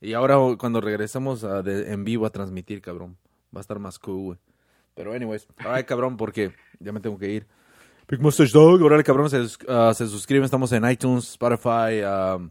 Y 0.00 0.12
ahora 0.14 0.36
cuando 0.58 0.80
regresemos 0.80 1.42
a 1.44 1.62
de- 1.62 1.92
en 1.92 2.04
vivo 2.04 2.24
a 2.24 2.30
transmitir, 2.30 2.80
cabrón, 2.80 3.16
va 3.54 3.58
a 3.58 3.62
estar 3.62 3.78
más 3.80 3.98
cool, 3.98 4.22
güey. 4.24 4.38
Pero 4.94 5.12
anyways, 5.12 5.46
alright, 5.58 5.86
cabrón, 5.86 6.16
porque 6.16 6.52
ya 6.80 6.92
me 6.92 7.00
tengo 7.00 7.18
que 7.18 7.28
ir. 7.30 7.46
Big 8.08 8.20
Mustache 8.20 8.52
Dog, 8.52 8.80
órale, 8.82 9.04
cabrón, 9.04 9.28
se, 9.28 9.40
uh, 9.40 9.92
se 9.94 10.06
suscriben, 10.06 10.44
estamos 10.44 10.72
en 10.72 10.88
iTunes, 10.90 11.30
Spotify, 11.30 12.02
um, 12.04 12.48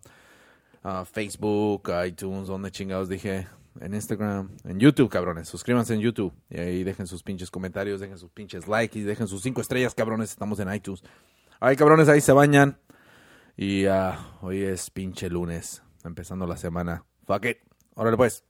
uh, 0.87 1.05
Facebook, 1.05 1.89
iTunes, 2.05 2.47
donde 2.47 2.71
chingados 2.71 3.09
dije, 3.09 3.47
en 3.79 3.93
Instagram, 3.93 4.49
en 4.63 4.79
YouTube, 4.79 5.09
cabrones, 5.09 5.47
suscríbanse 5.47 5.93
en 5.93 5.99
YouTube 5.99 6.33
y 6.49 6.59
ahí 6.59 6.83
dejen 6.83 7.07
sus 7.07 7.23
pinches 7.23 7.51
comentarios, 7.51 7.99
dejen 7.99 8.17
sus 8.17 8.31
pinches 8.31 8.67
likes 8.67 8.97
y 8.97 9.03
dejen 9.03 9.27
sus 9.27 9.41
cinco 9.41 9.61
estrellas, 9.61 9.93
cabrones, 9.93 10.31
estamos 10.31 10.59
en 10.59 10.73
iTunes. 10.73 11.03
Alright, 11.59 11.77
cabrones, 11.77 12.09
ahí 12.09 12.21
se 12.21 12.31
bañan. 12.31 12.79
Y 13.55 13.87
uh, 13.87 14.13
hoy 14.41 14.61
es 14.61 14.89
pinche 14.91 15.29
lunes, 15.29 15.81
empezando 16.03 16.45
la 16.45 16.57
semana. 16.57 17.03
Fuck 17.25 17.45
it. 17.45 17.57
Órale 17.95 18.15
pues. 18.15 18.43